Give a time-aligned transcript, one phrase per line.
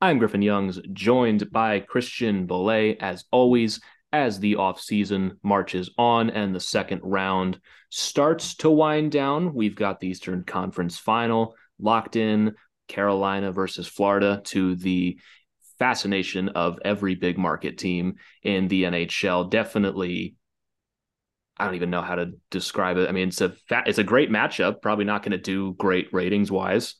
[0.00, 3.80] I'm Griffin Youngs, joined by Christian Bolle, as always,
[4.12, 7.58] as the offseason marches on and the second round
[7.90, 9.54] starts to wind down.
[9.54, 12.54] We've got the Eastern Conference final locked in
[12.86, 15.18] Carolina versus Florida to the
[15.78, 19.50] fascination of every big market team in the NHL.
[19.50, 20.36] Definitely
[21.56, 23.08] I don't even know how to describe it.
[23.08, 24.82] I mean, it's a fa- it's a great matchup.
[24.82, 26.96] Probably not going to do great ratings wise.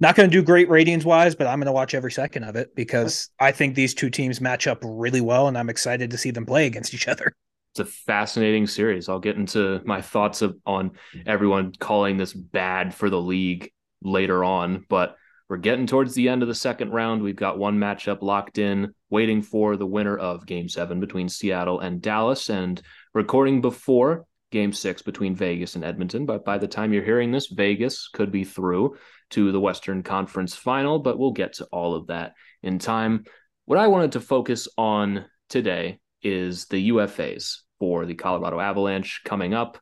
[0.00, 2.56] Not going to do great ratings wise, but I'm going to watch every second of
[2.56, 6.18] it because I think these two teams match up really well, and I'm excited to
[6.18, 7.32] see them play against each other.
[7.72, 9.08] It's a fascinating series.
[9.08, 10.92] I'll get into my thoughts of, on
[11.26, 15.16] everyone calling this bad for the league later on, but
[15.48, 17.22] we're getting towards the end of the second round.
[17.22, 21.80] We've got one matchup locked in, waiting for the winner of Game Seven between Seattle
[21.80, 22.80] and Dallas, and
[23.12, 24.24] recording before
[24.54, 26.24] game six between Vegas and Edmonton.
[26.24, 28.96] But by the time you're hearing this, Vegas could be through
[29.30, 33.24] to the Western Conference final, but we'll get to all of that in time.
[33.66, 39.52] What I wanted to focus on today is the UFAs for the Colorado Avalanche coming
[39.52, 39.78] up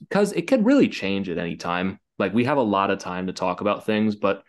[0.00, 1.98] because it could really change at any time.
[2.18, 4.44] Like we have a lot of time to talk about things, but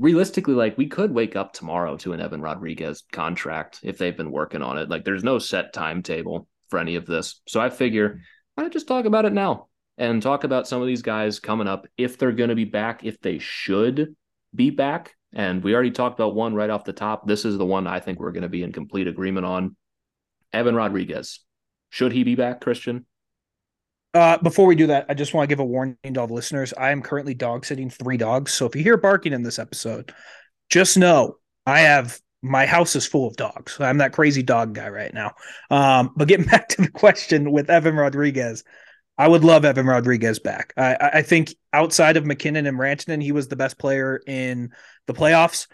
[0.00, 4.32] realistically, like we could wake up tomorrow to an Evan Rodrigues contract if they've been
[4.32, 4.90] working on it.
[4.90, 7.40] Like there's no set timetable for any of this.
[7.46, 8.20] So I figure
[8.56, 11.86] I just talk about it now and talk about some of these guys coming up
[11.96, 14.14] if they're going to be back, if they should
[14.54, 15.14] be back.
[15.32, 17.26] And we already talked about one right off the top.
[17.26, 19.76] This is the one I think we're going to be in complete agreement on.
[20.52, 21.40] Evan Rodrigues.
[21.90, 23.06] Should he be back, Christian?
[24.14, 26.34] Uh, before we do that, I just want to give a warning to all the
[26.34, 26.74] listeners.
[26.76, 28.52] I am currently dog sitting three dogs.
[28.52, 30.12] So if you hear barking in this episode,
[30.68, 33.76] just know I have my house is full of dogs.
[33.80, 35.34] I'm that crazy dog guy right now.
[35.70, 38.64] Um, but getting back to the question with Evan Rodrigues,
[39.16, 40.72] I would love Evan Rodrigues back.
[40.76, 44.72] I, I think outside of MacKinnon and Rantanen, he was the best player in
[45.06, 45.68] the playoffs.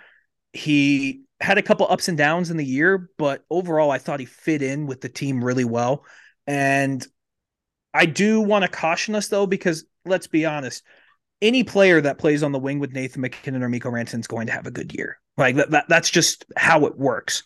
[0.52, 4.26] He had a couple ups and downs in the year, but overall, I thought he
[4.26, 6.04] fit in with the team really well.
[6.46, 7.06] And
[7.94, 10.82] I do want to caution us though, because let's be honest,
[11.40, 14.46] any player that plays on the wing with Nathan MacKinnon or Mikko Rantanen is going
[14.46, 15.20] to have a good year.
[15.36, 17.42] Like that, that that's just how it works.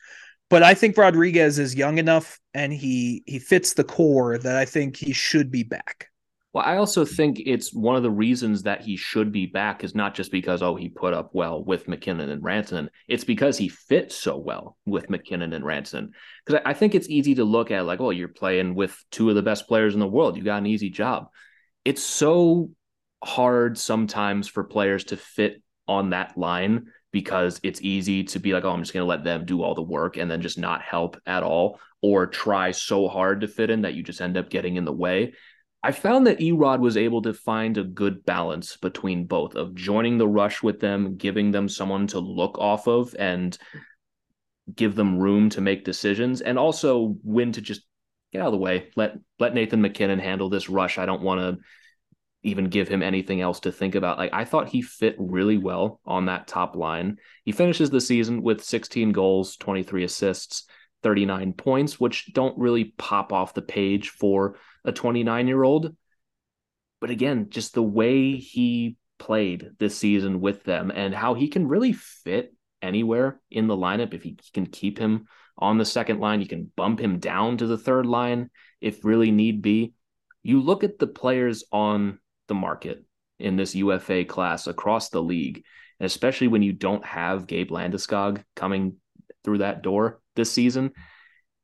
[0.49, 4.65] But I think Rodrigues is young enough and he he fits the core that I
[4.65, 6.09] think he should be back.
[6.53, 9.95] Well, I also think it's one of the reasons that he should be back is
[9.95, 12.89] not just because oh he put up well with MacKinnon and Rantanen.
[13.09, 16.11] It's because he fits so well with MacKinnon and Rantanen.
[16.45, 19.35] Because I think it's easy to look at like, oh, you're playing with two of
[19.35, 20.37] the best players in the world.
[20.37, 21.29] You got an easy job.
[21.87, 22.71] It's so
[23.23, 28.65] hard sometimes for players to fit on that line because it's easy to be like,
[28.65, 30.83] oh, I'm just going to let them do all the work and then just not
[30.83, 34.51] help at all, or try so hard to fit in that you just end up
[34.51, 35.35] getting in the way.
[35.85, 40.17] I found that Erod was able to find a good balance between both of joining
[40.17, 43.57] the rush with them, giving them someone to look off of and
[44.75, 47.83] give them room to make decisions, and also when to just
[48.33, 48.91] get out of the way.
[48.95, 50.99] Let let Nathan MacKinnon handle this rush.
[50.99, 51.63] I don't want to
[52.43, 54.19] even give him anything else to think about.
[54.19, 57.19] Like I thought he fit really well on that top line.
[57.45, 60.65] He finishes the season with 16 goals, 23 assists,
[61.03, 65.95] 39 points, which don't really pop off the page for a 29 year old.
[67.01, 71.69] But again, just the way he played this season with them and how he can
[71.69, 75.27] really fit anywhere in the lineup if he can keep him
[75.59, 79.31] on the second line, you can bump him down to the third line if really
[79.31, 79.93] need be.
[80.43, 82.19] You look at the players on
[82.53, 83.03] the market
[83.39, 85.65] in this UFA class across the league,
[85.99, 88.97] and especially when you don't have Gabe Landeskog coming
[89.43, 90.93] through that door this season,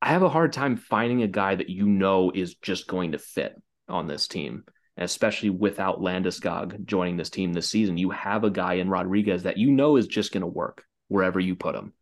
[0.01, 3.19] I have a hard time finding a guy that you know is just going to
[3.19, 3.55] fit
[3.87, 4.65] on this team.
[4.97, 9.59] especially without Landeskog joining this team this season, you have a guy in Rodrigues that
[9.59, 11.93] you know is just going to work wherever you put him.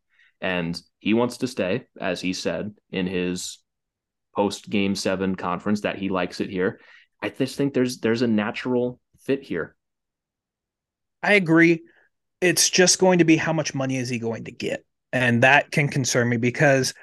[0.40, 3.58] And he wants to stay, as he said in his
[4.34, 6.80] post game seven conference, that he likes it here.
[7.22, 9.74] I just think there's there's a natural fit here.
[11.22, 11.82] I agree.
[12.40, 14.84] It's just going to be how much money is he going to get?
[15.12, 16.94] And that can concern me because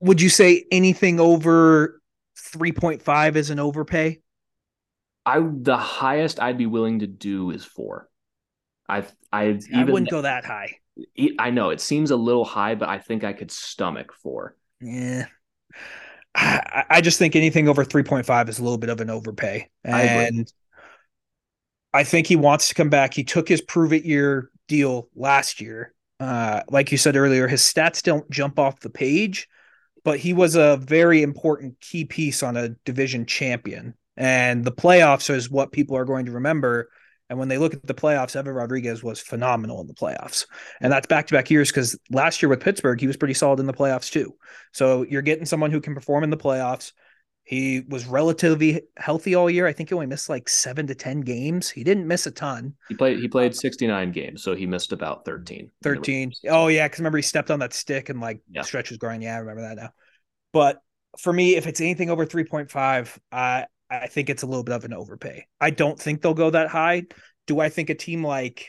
[0.00, 2.00] would you say anything over
[2.38, 4.20] 3.5 is an overpay?
[5.26, 8.08] I the highest I'd be willing to do is 4.
[8.88, 10.76] I I even, I wouldn't go that high.
[11.38, 14.56] I know it seems a little high, but I think I could stomach four.
[14.80, 15.26] Yeah.
[16.34, 19.68] I, I just think anything over 3.5 is a little bit of an overpay.
[19.84, 20.52] And
[21.92, 23.14] I, I think he wants to come back.
[23.14, 25.94] He took his prove it year deal last year.
[26.20, 29.48] Uh, like you said earlier, his stats don't jump off the page,
[30.04, 33.94] but he was a very important key piece on a division champion.
[34.16, 36.90] And the playoffs is what people are going to remember
[37.30, 40.46] and when they look at the playoffs, Evan Rodrigues was phenomenal in the playoffs.
[40.80, 43.60] And that's back to back years because last year with Pittsburgh, he was pretty solid
[43.60, 44.34] in the playoffs too.
[44.72, 46.90] So you're getting someone who can perform in the playoffs.
[47.44, 49.68] He was relatively healthy all year.
[49.68, 51.70] I think he only missed like seven to 10 games.
[51.70, 52.74] He didn't miss a ton.
[52.88, 54.42] He played, he played 69 games.
[54.42, 55.70] So he missed about 13.
[55.84, 56.32] 13.
[56.48, 56.88] Oh, yeah.
[56.88, 58.62] Cause remember he stepped on that stick and like yeah.
[58.62, 59.22] stretch was growing.
[59.22, 59.90] Yeah, I remember that now.
[60.52, 60.82] But
[61.16, 64.84] for me, if it's anything over 3.5, I, I think it's a little bit of
[64.84, 65.46] an overpay.
[65.60, 67.04] I don't think they'll go that high.
[67.46, 68.68] Do I think a team like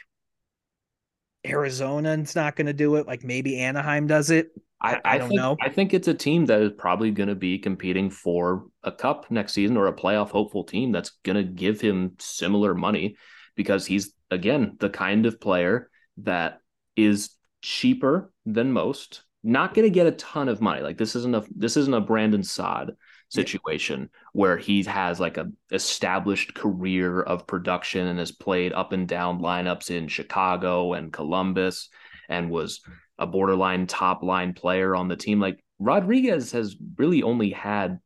[1.45, 3.07] Arizona Arizona's not going to do it?
[3.07, 4.49] Like maybe Anaheim does it.
[4.81, 5.57] I, I, I don't think, know.
[5.61, 9.29] I think it's a team that is probably going to be competing for a cup
[9.29, 13.15] next season or a playoff hopeful team that's going to give him similar money
[13.55, 16.59] because he's again the kind of player that
[16.95, 19.21] is cheaper than most.
[19.43, 20.81] Not going to get a ton of money.
[20.81, 22.93] Like this isn't a this isn't a Brandon Saad
[23.31, 29.07] situation where he has like a established career of production and has played up and
[29.07, 31.89] down lineups in Chicago and Columbus
[32.29, 32.81] and was
[33.17, 35.39] a borderline top line player on the team.
[35.39, 37.99] Like Rodrigues has really only had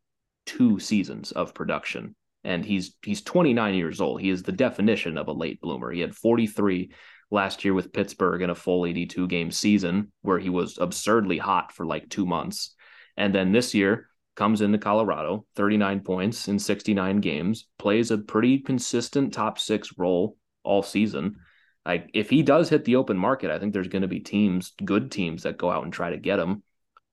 [0.46, 4.22] two seasons of production and he's he's 29 years old.
[4.22, 5.92] He is the definition of a late bloomer.
[5.92, 6.92] He had 43
[7.32, 11.72] last year with Pittsburgh in a full 82 game season where he was absurdly hot
[11.72, 12.76] for like 2 months.
[13.18, 18.60] And then this year comes into Colorado, 39 points in 69 games, plays a pretty
[18.60, 21.38] consistent top six role all season.
[21.86, 24.74] Like if he does hit the open market, I think there's going to be teams,
[24.84, 26.64] good teams that go out and try to get him.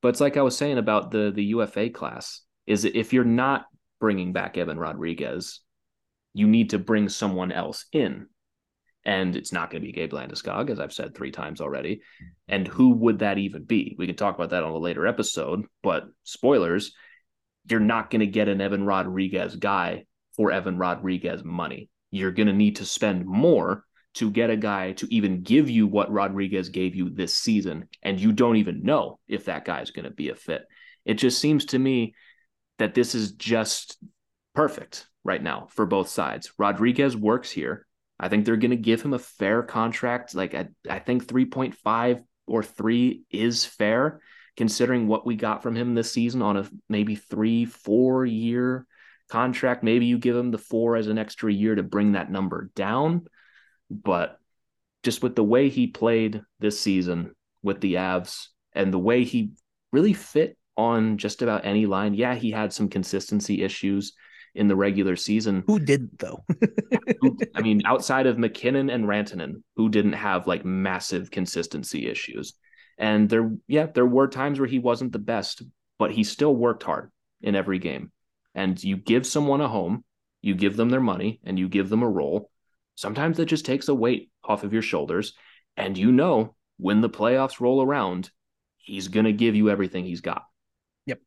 [0.00, 3.66] But it's like I was saying about the the UFA class is if you're not
[4.00, 5.60] bringing back Evan Rodrigues,
[6.34, 8.26] you need to bring someone else in.
[9.04, 12.02] And it's not going to be Gabe Landeskog, as I've said three times already.
[12.48, 13.96] And who would that even be?
[13.98, 16.94] We can talk about that on a later episode, but spoilers,
[17.68, 20.04] you're not going to get an Evan Rodrigues guy
[20.36, 21.88] for Evan Rodrigues money.
[22.10, 25.86] You're going to need to spend more to get a guy to even give you
[25.86, 27.88] what Rodrigues gave you this season.
[28.02, 30.64] And you don't even know if that guy is going to be a fit.
[31.04, 32.14] It just seems to me
[32.78, 33.98] that this is just
[34.54, 36.52] perfect right now for both sides.
[36.58, 37.86] Rodrigues works here.
[38.20, 40.34] I think they're going to give him a fair contract.
[40.34, 44.20] Like, I, I think 3.5 or 3 is fair
[44.56, 48.86] considering what we got from him this season on a maybe three, four year
[49.30, 49.82] contract.
[49.82, 53.26] Maybe you give him the four as an extra year to bring that number down.
[53.90, 54.38] But
[55.02, 59.52] just with the way he played this season with the Avs and the way he
[59.92, 64.12] really fit on just about any line, yeah, he had some consistency issues
[64.54, 65.64] in the regular season.
[65.66, 66.44] Who didn't though?
[67.54, 72.54] I mean, outside of MacKinnon and Rantanen, who didn't have like massive consistency issues.
[73.02, 75.60] And there, yeah, there were times where he wasn't the best,
[75.98, 77.10] but he still worked hard
[77.40, 78.12] in every game.
[78.54, 80.04] And you give someone a home,
[80.40, 82.48] you give them their money, and you give them a role.
[82.94, 85.32] Sometimes that just takes a weight off of your shoulders.
[85.76, 88.30] And you know, when the playoffs roll around,
[88.76, 90.44] he's going to give you everything he's got.
[91.06, 91.22] Yep.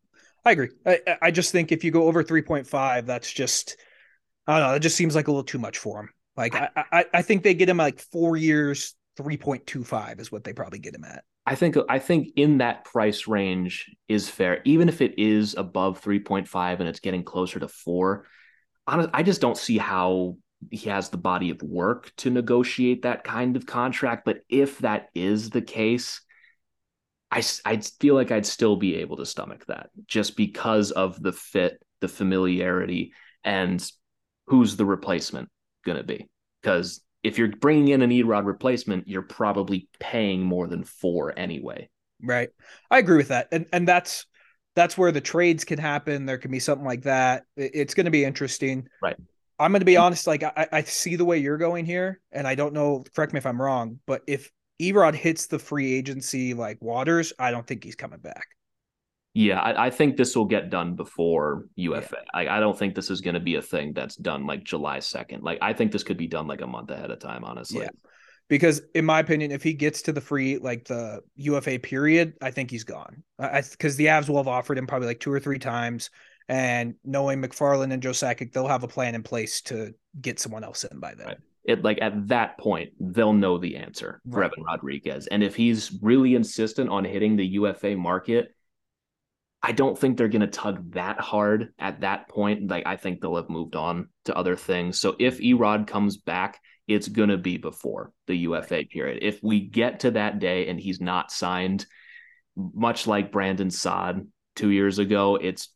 [0.45, 0.69] I agree.
[0.85, 3.75] I, I just think if you go over 3.5, that's just,
[4.47, 6.09] I don't know, it just seems like a little too much for him.
[6.37, 10.53] Like, I, I, I think they get him like four years, 3.25 is what they
[10.53, 11.25] probably get him at.
[11.45, 16.01] I think I think in that price range is fair, even if it is above
[16.01, 18.25] 3.5 and it's getting closer to four.
[18.87, 20.37] Honestly, I just don't see how
[20.71, 24.25] he has the body of work to negotiate that kind of contract.
[24.25, 26.21] But if that is the case,
[27.31, 31.33] I I feel like I'd still be able to stomach that just because of the
[31.33, 33.87] fit, the familiarity, and
[34.47, 35.49] who's the replacement
[35.83, 36.27] going to be.
[36.61, 41.89] Because if you're bringing in an Erod replacement, you're probably paying more than four anyway.
[42.21, 42.49] Right.
[42.91, 43.47] I agree with that.
[43.51, 44.27] And and that's
[44.75, 46.25] that's where the trades can happen.
[46.25, 47.43] There can be something like that.
[47.57, 48.87] It's going to be interesting.
[49.01, 49.15] Right.
[49.57, 50.27] I'm going to be honest.
[50.27, 53.03] Like I, I see the way you're going here, and I don't know.
[53.15, 57.49] Correct me if I'm wrong, but if Erod hits the free agency like waters, I
[57.51, 58.47] don't think he's coming back.
[59.35, 62.07] Yeah, I, I, think this will get done before UFA.
[62.11, 62.17] Yeah.
[62.33, 64.99] I, I don't think this is going to be a thing that's done like July
[64.99, 65.43] 2nd.
[65.43, 67.81] Like, I think this could be done like a month ahead of time, honestly.
[67.81, 67.89] Yeah.
[68.47, 72.51] Because in my opinion, if he gets to the free, like the UFA period, I
[72.51, 73.23] think he's gone.
[73.37, 76.11] I because the Avs will have offered him probably like two or three times,
[76.47, 80.63] and knowing MacFarland and Joe Sakic, they'll have a plan in place to get someone
[80.63, 81.27] else in by then.
[81.27, 81.37] Right.
[81.65, 84.51] it like at that point they'll know the answer for Right.
[84.51, 85.27] Evan Rodrigues.
[85.27, 88.54] And if he's really insistent on hitting the UFA market,
[89.67, 92.69] I don't think they're going to tug that hard at that point.
[92.69, 94.99] Like I think they'll have moved on to other things.
[94.99, 99.23] So if Erod comes back, it's going to be before the UFA period.
[99.23, 101.87] If we get to that day and he's not signed,
[102.55, 105.69] much like Brandon Saad two years ago, it's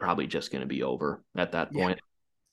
[0.00, 1.84] probably just going to be over at that Yeah.
[1.84, 2.00] point.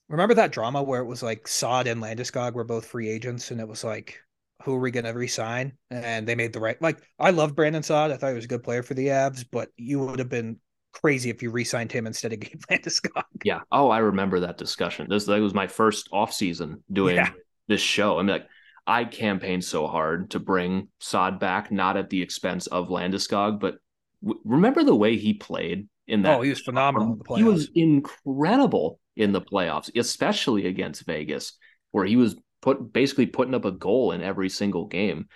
[0.10, 3.62] Remember that drama where it was like Saad and Landeskog were both free agents, and
[3.62, 4.20] it was like,
[4.64, 5.78] who are we going to resign?
[5.90, 6.80] And they made the right.
[6.82, 8.12] Like, I love Brandon Saad.
[8.12, 10.60] I thought he was a good player for the Avs, but you would have been
[10.92, 13.24] crazy if you re-signed him instead of Gabe Landeskog.
[13.44, 13.62] Yeah.
[13.72, 15.08] Oh, I remember that discussion.
[15.10, 17.30] This that was my first off season doing Yeah.
[17.68, 18.18] this show.
[18.20, 18.48] I mean, like
[18.88, 23.76] I campaigned so hard to bring Saad back, not at the expense of Landeskog, but
[24.24, 26.40] w- remember the way he played in that.
[26.40, 27.38] Oh, he was phenomenal in the playoffs.
[27.38, 31.54] He was incredible in the playoffs, especially against Vegas,
[31.92, 35.28] where he was put basically putting up a goal in every single game.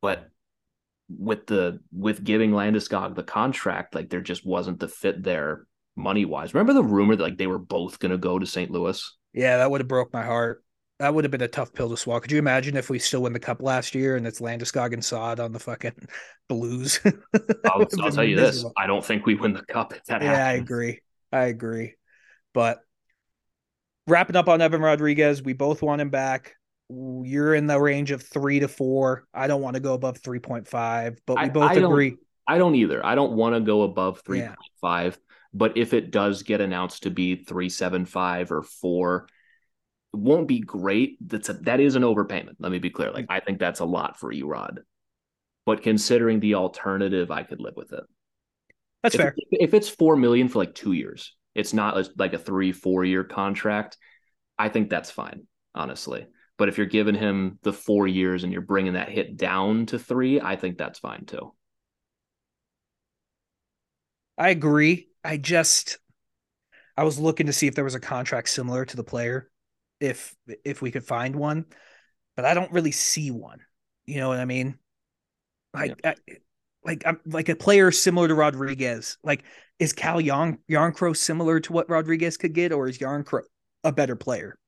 [0.00, 0.28] But
[1.08, 6.24] with the with giving Landeskog the contract, like there just wasn't the fit there money
[6.24, 6.54] wise.
[6.54, 8.70] Remember the rumor that like they were both going to go to St.
[8.70, 9.16] Louis?
[9.32, 10.62] Yeah, that would have broke my heart.
[10.98, 12.20] That would have been a tough pill to swallow.
[12.20, 15.04] Could you imagine if we still win the cup last year and it's Landeskog and
[15.04, 16.08] Saad on the fucking
[16.48, 17.00] Blues?
[17.04, 18.64] I'll, I'll tell you this.
[18.76, 21.00] I don't think we win the cup if that Yeah, I agree.
[21.32, 21.94] I agree.
[22.52, 22.80] But
[24.08, 26.56] wrapping up on Evan Rodrigues, we both want him back.
[26.90, 29.26] You're in the range of three to four.
[29.34, 32.16] I don't want to go above 3.5, but we I- both I don't- agree.
[32.46, 33.04] I don't either.
[33.04, 34.56] I don't want to go above 3.5.
[34.82, 35.10] Yeah.
[35.52, 39.28] but if it does get announced to be three seven five or four,
[40.14, 41.18] it won't be great.
[41.20, 42.54] That's a, that is an overpayment.
[42.58, 43.10] Let me be clear.
[43.10, 44.78] Like I think that's a lot for Erod,
[45.66, 48.04] but considering the alternative, I could live with it.
[49.02, 49.34] That's if, fair.
[49.50, 53.24] If it's four million for like two years, it's not like a three four year
[53.24, 53.98] contract.
[54.58, 56.26] I think that's fine, honestly.
[56.58, 59.98] But if you're giving him the four years and you're bringing that hit down to
[59.98, 61.54] three, I think that's fine too.
[64.36, 65.08] I agree.
[65.24, 65.98] I just
[66.96, 69.50] I was looking to see if there was a contract similar to the player,
[70.00, 70.34] if
[70.64, 71.66] if we could find one,
[72.34, 73.60] but I don't really see one.
[74.06, 74.78] You know what I mean?
[75.74, 76.14] Like, I,
[76.84, 79.18] like I'm like a player similar to Rodrigues.
[79.22, 79.44] Like,
[79.78, 83.42] is Cal Yarn Jarnkrok similar to what Rodrigues could get, or is Jarnkrok
[83.84, 84.58] a better player?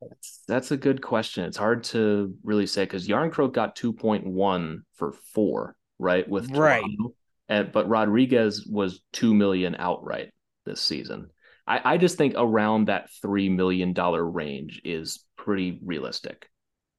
[0.00, 1.44] That's, that's a good question.
[1.44, 6.28] It's hard to really say because Jarnkrok got 2.1 for four, right?
[6.28, 6.82] With Right.
[6.82, 7.14] Toronto.
[7.48, 10.32] And but Rodrigues was two million outright
[10.64, 11.30] this season.
[11.66, 16.48] I, I just think around that three million dollar range is pretty realistic.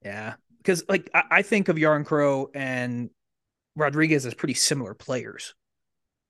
[0.04, 3.10] Yeah, because like I, I think of Jarnkrok and
[3.76, 5.54] Rodrigues as pretty similar players,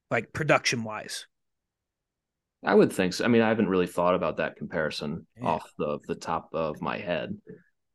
[0.09, 1.27] like production wise.
[2.65, 3.23] I would think so.
[3.25, 5.47] I mean, I haven't really thought about that comparison Yeah.
[5.47, 7.37] off the the top of my head,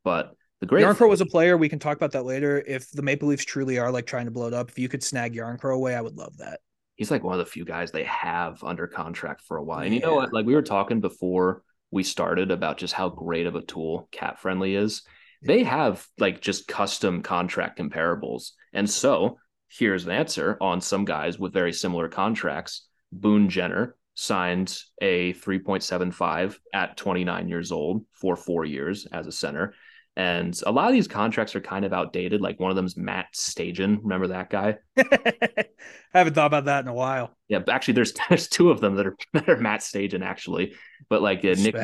[0.05, 1.57] but the great Jarnkrok was a player.
[1.57, 2.63] We can talk about that later.
[2.67, 5.03] If the Maple Leafs truly are like trying to blow it up, if you could
[5.03, 6.61] snag Jarnkrok away, I would love that.
[6.95, 9.81] he's like one of the few guys they have under contract for a while.
[9.81, 10.33] And you know what?
[10.33, 14.79] Like we were talking before we started about just how great of a tool CapFriendly
[14.79, 15.03] is.
[15.45, 18.51] They have like just custom contract comparables.
[18.73, 19.39] And so
[19.69, 22.87] here's an answer on some guys with very similar contracts.
[23.11, 29.75] Boone Jenner signed a 3.75 at 29 years old for four years as a center.
[30.15, 32.43] And a lot of these contracts are kind of outdated.
[32.43, 33.99] Like one of them's Matt Stajan.
[34.03, 34.77] Remember that guy?
[34.99, 35.65] I
[36.13, 37.35] haven't thought about that in a while.
[37.49, 40.75] Yeah, actually, there's there's two of them that are that are Matt Stajan actually,
[41.09, 41.77] but like uh, Nick.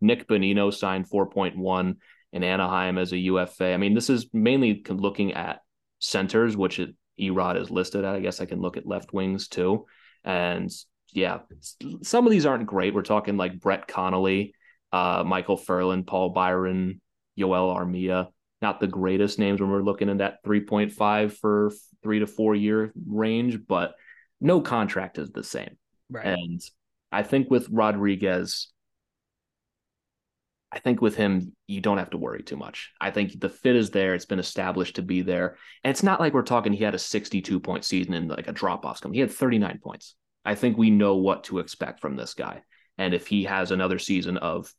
[0.00, 1.94] Nick Bonino signed 4.1
[2.32, 3.72] in Anaheim as a UFA.
[3.72, 5.60] I mean, this is mainly looking at
[6.00, 6.90] centers, which it,
[7.20, 8.16] Erod is listed at.
[8.16, 9.86] I guess I can look at left wings too,
[10.24, 10.72] and
[11.12, 11.40] yeah,
[12.02, 12.94] some of these aren't great.
[12.94, 14.54] We're talking like Brett Connolly,
[14.92, 17.00] uh, Michael Furlan, Paul Byron,
[17.38, 18.28] Joel Armia.
[18.62, 21.70] Not the greatest names when we're looking in that 3.5 for
[22.02, 23.94] three to four year range, but
[24.40, 25.76] no contract is the same.
[26.10, 26.26] Right.
[26.26, 26.60] And
[27.12, 28.72] I think with Rodrigues,
[30.72, 32.92] I think with him, you don't have to worry too much.
[33.00, 34.14] I think the fit is there.
[34.14, 35.56] It's been established to be there.
[35.84, 38.52] And it's not like we're talking he had a 62 point season and like a
[38.52, 39.00] drop off.
[39.00, 40.16] Come he had 39 points.
[40.46, 42.62] I think we know what to expect from this guy.
[42.98, 44.72] And if he has another season of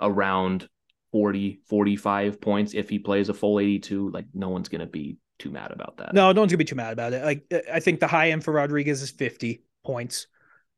[0.00, 0.68] around
[1.12, 5.18] 40, 45 points, if he plays a full 82, like no one's going to be
[5.38, 6.14] too mad about that.
[6.14, 7.24] No, no one's gonna be too mad about it.
[7.24, 10.26] Like I think the high end for Rodrigues is 50 points.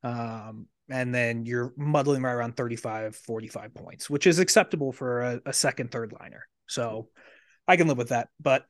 [0.03, 5.41] Um, and then you're muddling right around 35, 45 points, which is acceptable for a,
[5.45, 6.47] a second, third liner.
[6.67, 7.09] So
[7.67, 8.29] I can live with that.
[8.39, 8.65] But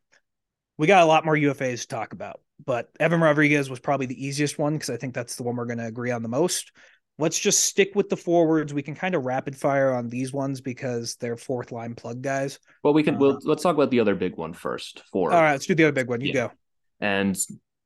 [0.80, 2.40] we got a lot more UFAs to talk about.
[2.66, 5.66] But Evan Rodrigues was probably the easiest one because I think that's the one we're
[5.66, 6.72] going to agree on the most.
[7.18, 8.74] let's just stick with the forwards.
[8.74, 12.60] We can kind of rapid fire on these ones because they're fourth line plug guys.
[12.82, 13.16] Well, we can.
[13.16, 15.04] Uh, we'll let's talk about the other big one first.
[15.12, 16.22] For All right, let's do the other big one.
[16.22, 16.48] You Yeah.
[16.48, 16.52] go.
[17.02, 17.38] And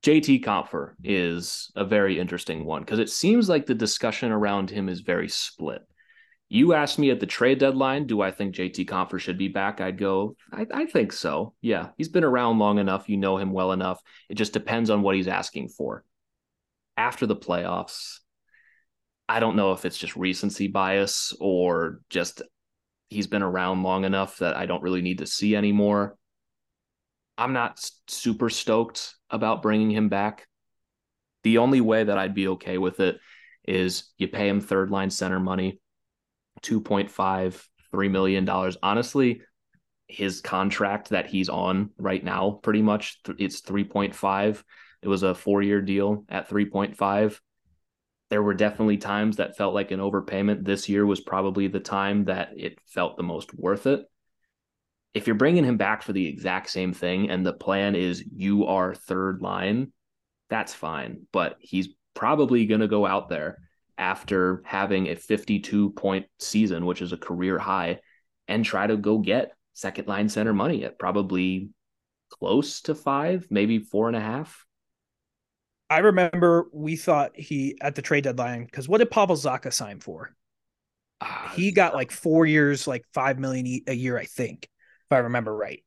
[0.03, 4.87] JT Compher is a very interesting one because it seems like the discussion around him
[4.87, 5.81] is very split.
[6.53, 9.81] You asked me at the trade deadline, do I think JT Compher should be back?
[9.81, 11.55] I'd go, I, I think so.
[11.61, 13.09] Yeah, he's been around long enough.
[13.09, 13.99] You know him well enough.
[14.29, 16.05] It just depends on what he's asking for.
[16.95, 18.19] After the playoffs,
[19.27, 22.43] I don't know if it's just recency bias or just
[23.09, 26.15] he's been around long enough that I don't really need to see anymore.
[27.35, 30.45] I'm not super stoked about bringing him back.
[31.41, 33.17] The only way that I'd be okay with it
[33.67, 35.79] is you pay him third line center money,
[36.61, 38.47] 2.5, $3 million.
[38.81, 39.41] Honestly,
[40.07, 44.63] his contract that he's on right now, pretty much, it's 3.5.
[45.01, 47.39] It was a four year deal at 3.5.
[48.29, 50.63] There were definitely times that felt like an overpayment.
[50.65, 54.05] This year was probably the time that it felt the most worth it
[55.13, 58.65] if you're bringing him back for the exact same thing and the plan is you
[58.65, 59.91] are third line,
[60.49, 61.27] that's fine.
[61.31, 63.62] But he's probably going to go out there
[63.97, 67.99] after having a 52 point season, which is a career high,
[68.47, 71.69] and try to go get second line center money at probably
[72.29, 74.65] close to five, maybe four and a half.
[75.89, 79.99] I remember we thought he at the trade deadline because what did Pavel Zacha sign
[79.99, 80.35] for?
[81.21, 85.19] Ah, He got like four years, like five million a year, I think, if I
[85.19, 85.83] remember right.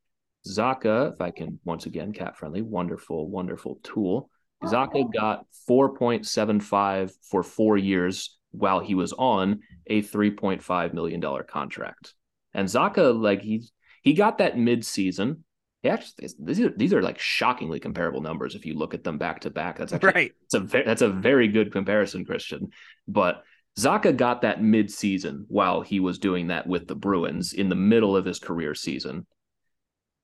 [0.46, 4.30] Zacha, if I can once again, CapFriendly, wonderful, wonderful tool.
[4.64, 12.14] Zacha got 4.75 for four years while he was on a $3.5 million contract.
[12.54, 13.68] And Zacha, like he
[14.02, 15.44] he got that mid-season.
[15.82, 19.18] He actually these are these are like shockingly comparable numbers if you look at them
[19.18, 19.76] back to back.
[19.78, 20.32] That's actually Right.
[20.44, 22.70] it's a that's a very good comparison, Christian.
[23.06, 23.42] But
[23.78, 28.16] Zacha got that mid-season while he was doing that with the Bruins in the middle
[28.16, 29.26] of his career season.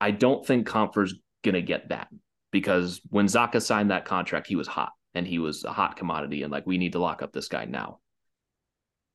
[0.00, 2.08] I don't think Compher's gonna get that
[2.52, 6.42] because when Zacha signed that contract, he was hot and he was a hot commodity,
[6.44, 7.98] and like we need to lock up this guy now.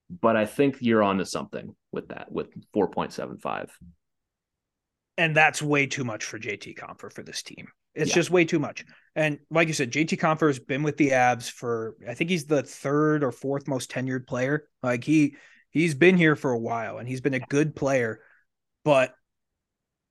[0.10, 3.70] But I think you're onto something with that with 4.75.
[5.18, 7.68] And that's way too much for JT Compher for this team.
[7.96, 8.16] It's Yeah.
[8.16, 8.86] just way too much.
[9.16, 12.46] And like you said, JT Compher has been with the Avs for I think he's
[12.46, 14.70] the third or fourth most tenured player.
[14.84, 15.36] Like he
[15.72, 18.22] he's been here for a while and he's been a good player.
[18.86, 19.14] But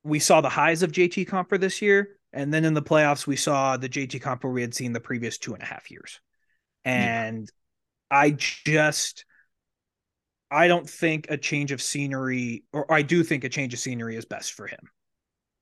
[0.03, 3.37] we saw the highs of JT Compher this year, and then in the playoffs we
[3.37, 6.21] saw the JT Compher we had seen the previous two and a half years.
[6.85, 7.51] And
[8.11, 9.25] I just
[10.51, 14.17] I don't think a change of scenery, or I do think a change of scenery
[14.17, 14.81] is best for him.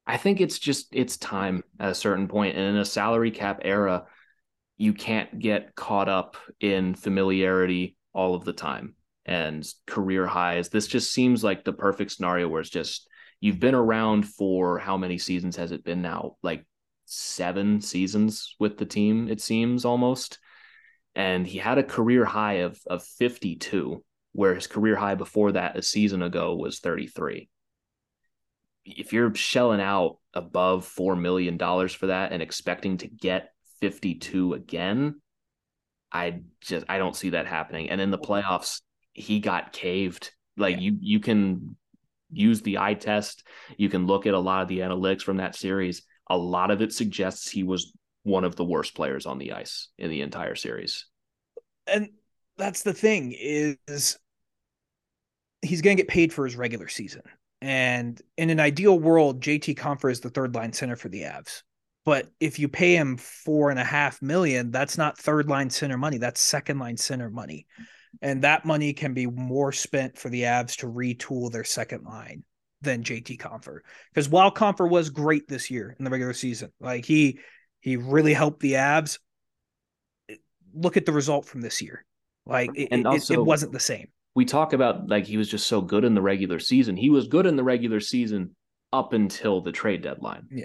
[0.07, 3.61] I think it's just it's time at a certain point, and in a salary cap
[3.62, 4.05] era,
[4.77, 10.68] you can't get caught up in familiarity all of the time and career highs.
[10.68, 13.09] This just seems like the perfect scenario where it's just
[13.44, 16.37] you've been around for how many seasons has it been now?
[16.42, 16.64] Like
[17.04, 20.38] seven seasons with the team, it seems almost.
[21.14, 24.02] And he had a career high of of 52,
[24.33, 27.50] where his career high before that a season ago was 33
[28.87, 34.54] if you're shelling out above four million dollars for that and expecting to get 52
[34.54, 35.20] again,
[36.12, 37.90] I just I don't see that happening.
[37.90, 40.33] And in the playoffs, he got caved.
[40.57, 41.76] Like you you can
[42.35, 45.55] use the eye test, you can look at a lot of the analytics from that
[45.55, 46.03] series.
[46.29, 47.92] A lot of it suggests he was
[48.23, 51.07] one of the worst players on the ice in the entire series.
[51.87, 52.09] and
[52.57, 54.18] that's the thing is
[55.62, 57.23] he's going to get paid for his regular season.
[57.61, 61.62] And in an ideal world, JT Compher is the third line center for the Avs.
[62.05, 65.97] But if you pay him four and a half million, that's not third line center
[65.97, 66.18] money.
[66.18, 67.66] That's second line center money.
[68.22, 72.44] And that money can be more spent for the Avs to retool their second line
[72.83, 73.79] than JT Compher.
[74.12, 77.38] Because while Compher was great this year in the regular season, like he
[77.81, 79.18] he really helped the Avs.
[80.74, 82.05] Look at the result from this year.
[82.46, 84.09] Like it, And also- it wasn't the same.
[84.35, 86.96] we talk about like he was just so good in the regular season.
[86.96, 88.57] He was good in the regular season
[88.92, 90.48] up until the trade deadline.
[90.50, 90.64] Yeah.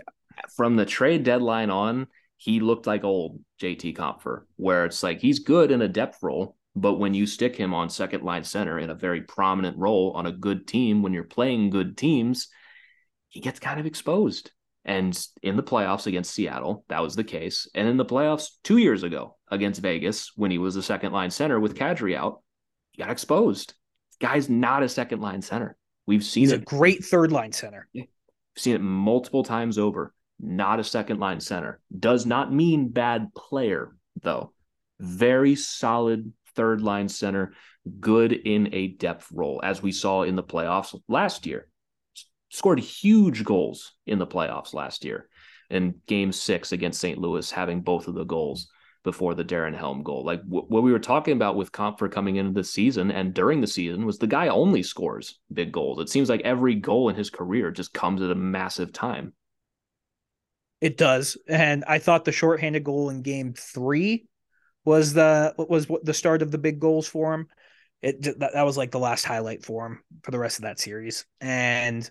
[0.56, 2.08] From the trade deadline on,
[2.38, 6.56] he looked like old JT Compher, where it's like he's good in a depth role,
[6.76, 10.26] but when you stick him on second line center in a very prominent role on
[10.26, 12.48] a good team, when you're playing good teams,
[13.28, 14.52] he gets kind of exposed.
[14.86, 17.68] And in the playoffs against Seattle, that was the case.
[17.76, 21.32] And in the playoffs two years ago against Vegas, when he was a second line
[21.32, 22.42] center with Kadri out,
[22.92, 23.74] he got exposed.
[24.20, 25.78] Guy's not a second line center.
[26.06, 27.88] We've seen He's a great third line center.
[28.56, 30.14] seen it multiple times over.
[30.40, 31.82] Not a second line center.
[31.98, 34.54] Does not mean bad player, though.
[35.00, 37.54] Very solid third line center,
[38.02, 41.70] good in a depth role, as we saw in the playoffs last year.
[42.50, 45.30] Scored huge goals in the playoffs last year
[45.70, 47.18] in game six against St.
[47.18, 48.70] Louis, having both of the goals
[49.06, 50.26] before the Darren Helm goal.
[50.26, 53.62] Like w- what we were talking about with Compher coming into the season and during
[53.62, 56.00] the season was the guy only scores big goals.
[56.00, 59.32] It seems like every goal in his career just comes at a massive time.
[60.82, 64.28] It does, and I thought the shorthanded goal in Game Three
[64.90, 67.48] was the was the start of the big goals for him.
[68.02, 70.80] It that, that was like the last highlight for him for the rest of that
[70.80, 72.10] series, and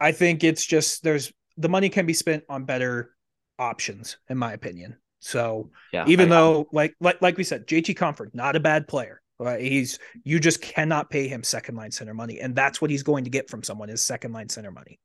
[0.00, 3.14] I think it's just there's the money can be spent on better
[3.58, 4.96] options, in my opinion.
[5.20, 8.88] So yeah, even I, though, like like like we said, JT Compher, not a bad
[8.88, 9.20] player.
[9.38, 9.60] Right?
[9.60, 13.24] He's you just cannot pay him second line center money, and that's what he's going
[13.24, 14.98] to get from someone is second line center money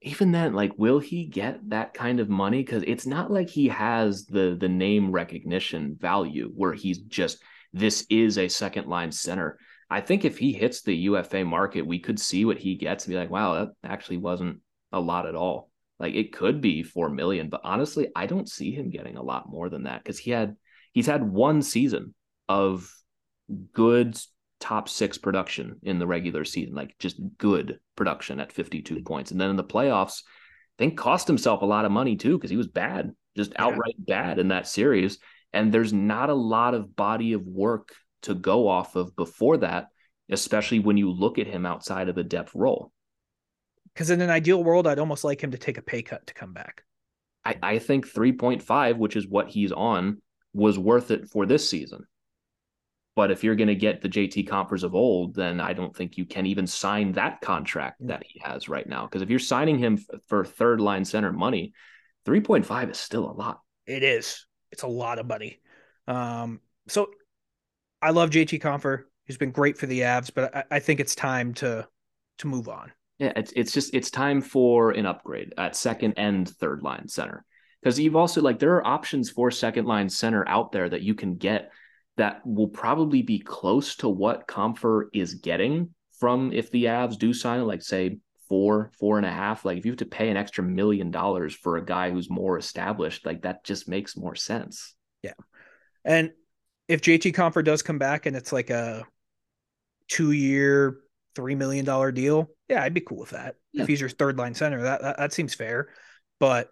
[0.00, 2.62] even then like will he get that kind of money?
[2.62, 8.06] Because it's not like he has the the name recognition value where he's just this
[8.08, 9.58] is a second line center.
[9.90, 13.12] I think if he hits the ufa market we could see what he gets and
[13.12, 14.60] be like wow that actually wasn't
[14.92, 15.70] a lot at all.
[15.98, 19.50] Like it could be 4 million but honestly i don't see him getting a lot
[19.50, 20.54] more than that because he had
[20.92, 22.14] he's had one season
[22.48, 22.88] of
[23.72, 24.16] good
[24.60, 29.04] top six production in the regular season, like just good production at 52 mm-hmm.
[29.04, 29.30] points.
[29.30, 32.50] And then in the playoffs, I think cost himself a lot of money too, because
[32.50, 34.22] he was bad, just outright yeah.
[34.22, 35.18] bad in that series.
[35.52, 37.92] And there's not a lot of body of work
[38.22, 39.86] to go off of before that,
[40.30, 42.92] especially when you look at him outside of a depth role.
[43.94, 46.34] Because in an ideal world, I'd almost like him to take a pay cut to
[46.34, 46.82] come back.
[47.44, 50.20] I, I think 3.5, which is what he's on,
[50.52, 52.04] was worth it for this season.
[53.18, 56.16] But if you're going to get the JT Comphers of old, then I don't think
[56.16, 59.06] you can even sign that contract that he has right now.
[59.06, 61.72] Because if you're signing him for third line center money,
[62.26, 63.58] 3.5 is still a lot.
[63.88, 64.46] It is.
[64.70, 65.58] It's a lot of money.
[66.06, 67.08] Um, so
[68.00, 69.06] I love JT Compher.
[69.24, 71.88] He's been great for the Avs, but I, I think it's time to
[72.38, 72.92] to move on.
[73.18, 77.44] Yeah, it's it's just it's time for an upgrade at second and third line center.
[77.82, 81.16] Because you've also like there are options for second line center out there that you
[81.16, 81.72] can get
[82.18, 87.32] that will probably be close to what Compher is getting from if the Avs do
[87.32, 87.64] sign, it.
[87.64, 89.64] like say four, four and a half.
[89.64, 92.58] Like if you have to pay an extra million dollars for a guy who's more
[92.58, 94.94] established, like that just makes more sense.
[95.22, 95.34] Yeah.
[96.04, 96.32] And
[96.88, 99.04] if JT Compher does come back and it's like a
[100.08, 100.98] two year,
[101.34, 103.56] three million dollar deal, yeah, I'd be cool with that.
[103.72, 103.82] Yeah.
[103.82, 105.90] If he's your third line center, that, that that seems fair.
[106.40, 106.70] But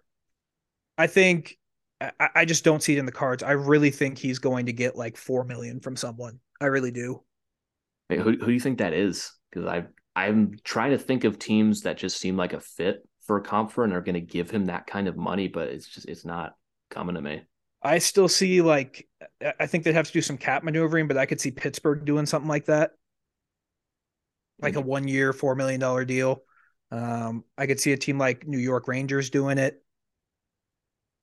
[0.97, 1.57] I think
[1.99, 3.43] I, I just don't see it in the cards.
[3.43, 6.39] I really think he's going to get like four million from someone.
[6.61, 7.23] I really do.
[8.09, 9.31] Wait, who who do you think that is?
[9.49, 13.37] Because I I'm trying to think of teams that just seem like a fit for
[13.37, 16.07] a Compher and are going to give him that kind of money, but it's just
[16.07, 16.55] it's not
[16.89, 17.43] coming to me.
[17.81, 19.07] I still see like
[19.59, 22.25] I think they'd have to do some cap maneuvering, but I could see Pittsburgh doing
[22.25, 22.91] something like that,
[24.61, 26.43] like a one year four million dollar deal.
[26.91, 29.83] Um, I could see a team like New York Rangers doing it.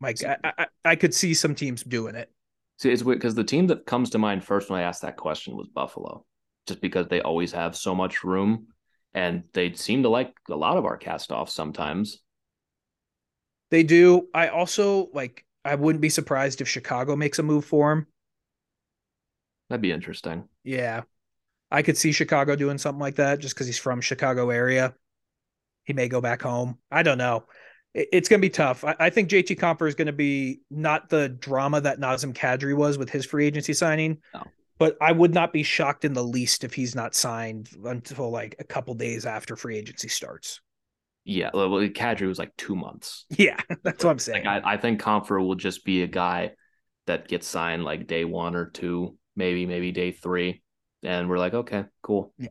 [0.05, 2.31] Like I, I, I could see some teams doing it.
[2.79, 5.17] See, it's weird because the team that comes to mind first when I asked that
[5.17, 6.27] question was Buffalo,
[6.67, 8.67] just because they always have so much room,
[9.14, 12.21] and they seem to like a lot of our cast offs sometimes.
[13.71, 14.29] They do.
[14.35, 15.45] I also like.
[15.67, 18.07] I wouldn't be surprised if Chicago makes a move for him.
[19.71, 20.47] That'd be interesting.
[20.62, 21.05] Yeah,
[21.71, 24.95] I could see Chicago doing something like that just because he's from Chicago area.
[25.85, 26.77] He may go back home.
[26.90, 27.47] I don't know
[27.95, 28.85] it's going to be tough.
[28.85, 32.77] I, I think JT Compher is going to be not the drama that Nazem Kadri
[32.77, 34.19] was with his free agency signing.
[34.35, 34.43] No.
[34.79, 38.57] But I would not be shocked in the least if he's not signed until like
[38.59, 40.61] a couple days after free agency starts.
[41.25, 43.25] Yeah, well, Kadri was like two months.
[43.31, 44.45] Yeah, that's what I'm saying.
[44.45, 46.53] Like, I, I think Compher will just be a guy
[47.07, 50.63] that gets signed like day one or two, maybe maybe day three,
[51.03, 52.35] and we're like, okay, cool.
[52.39, 52.49] Yeah.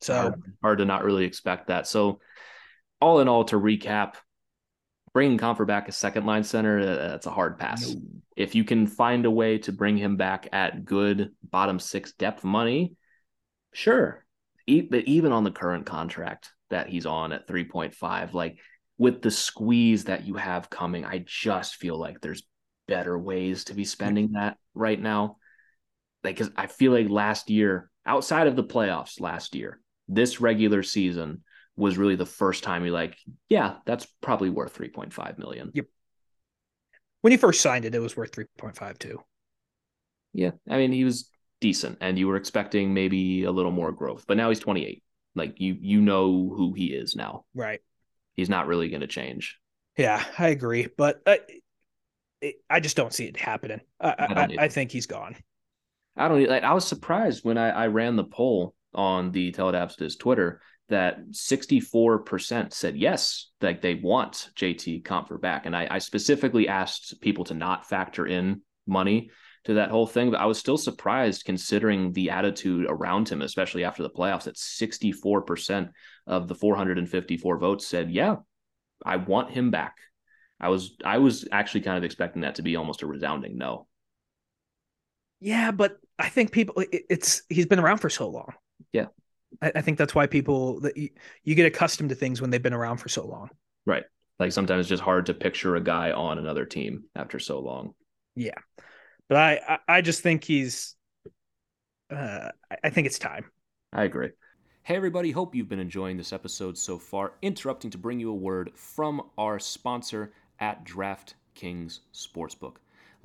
[0.00, 1.86] So hard, hard to not really expect that.
[1.86, 2.20] So,
[3.00, 4.16] all in all, to recap,
[5.16, 7.88] bringing Compher back as second line center, uh, that's a hard pass.
[7.88, 8.02] No.
[8.36, 12.44] If you can find a way to bring him back at good bottom six depth
[12.44, 12.96] money,
[13.72, 14.26] sure.
[14.66, 18.58] but even on the current contract that he's on at 3.5, like
[18.98, 22.42] with the squeeze that you have coming, I just feel like there's
[22.86, 25.38] better ways to be spending that right now.
[26.24, 30.82] Like, cause I feel like last year, outside of the playoffs last year, this regular
[30.82, 31.42] season,
[31.76, 33.16] was really the first time you're like,
[33.48, 35.70] yeah, that's probably worth 3.5 million.
[35.74, 35.86] Yep.
[37.20, 39.20] When he first signed it, it was worth 3.5 too.
[40.32, 40.52] Yeah.
[40.68, 44.36] I mean, he was decent and you were expecting maybe a little more growth, but
[44.36, 45.02] now he's 28.
[45.34, 47.44] Like you, you know who he is now.
[47.54, 47.80] Right.
[48.34, 49.58] He's not really going to change.
[49.98, 51.36] Yeah, I agree, but uh,
[52.42, 53.80] I, I just don't see it happening.
[54.00, 55.36] I, I, I, I think he's gone.
[56.16, 59.72] I don't like I was surprised when I, I ran the poll on the Tell
[60.18, 65.66] Twitter that 64% said yes, like they want JT Compher back.
[65.66, 69.30] And I, I specifically asked people to not factor in money
[69.64, 73.82] to that whole thing, but I was still surprised considering the attitude around him, especially
[73.82, 75.90] after the playoffs, that 64%
[76.28, 78.36] of the 454 votes said, Yeah,
[79.04, 79.96] I want him back.
[80.60, 83.86] I was I was actually kind of expecting that to be almost a resounding no.
[85.40, 88.54] Yeah, but I think people it's he's been around for so long.
[88.92, 89.06] Yeah.
[89.62, 91.10] I, I think that's why people that you,
[91.44, 93.50] you get accustomed to things when they've been around for so long.
[93.84, 94.04] Right.
[94.38, 97.94] Like sometimes it's just hard to picture a guy on another team after so long.
[98.34, 98.58] Yeah.
[99.28, 100.94] But I I, just think he's
[102.10, 102.50] uh
[102.84, 103.46] I think it's time.
[103.92, 104.30] I agree.
[104.82, 107.32] Hey, everybody, hope you've been enjoying this episode so far.
[107.42, 112.76] Interrupting to bring you a word from our sponsor at DraftKings Sportsbook.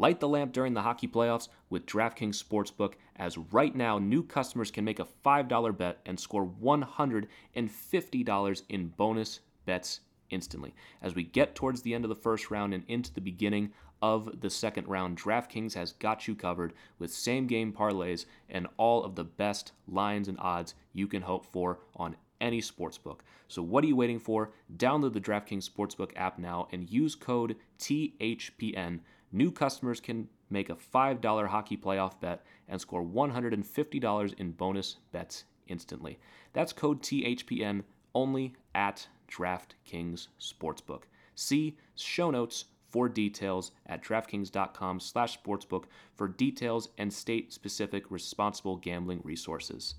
[0.02, 4.72] Light the lamp during the hockey playoffs with DraftKings Sportsbook, as right now new customers
[4.72, 10.00] can make a $5 bet and score $150 in bonus bets
[10.32, 10.74] instantly.
[11.04, 14.42] As we get towards the end of the first round and into the beginning of
[14.42, 19.14] the second round, DraftKings has got you covered with same game parlays and all of
[19.14, 23.20] the best lines and odds you can hope for on any sportsbook.
[23.48, 24.50] So what are you waiting for?
[24.76, 30.76] Download the DraftKings Sportsbook app now and use code THPN New customers can make a
[30.76, 36.20] $5 hockey playoff bet and score $150 in bonus bets instantly.
[36.54, 41.04] That's code THPN only at DraftKings Sportsbook.
[41.36, 49.22] See show notes for details at DraftKings.com slash sportsbook for details and state-specific responsible gambling
[49.24, 49.96] resources.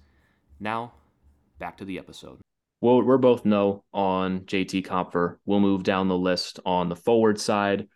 [0.61, 0.93] Now,
[1.59, 2.41] back to the episode.
[2.83, 5.37] Well, we're both no on JT Compher.
[5.47, 7.89] We'll move down the list on the forward side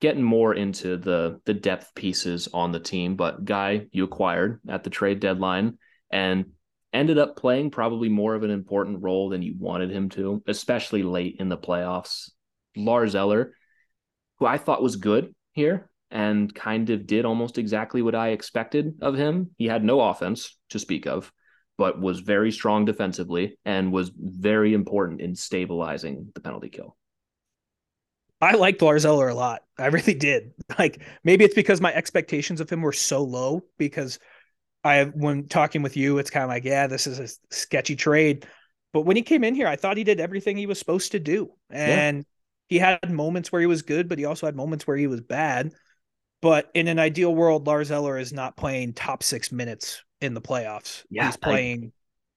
[0.00, 3.16] getting more into the the depth pieces on the team.
[3.16, 5.78] But guy you acquired at the trade deadline
[6.10, 6.46] and
[6.92, 11.02] ended up playing probably more of an important role than you wanted him to, especially
[11.02, 12.30] late in the playoffs.
[12.76, 13.54] Lars Eller,
[14.38, 18.94] who I thought was good here and kind of did almost exactly what I expected
[19.00, 19.50] of him.
[19.56, 21.32] He had no offense to speak of,
[21.78, 26.96] but was very strong defensively and was very important in stabilizing the penalty kill.
[28.40, 29.62] I liked Lars Eller a lot.
[29.78, 30.52] I really did.
[30.78, 34.20] Like maybe it's because my expectations of him were so low because
[34.84, 38.46] I when talking with you, it's kind of like, yeah, this is a sketchy trade.
[38.92, 41.18] But when he came in here, I thought he did everything he was supposed to
[41.18, 41.50] do.
[41.70, 42.22] And yeah.
[42.68, 45.20] he had moments where he was good, but he also had moments where he was
[45.20, 45.72] bad.
[46.40, 50.40] But in an ideal world, Lars Eller is not playing top six minutes in the
[50.40, 51.04] playoffs.
[51.10, 51.92] Yeah, He's playing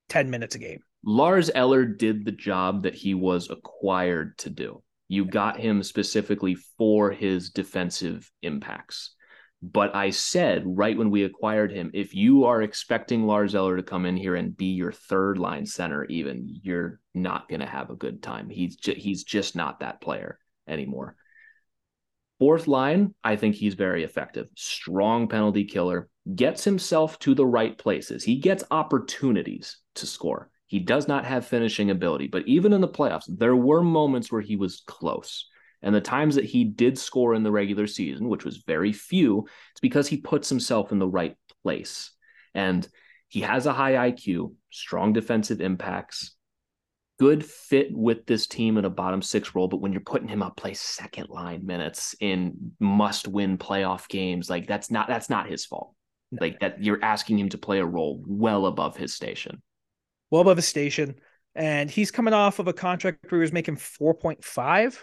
[0.10, 0.82] I, 10 minutes a game.
[1.06, 4.82] Lars Eller did the job that he was acquired to do.
[5.14, 9.14] You got him specifically for his defensive impacts.
[9.62, 13.84] But I said right when we acquired him, if you are expecting Lars Eller to
[13.84, 17.92] come in here and be your third line center, even you're not going to have
[17.92, 18.50] a good time.
[18.50, 21.16] He's ju- he's just not that player anymore.
[22.40, 24.48] Fourth line, I think he's very effective.
[24.56, 28.24] Strong penalty killer, gets himself to the right places.
[28.24, 30.50] He gets opportunities to score.
[30.74, 34.42] He does not have finishing ability, but even in the playoffs, there were moments where
[34.42, 35.48] he was close.
[35.84, 39.46] And the times that he did score in the regular season, which was very few,
[39.70, 42.10] it's because he puts himself in the right place.
[42.56, 42.88] And
[43.28, 46.34] he has a high IQ, strong defensive impacts,
[47.20, 49.68] good fit with this team in a bottom six role.
[49.68, 54.50] But when you're putting him up play second line minutes in must win playoff games,
[54.50, 55.94] like that's not that's not his fault.
[56.32, 59.62] Like that you're asking him to play a role well above his station
[60.34, 61.16] well above his station.
[61.54, 64.98] And he's coming off of a contract where he was making 4.5.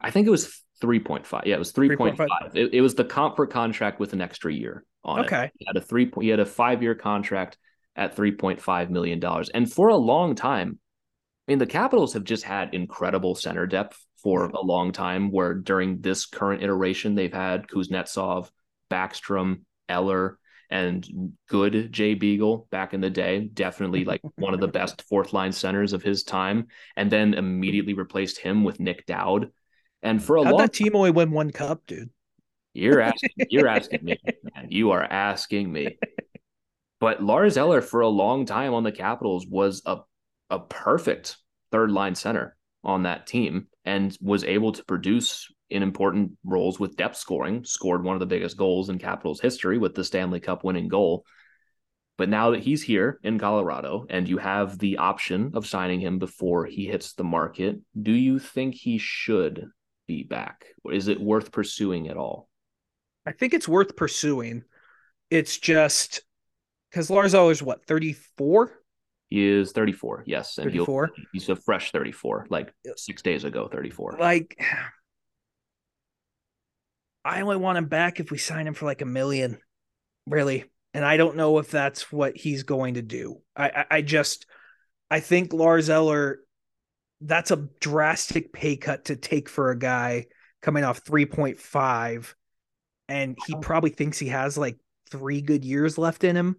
[0.00, 1.44] I think it was 3.5.
[1.44, 2.28] Yeah, it was 3.5.
[2.54, 5.46] It, it, was the Compher contract with an extra year on okay.
[5.46, 5.52] it.
[5.58, 7.58] He had a three he had a five year contract
[7.96, 9.48] at 3.5 million dollars.
[9.48, 10.78] And for a long time,
[11.48, 15.32] I mean, the Capitals have just had incredible center depth for a long time.
[15.32, 18.48] Where during this current iteration, they've had Kuznetsov,
[18.88, 20.38] Backstrom, Eller,
[20.70, 25.32] and good Jay Beagle back in the day, definitely like one of the best fourth
[25.32, 29.50] line centers of his time, and then immediately replaced him with Nic Dowd.
[30.02, 32.10] And for a How'd long that team only win one cup, dude.
[32.74, 34.16] You're asking you're asking me,
[34.54, 34.68] man.
[34.70, 35.98] You are asking me.
[37.00, 39.98] But Lars Eller for a long time on the Capitals was a
[40.50, 41.36] a perfect
[41.70, 46.96] third line center on that team and was able to produce in important roles with
[46.96, 50.64] depth scoring, scored one of the biggest goals in Capitals history with the Stanley Cup
[50.64, 51.24] winning goal.
[52.16, 56.18] But now that he's here in Colorado and you have the option of signing him
[56.18, 59.68] before he hits the market, do you think he should
[60.08, 60.64] be back?
[60.90, 62.48] Is it worth pursuing at all?
[63.24, 64.64] I think it's worth pursuing.
[65.30, 66.22] It's just
[66.90, 68.72] because Lars is what, 34?
[69.28, 70.56] He is 34, yes.
[70.56, 71.10] And 34?
[71.32, 74.16] he's a fresh 34, like six days ago, 34.
[74.18, 74.58] Like,
[77.28, 79.58] I only want him back if we sign him for like a million,
[80.26, 80.64] really.
[80.94, 83.42] And I don't know if that's what he's going to do.
[83.54, 84.46] I, I, I just,
[85.10, 86.40] I think Lars Eller,
[87.20, 90.26] that's a drastic pay cut to take for a guy
[90.62, 92.34] coming off 3.5.
[93.10, 93.58] And he oh.
[93.58, 94.78] probably thinks he has like
[95.10, 96.56] three good years left in him.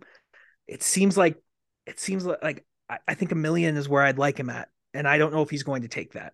[0.67, 1.41] It seems like,
[1.87, 4.69] it seems like, like I, I think a million is where I'd like him at.
[4.93, 6.33] And I don't know if he's going to take that.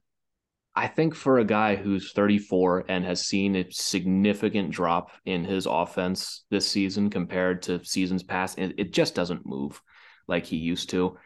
[0.75, 5.65] I think for a guy who's 34 and has seen a significant drop in his
[5.65, 9.81] offense this season compared to seasons past, it, it just doesn't move
[10.27, 11.17] like he used to.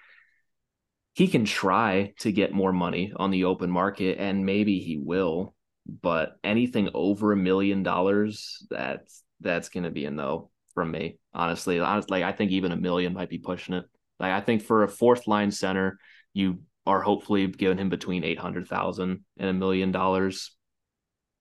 [1.13, 5.55] He can try to get more money on the open market, and maybe he will.
[6.01, 11.17] But anything over a million dollars, that's that's going to be a no from me.
[11.33, 13.85] Honestly, honestly, like I think even a million might be pushing it.
[14.19, 15.97] Like I think for a fourth line center,
[16.33, 16.59] you
[16.89, 20.55] are hopefully giving him between 800,000 and a million dollars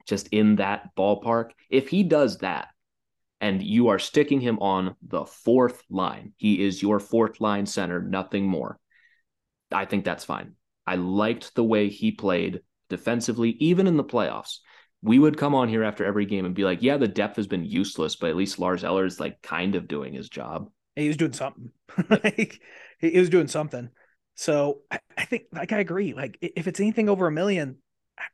[0.07, 1.51] just in that ballpark.
[1.71, 2.69] If he does that
[3.41, 8.03] and you are sticking him on the fourth line, he is your fourth line center,
[8.03, 8.79] nothing more.
[9.73, 10.53] I think that's fine.
[10.87, 14.59] I liked the way he played defensively, even in the playoffs.
[15.01, 17.47] We would come on here after every game and be like, yeah, the depth has
[17.47, 20.71] been useless, but at least Lars Eller is like kind of doing his job.
[20.95, 21.71] He was doing something.
[22.11, 22.61] like
[22.99, 23.89] he was doing something.
[24.39, 26.15] So I, I, think, like, I agree.
[26.15, 27.79] Like, if it's anything over a million,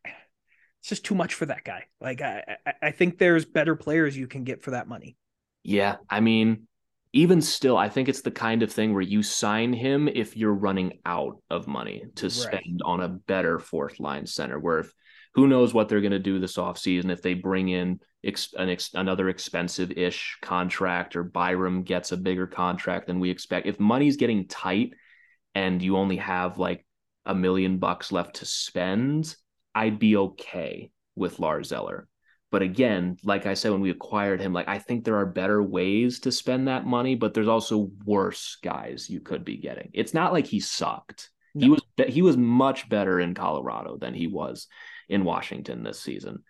[0.05, 1.85] it's just too much for that guy.
[1.99, 5.17] Like, I, I think there's better players you can get for that money.
[5.63, 6.69] Yeah, I mean,
[7.15, 10.53] even still, I think it's the kind of thing where you sign him if you're
[10.53, 12.81] running out of money to spend right.
[12.85, 14.59] on a better fourth line center.
[14.59, 14.93] Where if
[15.33, 18.69] who knows what they're going to do this offseason if they bring in ex, an
[18.69, 23.67] ex, another expensive ish contract or Byram gets a bigger contract than we expect.
[23.67, 24.93] If money's getting tight
[25.55, 26.87] and you only have like
[27.27, 29.35] a million bucks left to spend,
[29.75, 32.09] I'd be okay with Lars Eller.
[32.51, 35.61] But again, like I said, when we acquired him, like I think there are better
[35.63, 39.91] ways to spend that money, but there's also worse guys you could be getting.
[39.93, 41.31] It's not like he sucked.
[41.55, 41.65] No.
[41.65, 44.69] He was he was much better in Colorado than he was
[45.09, 46.45] in Washington this season.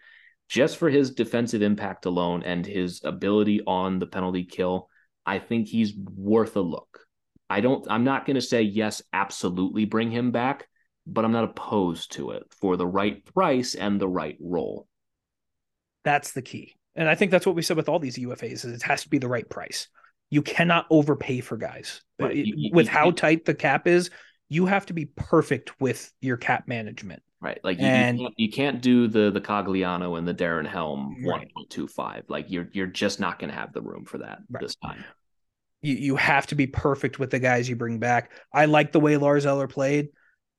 [0.49, 4.91] Just for his defensive impact alone and his ability on the penalty kill,
[5.25, 7.04] I think he's worth a look.
[7.51, 10.67] I don't I'm not going to say yes absolutely bring him back,
[11.07, 14.89] but I'm not opposed to it for the right price and the right role.
[16.05, 16.77] That's the key.
[16.97, 19.09] And I think that's what we said with all these UFAs is it has to
[19.09, 19.89] be the right price.
[20.31, 22.03] You cannot overpay for guys.
[22.19, 22.37] Right.
[22.37, 24.11] You, with you, how tight the cap is,
[24.49, 27.23] you have to be perfect with your cap management.
[27.41, 27.59] Right.
[27.63, 31.25] Like you, and, you, can't, you can't do the the Cogliano and the Darren Helm
[31.27, 31.51] right.
[31.71, 32.25] 1.25.
[32.29, 34.63] Like you're you're just not going to have the room for that right.
[34.63, 35.05] this time
[35.85, 38.33] you, you have to be perfect with the guys you bring back.
[38.53, 40.09] I like the way Lars Eller played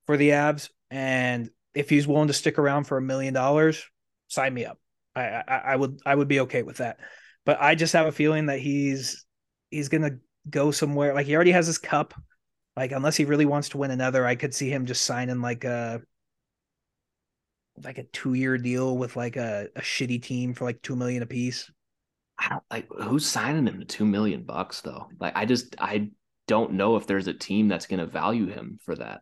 [0.06, 3.84] for the Avs, and if he's willing to stick around for a million dollars,
[4.28, 4.80] sign me up.
[5.16, 7.00] I, I, I would I would be okay with that.
[7.46, 9.26] But I just have a feeling that he's
[9.72, 10.18] he's gonna
[10.50, 11.14] go somewhere.
[11.14, 12.14] Like he already has his cup.
[12.78, 15.64] Like unless he really wants to win another, I could see him just signing like
[15.64, 16.02] a
[17.84, 21.24] like a two year deal with like a, a shitty team for like two million
[21.24, 21.72] a piece.
[22.38, 25.10] I don't like who's signing him to two million bucks though.
[25.20, 26.10] Like I just I
[26.48, 29.22] don't know if there's a team that's going to value him for that.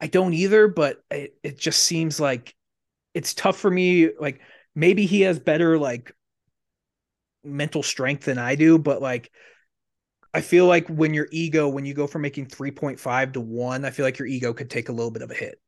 [0.00, 2.54] I don't either, but it, it just seems like
[3.14, 4.10] it's tough for me.
[4.18, 4.40] Like
[4.74, 6.12] maybe he has better like
[7.44, 9.30] mental strength than I do, but like
[10.34, 13.90] I feel like when your ego, when you go from making 3.5 to one, I
[13.90, 15.60] feel like your ego could take a little bit of a hit.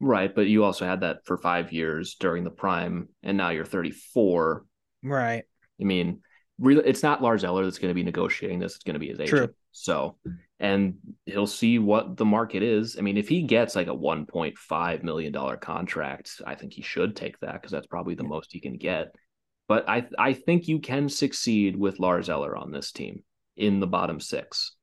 [0.00, 0.34] Right.
[0.34, 4.64] But you also had that for five years during the prime, and now you're 34.
[5.04, 5.44] Right.
[5.80, 6.20] I mean,
[6.58, 8.74] really, it's not Lars Eller that's going to be negotiating this.
[8.74, 9.28] It's going to be his agent.
[9.28, 9.54] True.
[9.72, 10.16] So,
[10.58, 12.96] and he'll see what the market is.
[12.98, 17.38] I mean, if he gets like a $1.5 million contract, I think he should take
[17.40, 19.14] that because that's probably the most he can get.
[19.68, 23.22] But I, I think you can succeed with Lars Eller on this team
[23.56, 24.74] in the bottom six.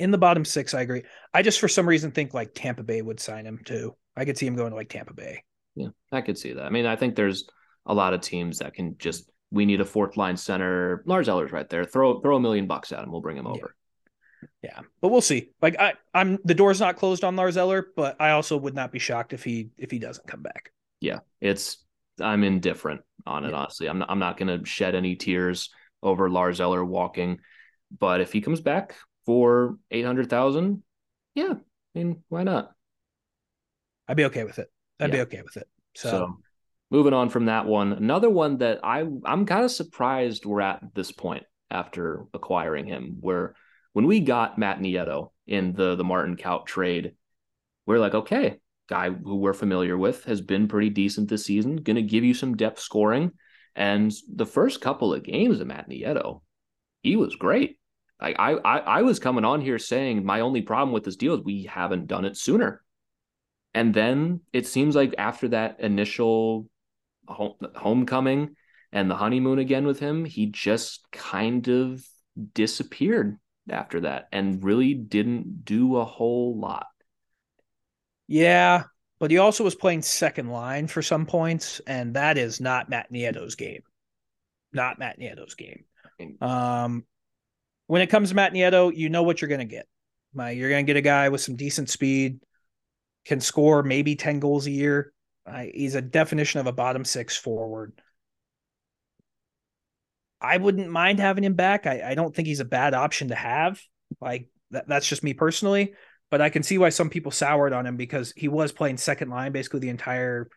[0.00, 1.04] In the bottom six, I agree.
[1.32, 3.94] I just, for some reason, think like Tampa Bay would sign him too.
[4.16, 5.44] I could see him going to like Tampa Bay.
[5.76, 6.64] Yeah, I could see that.
[6.64, 7.44] I mean, I think there's
[7.86, 11.02] a lot of teams that can just we need a fourth line center.
[11.06, 11.84] Lars Eller's right there.
[11.84, 13.12] Throw throw a million bucks at him.
[13.12, 13.74] We'll bring him over.
[14.62, 14.70] Yeah.
[14.74, 14.80] yeah.
[15.00, 15.50] but we'll see.
[15.62, 18.92] Like I, I'm the door's not closed on Lars Eller, but I also would not
[18.92, 20.72] be shocked if he if he doesn't come back.
[21.00, 21.84] Yeah, it's
[22.20, 23.50] I'm indifferent on it.
[23.50, 23.56] Yeah.
[23.56, 25.70] Honestly, I'm not, I'm not going to shed any tears
[26.02, 27.38] over Lars Eller walking,
[27.96, 30.82] but if he comes back for eight hundred thousand,
[31.34, 32.72] yeah, I mean, why not?
[34.08, 34.70] I'd be okay with it.
[35.00, 35.16] I'd yeah.
[35.16, 35.68] be okay with it.
[35.94, 36.38] So, so
[36.94, 40.80] moving on from that one, another one that I I'm kind of surprised we're at
[40.94, 43.56] this point after acquiring him, where
[43.94, 47.14] when we got Matt Nieto in the the Martin Kaut trade,
[47.84, 51.96] we're like, okay, guy who we're familiar with has been pretty decent this season, going
[51.96, 53.32] to give you some depth scoring.
[53.74, 56.42] And the first couple of games of Matt Nieto,
[57.02, 57.76] he was great.
[58.22, 61.34] Like I, I, I was coming on here saying my only problem with this deal
[61.34, 62.84] is we haven't done it sooner.
[63.74, 66.68] And then it seems like after that initial
[67.26, 68.56] home, homecoming
[68.92, 72.06] and the honeymoon again with him, he just kind of
[72.54, 76.86] disappeared after that and really didn't do a whole lot.
[78.26, 78.84] Yeah,
[79.18, 83.12] but he also was playing second line for some points, and that is not Matt
[83.12, 83.82] Nieto's game.
[84.72, 85.84] Not Matt Nieto's game.
[86.40, 87.04] Um,
[87.86, 89.86] when it comes to Matt Nieto, you know what you're going to get.
[90.36, 92.40] You're going to get a guy with some decent speed,
[93.24, 95.12] can score maybe 10 goals a year.
[95.72, 97.92] He's a definition of a bottom six forward.
[100.40, 101.86] I wouldn't mind having him back.
[101.86, 103.80] I, I don't think he's a bad option to have.
[104.20, 105.94] Like that, that's just me personally
[106.34, 109.30] but I can see why some people soured on him because he was playing second
[109.30, 110.48] line basically the entire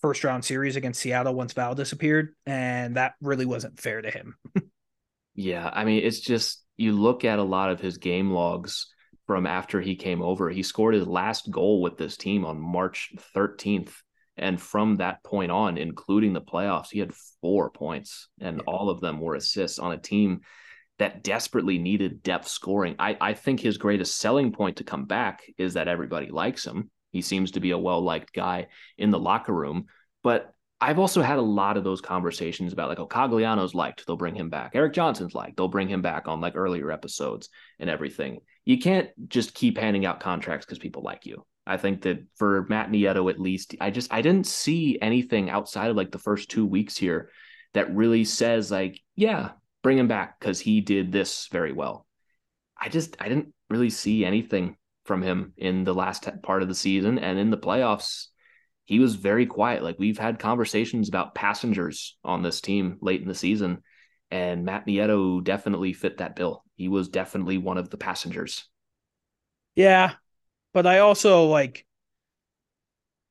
[0.00, 4.36] first round series against Seattle once Val disappeared, and that really wasn't fair to him.
[5.34, 8.92] yeah, I mean, it's just you look at a lot of his game logs
[9.32, 10.50] from after he came over.
[10.50, 13.94] He scored his last goal with this team on March 13th.
[14.36, 19.00] And from that point on, including the playoffs, he had four points, and all of
[19.00, 20.40] them were assists on a team
[20.98, 22.94] that desperately needed depth scoring.
[22.98, 26.90] I, I think his greatest selling point to come back is that everybody likes him.
[27.10, 28.66] He seems to be a well liked guy
[28.98, 29.86] in the locker room.
[30.22, 34.16] But I've also had a lot of those conversations about like, oh, Cogliano's liked, they'll
[34.16, 34.72] bring him back.
[34.74, 38.40] Erik Johnson's liked, they'll bring him back on like earlier episodes and everything.
[38.64, 41.44] You can't just keep handing out contracts because people like you.
[41.66, 45.90] I think that for Matt Nieto, at least, I just I didn't see anything outside
[45.90, 47.30] of like the first two weeks here
[47.74, 49.50] that really says like, yeah,
[49.82, 52.06] bring him back because he did this very well.
[52.78, 56.74] I just I didn't really see anything from him in the last part of the
[56.74, 58.26] season and in the playoffs.
[58.84, 59.82] He was very quiet.
[59.82, 63.82] Like we've had conversations about passengers on this team late in the season,
[64.32, 66.64] and Matt Nieto definitely fit that bill.
[66.82, 68.68] He was definitely one of the passengers.
[69.76, 70.14] Yeah,
[70.74, 71.86] but I also like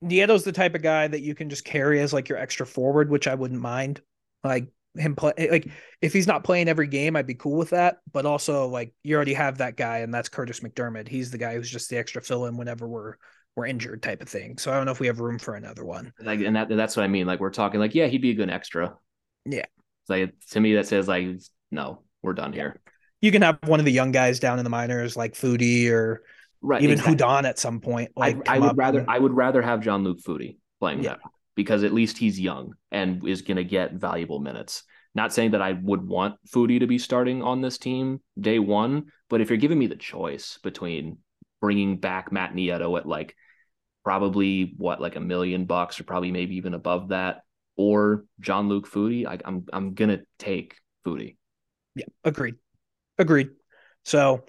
[0.02, 3.10] Nieto's the type of guy that you can just carry as like your extra forward,
[3.10, 3.99] which I wouldn't mind.
[4.41, 5.68] Like him play eh, like
[6.02, 7.97] if he's not playing every game, I'd be cool with that.
[8.10, 11.10] But also like you already have that guy, and that's Curtis McDermott.
[11.10, 13.16] He's the guy who's just the extra fill in whenever we're
[13.58, 14.58] we're injured type of thing.
[14.60, 16.14] So I don't know if we have room for another one.
[16.22, 17.28] Like and that that's what I mean.
[17.28, 18.95] Like we're talking like, yeah, he'd be a good extra.
[19.45, 19.66] Yeah.
[20.04, 21.28] It's like to me that says like
[21.70, 22.80] no, we're done here.
[23.22, 26.24] You can have one of the young guys down in the minors like Foudy or
[26.62, 27.16] right, even exactly.
[27.16, 28.12] Hudon at some point.
[28.16, 29.10] Like I, I would rather and...
[29.10, 31.12] I would rather have Jean-Luc Foudy playing yeah.
[31.12, 31.20] that
[31.56, 34.84] because at least he's young and is going to get valuable minutes.
[35.14, 39.12] Not saying that I would want Foudy to be starting on this team day one,
[39.30, 41.18] but if you're giving me the choice between
[41.60, 43.36] bringing back Matt Nieto at like
[44.04, 47.42] probably what like a million bucks or probably maybe even above that,
[47.76, 51.36] or Jean-Luc Foudy, I, I'm I'm gonna take Foudy.
[51.94, 52.56] Yeah, agreed,
[53.22, 53.50] agreed.
[54.04, 54.44] So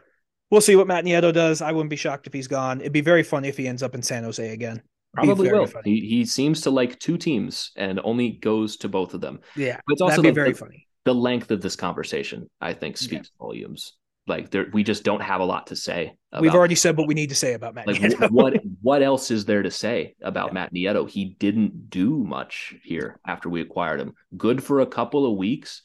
[0.50, 1.62] we'll see what Matt Nieto does.
[1.62, 2.80] I wouldn't be shocked if he's gone.
[2.80, 4.82] It'd be very funny if he ends up in San Jose again.
[5.14, 5.68] Probably will.
[5.84, 9.40] He, he seems to like two teams and only goes to both of them.
[9.56, 10.88] Yeah, but it's also the, very the, funny.
[11.04, 13.44] The length of this conversation, I think, speaks yeah.
[13.44, 13.94] volumes.
[14.26, 16.14] Like there, we just don't have a lot to say.
[16.40, 17.88] We've already said what we need to say about Matt.
[17.88, 18.30] Like Nieto.
[18.30, 20.54] what what else is there to say about yeah.
[20.54, 21.10] Matt Nieto?
[21.10, 24.14] He didn't do much here after we acquired him.
[24.36, 25.82] Good for a couple of weeks.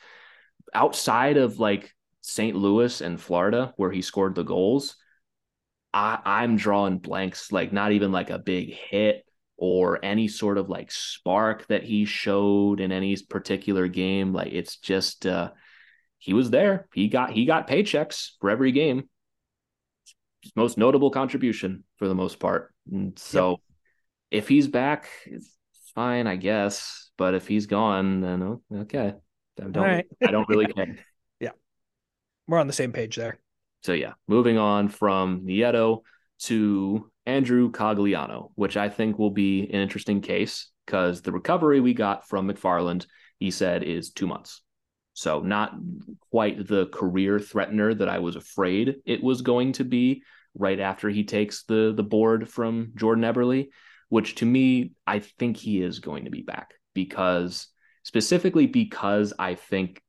[0.73, 1.93] Outside of like
[2.27, 2.57] St.
[2.57, 4.97] Louis and Florida, where he scored the goals,
[5.93, 9.25] I, I'm drawing blanks, like not even like a big hit
[9.55, 14.33] or any sort of like spark that he showed in any particular game.
[14.33, 15.51] Like it's just uh
[16.17, 16.89] he was there.
[16.93, 19.07] He got he got paychecks for every game.
[20.41, 22.73] His most notable contribution for the most part.
[22.91, 23.59] And so yep.
[24.43, 25.49] if he's back, it's
[25.95, 27.09] fine, I guess.
[27.17, 29.13] But if he's gone, then oh, okay.
[29.59, 30.05] I don't right.
[30.21, 30.97] I don't really care.
[32.47, 33.39] We're on the same page there.
[33.83, 36.01] So yeah, moving on from Nieto
[36.43, 41.93] to Andrew Cogliano, which I think will be an interesting case because the recovery we
[41.93, 43.05] got from MacFarland,
[43.39, 44.61] he said, is two months.
[45.13, 45.73] So not
[46.31, 50.23] quite the career threatener that I was afraid it was going to be
[50.53, 53.69] right after he takes the the board from Jordan Eberle,
[54.09, 57.67] which to me, I think he is going to be back because
[58.03, 60.01] specifically because I think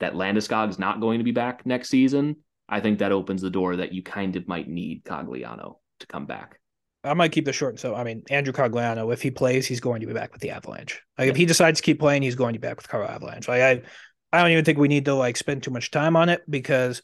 [0.00, 2.36] that Landeskog's not going to be back next season
[2.68, 6.26] I think that opens the door that you kind of might need Cogliano to come
[6.26, 6.60] back.
[7.02, 7.78] I might keep this short.
[7.78, 10.50] So I mean, Andrew Cogliano, if he plays, he's going to be back with the
[10.50, 11.00] Avalanche.
[11.16, 11.30] Like yeah.
[11.30, 13.48] if he decides to keep playing, he's going to be back with Colorado Avalanche.
[13.48, 13.82] Like I,
[14.32, 17.00] I don't even think we need to like spend too much time on it because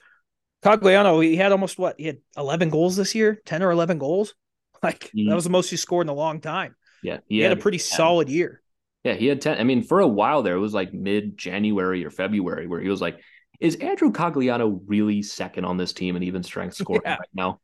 [0.62, 4.34] Cogliano, he had almost what he had eleven goals this year, ten or eleven goals.
[4.82, 5.30] Like mm.
[5.30, 6.76] that was the most he scored in a long time.
[7.02, 7.84] Yeah, he, he had, had, a pretty 10.
[7.86, 8.60] solid year.
[9.04, 9.58] Yeah, he had ten.
[9.58, 12.88] I mean, for a while there, it was like mid January or February where he
[12.88, 13.20] was like,
[13.60, 17.16] "Is Andrew Cogliano really second on this team and even strength scoring yeah.
[17.16, 17.60] right now?"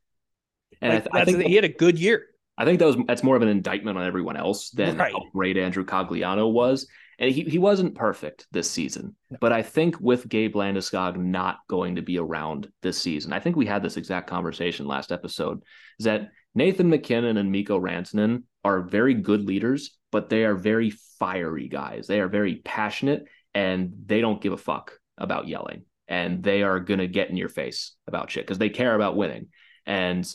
[0.83, 2.27] And like, I, th- I, think he had a good year.
[2.59, 5.13] I think that was that's more of an indictment on everyone else than right.
[5.13, 6.87] how great Andrew Cogliano was.
[7.19, 9.15] And he, he wasn't perfect this season.
[9.31, 9.37] No.
[9.41, 13.57] But I think with Gabe Landeskog not going to be around this season, I think
[13.57, 15.63] we had this exact conversation last episode,
[15.99, 20.91] is that Nathan MacKinnon and Mikko Rantanen are very good leaders, but they are very
[21.19, 22.07] fiery guys.
[22.07, 25.85] They are very passionate and they don't give a fuck about yelling.
[26.09, 29.17] And they are going to get in your face about shit because they care about
[29.17, 29.49] winning.
[29.87, 30.27] And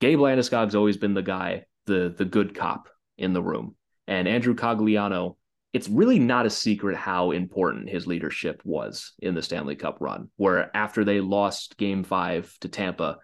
[0.00, 3.76] Gabe Landeskog's always been the guy, the the good cop in the room.
[4.08, 5.36] And Andrew Cogliano,
[5.72, 10.30] it's really not a secret how important his leadership was in the Stanley Cup run,
[10.36, 13.18] where after they lost game five to Tampa,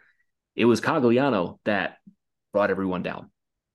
[0.54, 1.96] it was Cogliano that
[2.52, 3.30] brought everyone down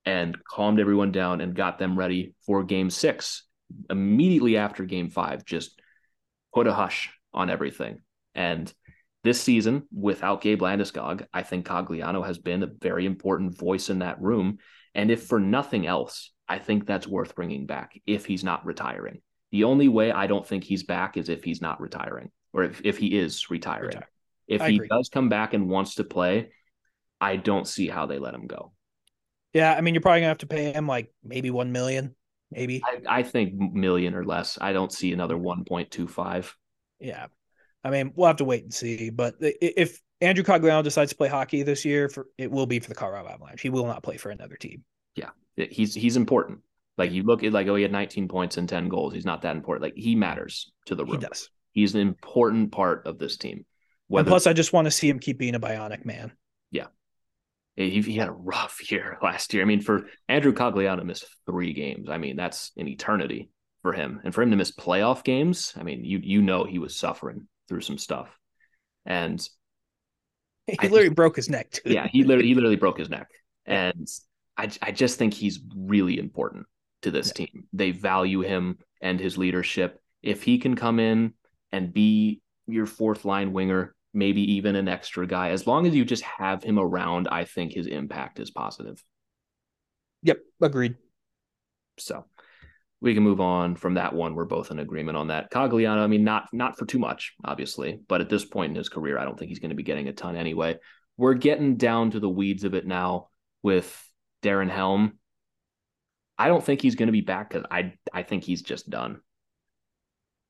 [0.06, 3.44] and calmed everyone down and got them ready for game six.
[3.90, 5.80] Immediately after game five, just
[6.54, 8.00] put a hush on everything.
[8.36, 8.72] And
[9.24, 14.00] this season, without Gabe Landeskog, I think Cogliano has been a very important voice in
[14.00, 14.60] that room.
[14.94, 19.22] And if for nothing else, I think that's worth bringing back if he's not retiring.
[19.52, 22.82] The only way I don't think he's back is if he's not retiring or if,
[22.84, 23.88] if he is retiring.
[23.88, 24.10] Retire.
[24.48, 24.88] If I he agree.
[24.90, 26.52] does come back and wants to play,
[27.22, 28.74] I don't see how they let him go.
[29.54, 32.16] Yeah, I mean, you're probably gonna have to pay him like maybe one million,
[32.52, 32.82] maybe.
[32.84, 34.58] I, I think million or less.
[34.60, 36.56] I don't see another one point two five.
[37.00, 37.28] Yeah,
[37.84, 39.10] I mean, we'll have to wait and see.
[39.10, 42.90] But if Andrew Cogliano decides to play hockey this year, for it will be for
[42.90, 43.62] the Colorado Avalanche.
[43.62, 44.84] He will not play for another team.
[45.16, 46.60] Yeah, he's he's important.
[46.98, 49.14] Like you look at like oh he had 19 points and 10 goals.
[49.14, 49.84] He's not that important.
[49.84, 51.20] Like he matters to the room.
[51.20, 51.50] He does.
[51.74, 53.66] He's an important part of this team.
[54.08, 56.32] Whether, and plus, I just want to see him keep being a bionic man.
[57.76, 59.64] He, he had a rough year last year.
[59.64, 62.10] I mean, for Andrew Cogliano missed three games.
[62.10, 63.50] I mean, that's an eternity
[63.82, 65.74] for him, and for him to miss playoff games.
[65.78, 68.30] I mean, you you know he was suffering through some stuff.
[69.06, 69.40] And
[70.68, 71.94] he I literally broke his neck too.
[71.94, 73.30] Yeah, he literally he literally broke his neck.
[73.66, 74.10] And
[74.58, 76.66] I I just think he's really important
[77.04, 77.46] to this yeah.
[77.46, 77.64] team.
[77.72, 80.02] They value him and his leadership.
[80.22, 81.34] If he can come in
[81.72, 86.06] and be your fourth line winger, maybe even an extra guy, as long as you
[86.06, 89.04] just have him around, I think his impact is positive.
[90.24, 90.96] Yep, agreed.
[91.98, 92.26] So
[93.02, 94.36] we can move on from that one.
[94.36, 95.52] We're both in agreement on that.
[95.52, 98.90] Cogliano, I mean, not not for too much, obviously, but at this point in his
[98.90, 100.78] career, I don't think he's going to be getting a ton anyway.
[101.18, 103.28] We're getting down to the weeds of it now
[103.62, 104.02] with
[104.42, 105.20] Darren Helm.
[106.38, 109.22] I don't think he's going to be back because I I think he's just done.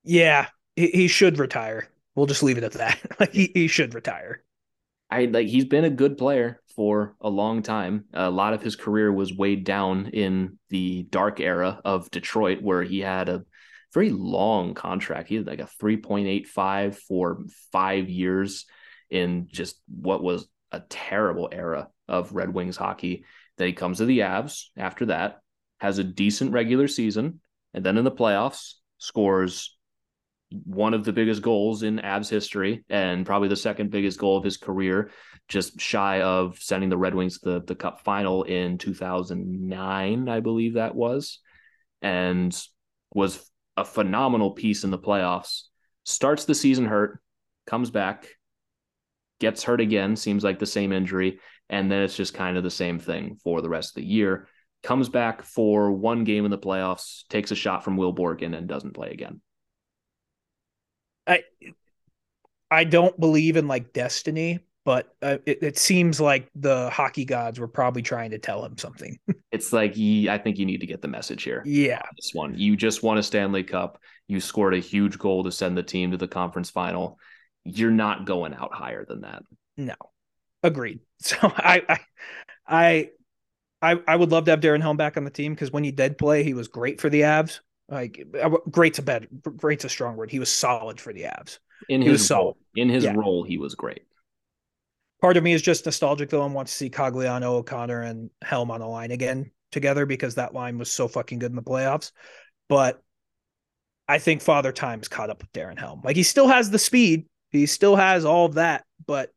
[0.03, 1.89] Yeah, he, he should retire.
[2.15, 2.99] We'll just leave it at that.
[3.19, 4.43] like he, he should retire.
[5.09, 8.05] I like he's been a good player for a long time.
[8.13, 12.81] A lot of his career was weighed down in the dark era of Detroit, where
[12.81, 13.43] he had a
[13.93, 15.29] very long contract.
[15.29, 18.65] He had like a 3.85 for five years
[19.09, 23.25] in just what was a terrible era of Red Wings hockey.
[23.57, 25.41] Then he comes to the Avs after that,
[25.79, 27.39] has a decent regular season,
[27.73, 29.77] and then in the playoffs scores
[30.65, 34.43] one of the biggest goals in Avs history and probably the second biggest goal of
[34.43, 35.11] his career,
[35.47, 40.39] just shy of sending the Red Wings to the, the cup final in 2009, I
[40.39, 41.39] believe that was,
[42.01, 42.55] and
[43.13, 45.63] was a phenomenal piece in the playoffs.
[46.03, 47.19] Starts the season hurt,
[47.65, 48.27] comes back,
[49.39, 51.39] gets hurt again, seems like the same injury,
[51.69, 54.47] and then it's just kind of the same thing for the rest of the year.
[54.83, 58.67] Comes back for one game in the playoffs, takes a shot from Will Borgen, and
[58.67, 59.41] doesn't play again.
[61.27, 61.43] I
[62.69, 67.59] I don't believe in like destiny, but uh, it, it, seems like the hockey gods
[67.59, 69.17] were probably trying to tell him something.
[69.51, 71.61] it's like I think you need to get the message here.
[71.65, 73.99] Yeah, this one you just won a Stanley Cup.
[74.27, 77.19] You scored a huge goal to send the team to the conference final.
[77.63, 79.43] You're not going out higher than that.
[79.77, 79.95] No,
[80.61, 80.99] agreed.
[81.23, 81.99] So I I
[82.67, 83.09] I
[83.81, 85.91] I, I would love to have Darren Helm back on the team because when he
[85.91, 87.59] did play, he was great for the Avs.
[87.93, 90.31] Like uh, great's a bad, great's a strong word.
[90.31, 91.59] He was solid for the Avs.
[91.89, 93.13] In he his role, in his yeah.
[93.15, 94.03] role, he was great.
[95.21, 98.71] Part of me is just nostalgic though, and wants to see Cogliano, O'Connor, and Helm
[98.71, 102.11] on the line again together because that line was so fucking good in the playoffs.
[102.67, 103.01] But
[104.07, 106.01] I think Father Time's caught up with Darren Helm.
[106.03, 109.29] Like he still has the speed, he still has all of that, but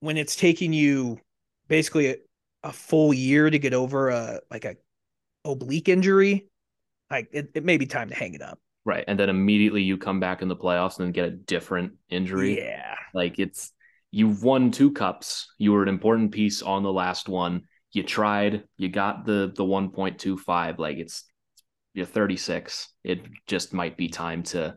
[0.00, 1.18] when it's taking you
[1.66, 2.16] basically
[2.62, 4.76] a full year to get over a like a
[5.44, 6.46] oblique injury,
[7.10, 8.58] like it, it may be time to hang it up.
[8.84, 9.04] Right.
[9.06, 12.58] And then immediately you come back in the playoffs and then get a different injury.
[12.58, 12.94] Yeah.
[13.12, 13.72] Like it's
[14.10, 15.52] you've won two cups.
[15.58, 17.62] You were an important piece on the last one.
[17.92, 20.78] You tried, you got the the 1.25.
[20.78, 21.24] Like it's
[21.94, 22.88] you're 36.
[23.04, 24.76] It just might be time to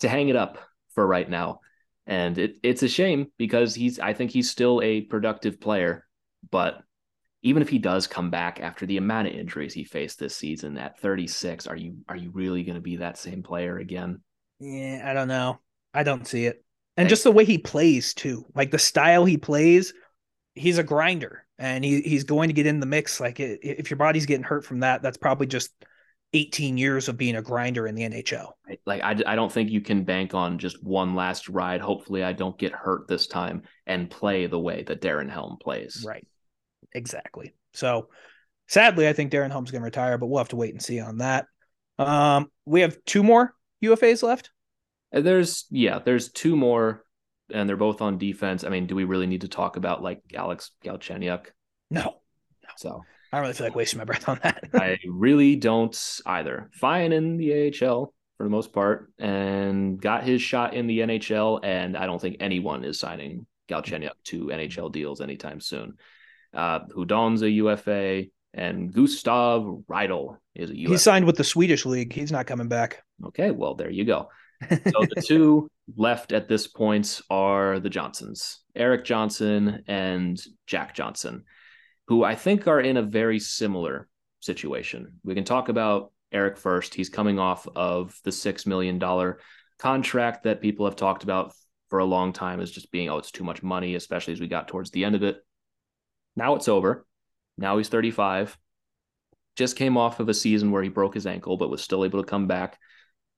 [0.00, 0.58] to hang it up
[0.94, 1.60] for right now.
[2.06, 6.06] And it it's a shame because he's I think he's still a productive player,
[6.50, 6.82] but
[7.42, 10.78] even if he does come back after the amount of injuries he faced this season
[10.78, 14.20] at 36, are you are you really going to be that same player again?
[14.60, 15.60] Yeah, I don't know.
[15.92, 16.64] I don't see it.
[16.96, 19.92] And just the way he plays too, like the style he plays,
[20.54, 23.18] he's a grinder, and he he's going to get in the mix.
[23.18, 25.72] Like if your body's getting hurt from that, that's probably just
[26.34, 28.52] 18 years of being a grinder in the NHL.
[28.86, 31.80] Like I, I don't think you can bank on just one last ride.
[31.80, 36.04] Hopefully, I don't get hurt this time and play the way that Darren Helm plays.
[36.06, 36.26] Right.
[36.94, 37.54] Exactly.
[37.74, 38.08] So
[38.66, 41.00] sadly, I think Darren Helm's going to retire, but we'll have to wait and see
[41.00, 41.46] on that.
[41.98, 44.50] Um, we have two more UFAs left.
[45.12, 47.04] And there's yeah, there's two more,
[47.52, 48.64] and they're both on defense.
[48.64, 51.46] I mean, do we really need to talk about like Alex Galchenyuk?
[51.90, 52.02] No.
[52.02, 52.70] no.
[52.76, 54.64] So I don't really feel like wasting my breath on that.
[54.74, 56.70] I really don't either.
[56.72, 61.60] Fine in the AHL for the most part, and got his shot in the NHL.
[61.62, 65.98] And I don't think anyone is signing Galchenyuk to NHL deals anytime soon.
[66.54, 68.24] Uh, Hudon's a UFA,
[68.54, 70.92] and Gustav Rydahl is a UFA.
[70.92, 72.12] He signed with the Swedish league.
[72.12, 73.02] He's not coming back.
[73.24, 74.28] Okay, well there you go.
[74.70, 81.44] So the two left at this point are the Johnsons, Erik Johnson and Jack Johnson,
[82.06, 85.18] who I think are in a very similar situation.
[85.24, 86.94] We can talk about Erik first.
[86.94, 89.00] He's coming off of the $6 million
[89.78, 91.52] contract that people have talked about
[91.90, 94.48] for a long time as just being, oh, it's too much money, especially as we
[94.48, 95.44] got towards the end of it.
[96.36, 97.06] Now it's over.
[97.58, 98.56] Now he's 35.
[99.56, 102.22] Just came off of a season where he broke his ankle, but was still able
[102.22, 102.78] to come back.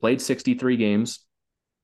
[0.00, 1.20] Played 63 games.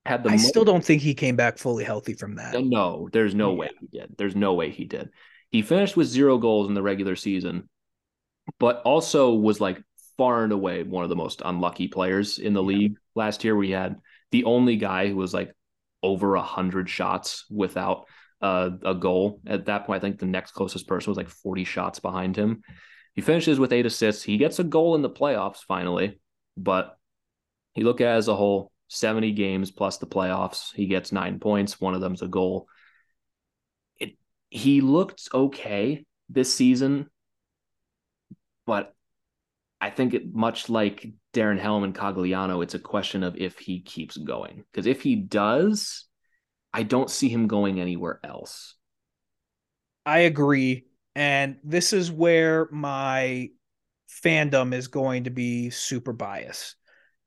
[0.06, 2.54] Had the I still don't think he came back fully healthy from that.
[2.62, 3.58] No, there's no yeah.
[3.58, 4.14] way he did.
[4.16, 5.10] There's no way he did.
[5.50, 7.68] He finished with zero goals in the regular season,
[8.58, 9.82] but also was like
[10.16, 12.78] far and away one of the most unlucky players in the yeah.
[12.78, 13.56] league last year.
[13.56, 13.96] We had
[14.30, 15.52] the only guy who was like
[16.02, 18.06] over a hundred shots without
[18.40, 19.40] uh, a goal.
[19.46, 22.62] At that point, I think the next closest person was like 40 shots behind him.
[23.14, 24.22] He finishes with eight assists.
[24.22, 26.20] He gets a goal in the playoffs finally,
[26.56, 26.96] but
[27.74, 30.74] you look at as a whole 70 games plus the playoffs.
[30.74, 31.80] He gets nine points.
[31.80, 32.66] One of them's a goal.
[33.98, 34.16] It
[34.48, 37.10] he looked okay this season,
[38.66, 38.94] but
[39.80, 43.80] I think it much like Darren Helm and Cogliano, it's a question of if he
[43.80, 44.64] keeps going.
[44.70, 46.04] Because if he does,
[46.72, 48.76] I don't see him going anywhere else.
[50.06, 50.86] I agree.
[51.14, 53.50] And this is where my
[54.24, 56.76] fandom is going to be super biased.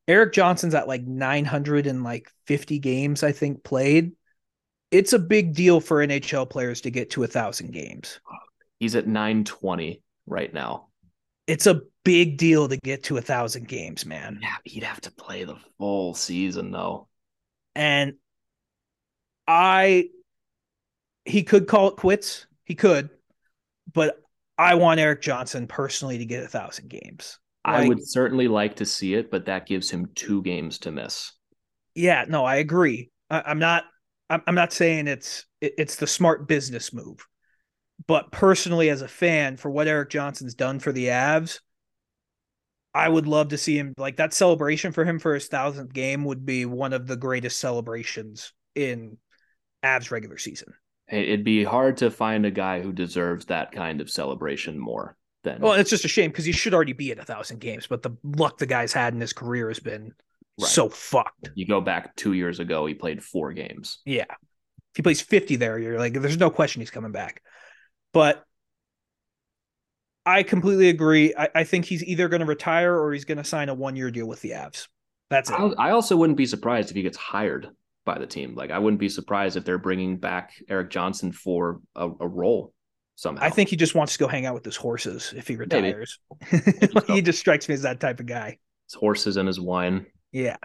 [0.08, 4.12] Erik Johnson's at like 950 games, I think, played.
[4.92, 8.20] It's a big deal for NHL players to get to a thousand games.
[8.80, 10.88] He's at 920 right now.
[11.48, 14.40] It's a big deal to get to a thousand games, man.
[14.42, 17.08] Yeah, he'd have to play the full season though.
[17.76, 18.14] And
[19.48, 20.10] I
[21.26, 22.46] he could call it quits.
[22.64, 23.10] He could,
[23.92, 24.22] but
[24.58, 27.40] I want Erik Johnson personally to get a thousand games.
[27.66, 30.92] Like, I would certainly like to see it, but that gives him two games to
[30.92, 31.32] miss.
[31.96, 33.10] Yeah, no, I agree.
[33.30, 33.86] I, am not.
[34.30, 37.26] I'm, I'm not saying it's it, it's the smart business move,
[38.08, 41.60] but personally, as a fan, for what Erik Johnson's done for the Avs,
[42.94, 46.26] I would love to see him like that celebration for him for his thousandth game
[46.26, 49.18] would be one of the greatest celebrations in
[49.84, 50.74] Avs regular season.
[51.10, 55.60] It'd be hard to find a guy who deserves that kind of celebration more than.
[55.62, 58.02] Well, it's just a shame because he should already be at a thousand games, but
[58.02, 60.14] the luck the guy's had in his career has been
[60.60, 60.70] right.
[60.70, 61.52] so fucked.
[61.56, 64.00] You go back two years ago, he played four games.
[64.06, 64.26] Yeah.
[64.30, 67.42] If he plays 50 there, you're like, there's no question he's coming back.
[68.14, 68.44] But
[70.26, 71.34] I completely agree.
[71.38, 73.96] I, I think he's either going to retire or he's going to sign a one
[73.96, 74.88] year deal with the Avs.
[75.30, 75.56] That's it.
[75.80, 77.70] I also wouldn't be surprised if he gets hired
[78.06, 78.56] by the team.
[78.56, 82.74] Like I wouldn't be surprised if they're bringing back Erik Johnson for a, a role
[83.16, 83.44] somehow.
[83.44, 86.20] I think he just wants to go hang out with his horses if he retires.
[87.08, 88.58] he just strikes me as that type of guy.
[88.88, 90.06] His horses and his wine.
[90.32, 90.58] Yeah.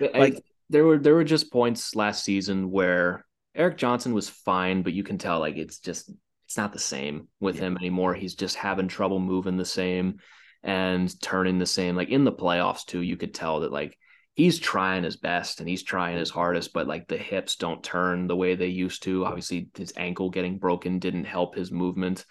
[0.00, 3.24] I, like there were there were just points last season where
[3.54, 6.10] Erik Johnson was fine, but you can tell like it's just
[6.46, 7.62] it's not the same with yeah.
[7.62, 8.14] him anymore.
[8.14, 10.18] He's just having trouble moving the same
[10.62, 11.96] and turning the same.
[11.96, 13.96] Like in the playoffs too, you could tell that like
[14.34, 18.26] he's trying his best and he's trying his hardest, but like the hips don't turn
[18.26, 19.24] the way they used to.
[19.24, 22.24] Obviously, his ankle getting broken didn't help his movement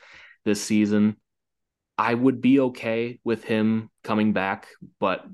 [0.45, 1.15] this season.
[1.97, 4.67] I would be okay with him coming back,
[4.99, 5.25] but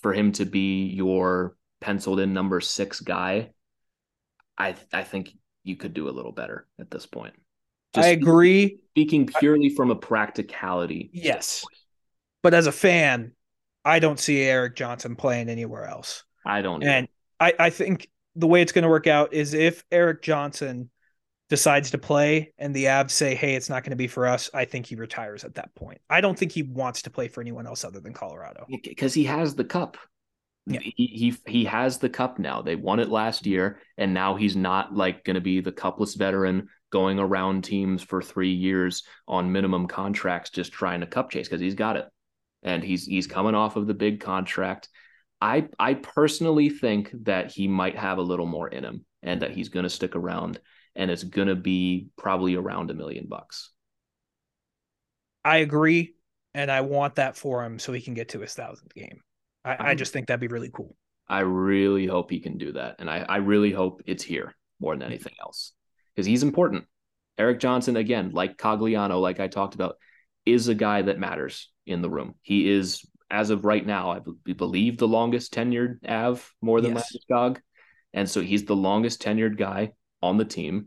[0.00, 3.50] for him to be your penciled in number six guy,
[4.56, 5.30] I I think
[5.62, 7.34] you could do a little better at this point.
[7.94, 8.78] Just I agree.
[8.90, 11.10] Speaking purely from a practicality.
[11.12, 11.64] Yes.
[12.42, 13.32] But as a fan,
[13.86, 16.24] I don't see Erik Johnson playing anywhere else.
[16.44, 16.82] I don't.
[16.82, 17.08] And
[17.38, 20.90] I, I think the way it's going to work out is if Erik Johnson
[21.48, 24.50] decides to play and the Avs say, hey, it's not going to be for us,
[24.52, 26.00] I think he retires at that point.
[26.10, 28.66] I don't think he wants to play for anyone else other than Colorado.
[28.82, 29.96] Because he has the cup.
[30.66, 30.80] Yeah.
[30.80, 32.60] He, he he has the cup now.
[32.60, 36.16] They won it last year, and now he's not like going to be the cupless
[36.16, 41.46] veteran going around teams for three years on minimum contracts, just trying to cup chase
[41.46, 42.06] because he's got it,
[42.66, 44.90] and he's he's coming off of the big contract.
[45.40, 49.52] I I personally think that he might have a little more in him, and that
[49.52, 50.60] he's going to stick around
[50.96, 53.70] and it's going to be probably around a million bucks.
[55.44, 56.14] I agree.
[56.54, 59.20] And I want that for him so he can get to his thousandth game.
[59.64, 60.96] I, I just think that'd be really cool.
[61.28, 62.96] I really hope he can do that.
[62.98, 65.72] And I, I really hope it's here more than anything else
[66.14, 66.84] because he's important.
[67.36, 69.96] Erik Johnson, again, like Cogliano, like I talked about,
[70.46, 72.36] is a guy that matters in the room.
[72.40, 74.20] He is, as of right now, I
[74.52, 77.14] believe the longest tenured Av more than yes.
[77.30, 77.58] Landeskog.
[78.14, 79.92] And so he's the longest tenured guy
[80.22, 80.86] on the team.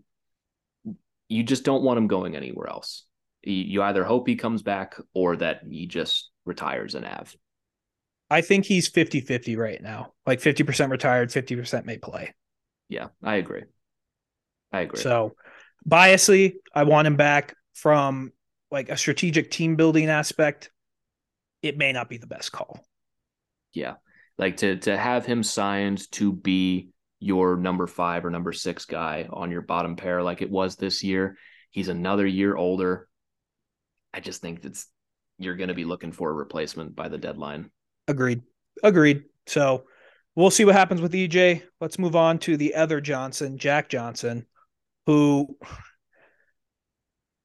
[1.28, 3.05] You just don't want him going anywhere else.
[3.43, 7.36] You either hope he comes back or that he just retires an Av.
[8.30, 10.14] I think he's 50 50 right now.
[10.26, 12.34] Like 50% retired, 50% may play.
[12.88, 13.64] Yeah, I agree.
[14.72, 15.01] I agree.
[15.01, 15.36] So,
[15.88, 18.32] biasly, I want him back from
[18.72, 20.72] like a strategic team building aspect.
[21.61, 22.86] It may not be the best call.
[23.74, 23.95] Yeah.
[24.38, 26.89] Like to to have him signed to be
[27.20, 31.03] your number five or number six guy on your bottom pair like it was this
[31.03, 31.36] year.
[31.72, 33.07] He's another year older.
[34.13, 34.88] I just think that's
[35.38, 37.70] you're going to be looking for a replacement by the deadline.
[38.07, 38.41] Agreed.
[38.84, 39.24] Agreed.
[39.47, 39.86] So
[40.36, 41.63] we'll see what happens with EJ.
[41.80, 44.45] Let's move on to the other Johnson, Jack Johnson,
[45.05, 45.57] who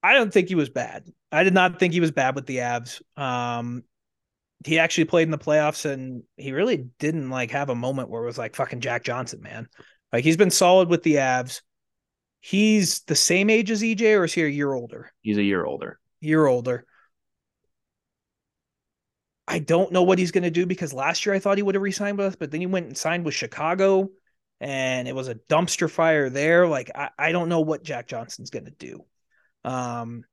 [0.05, 1.11] I don't think he was bad.
[1.31, 3.01] I did not think he was bad with the Avs.
[3.17, 3.83] Um,
[4.63, 8.21] he actually played in the playoffs and he really didn't like have a moment where
[8.21, 9.67] it was like fucking Jack Johnson, man.
[10.13, 11.61] Like he's been solid with the Avs.
[12.39, 15.11] He's the same age as EJ, or is he a year older?
[15.21, 15.97] He's a year older.
[16.21, 16.85] Year older.
[19.47, 21.73] I don't know what he's going to do because last year I thought he would
[21.73, 24.09] have re-signed with us, but then he went and signed with Chicago,
[24.61, 26.67] and it was a dumpster fire there.
[26.67, 29.03] Like I, I don't know what Jack Johnson's going to do.
[29.65, 30.23] Um,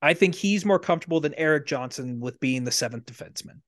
[0.00, 3.60] I think he's more comfortable than Erik Johnson with being the seventh defenseman.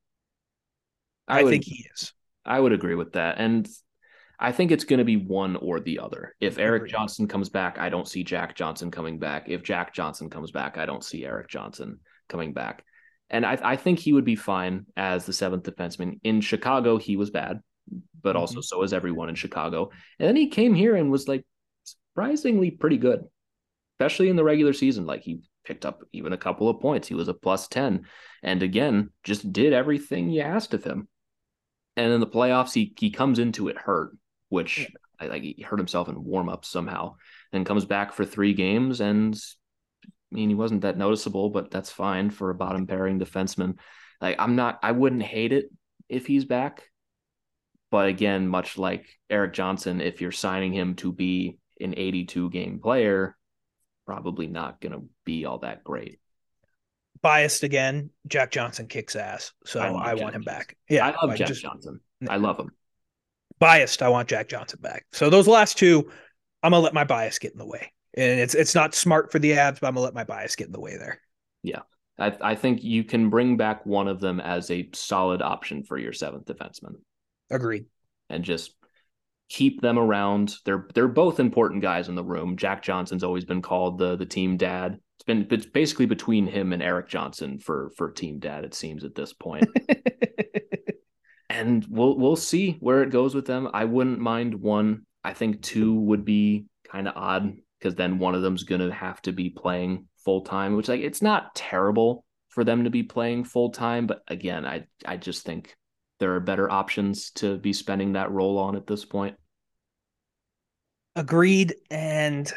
[1.26, 2.12] I, I would, think he is.
[2.44, 3.38] I would agree with that.
[3.38, 3.68] And
[4.38, 6.34] I think it's going to be one or the other.
[6.40, 9.48] If Erik Johnson comes back, I don't see Jack Johnson coming back.
[9.48, 12.84] If Jack Johnson comes back, I don't see Erik Johnson coming back.
[13.28, 16.20] And I, I think he would be fine as the seventh defenseman.
[16.24, 17.60] In Chicago, he was bad,
[18.22, 18.38] but mm-hmm.
[18.38, 19.90] also so is everyone in Chicago.
[20.18, 21.44] And then he came here and was like
[21.84, 23.24] surprisingly pretty good,
[24.00, 25.04] especially in the regular season.
[25.04, 27.06] Like he picked up even a couple of points.
[27.06, 28.06] He was a plus 10
[28.42, 31.06] and again, just did everything you asked of him.
[31.96, 34.16] And in the playoffs, he, he comes into it hurt,
[34.48, 34.86] which yeah.
[35.20, 37.16] I, like he hurt himself in warm up somehow
[37.52, 39.02] and comes back for three games.
[39.02, 39.38] And
[40.04, 43.76] I mean, he wasn't that noticeable, but that's fine for a bottom pairing defenseman.
[44.22, 45.66] Like, I'm not, I wouldn't hate it
[46.08, 46.84] if he's back.
[47.90, 52.78] But again, much like Erik Johnson, if you're signing him to be an 82 game
[52.78, 53.36] player,
[54.10, 56.18] probably not going to be all that great.
[57.22, 60.76] Biased again, Jack Johnson kicks ass, so I, I want him back.
[60.88, 62.00] Yeah, I love like Jack just, Johnson.
[62.28, 62.72] I love him.
[63.60, 65.04] Biased, I want Jack Johnson back.
[65.12, 66.10] So those last two,
[66.64, 69.38] I'm gonna let my bias get in the way, and it's it's not smart for
[69.38, 71.20] the Avs, but I'm gonna let my bias get in the way there.
[71.62, 71.82] Yeah,
[72.18, 75.98] I, I think you can bring back one of them as a solid option for
[75.98, 76.94] your seventh defenseman.
[77.50, 77.84] Agreed.
[78.28, 78.74] And just
[79.50, 80.54] keep them around.
[80.64, 82.56] They're they're both important guys in the room.
[82.56, 84.98] Jack Johnson's always been called the the team dad.
[85.18, 88.64] It's been it's basically between him and Erik Johnson for for team dad.
[88.64, 89.68] It seems at this point.
[91.50, 93.68] and we'll we'll see where it goes with them.
[93.74, 95.04] I wouldn't mind one.
[95.22, 99.20] I think two would be kind of odd because then one of them's gonna have
[99.22, 103.44] to be playing full time, which like it's not terrible for them to be playing
[103.44, 105.74] full time, but again, I I just think
[106.20, 109.36] there are better options to be spending that role on at this point.
[111.16, 111.74] Agreed.
[111.90, 112.52] And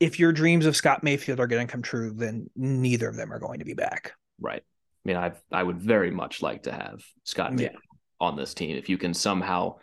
[0.00, 3.32] if your dreams of Scott Mayfield are going to come true, then neither of them
[3.32, 4.12] are going to be back.
[4.40, 4.62] Right.
[4.62, 8.26] I mean, I I would very much like to have Scott Mayfield yeah.
[8.26, 8.76] on this team.
[8.76, 9.76] If you can somehow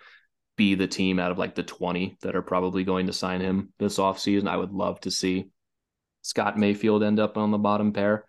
[0.57, 3.71] be the team out of like the 20 that are probably going to sign him
[3.79, 5.49] this offseason, I would love to see
[6.21, 8.25] Scott Mayfield end up on the bottom pair.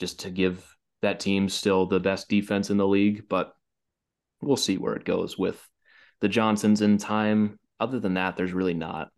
[0.00, 0.66] just to give
[1.02, 3.28] that team still the best defense in the league.
[3.28, 3.54] But
[4.40, 5.62] we'll see where it goes with
[6.20, 7.58] the Johnsons in time.
[7.80, 9.10] Other than that, there's really not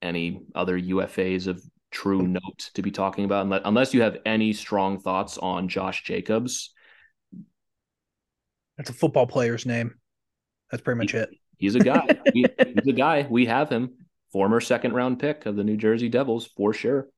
[0.00, 2.32] any other UFAs of true hmm.
[2.32, 6.72] note to be talking about, unless you have any strong thoughts on Josh Jacobs.
[8.76, 9.94] That's a football player's name.
[10.70, 11.30] That's pretty much he, it.
[11.58, 12.06] He's a guy.
[12.32, 13.26] he, he's a guy.
[13.28, 13.90] We have him.
[14.32, 17.08] Former second round pick of the New Jersey Devils for sure.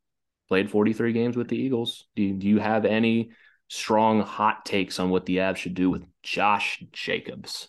[0.48, 2.06] Played 43 games with the Eagles.
[2.16, 3.30] Do you, do you have any
[3.68, 7.68] strong hot takes on what the Avs should do with Josh Jacobs?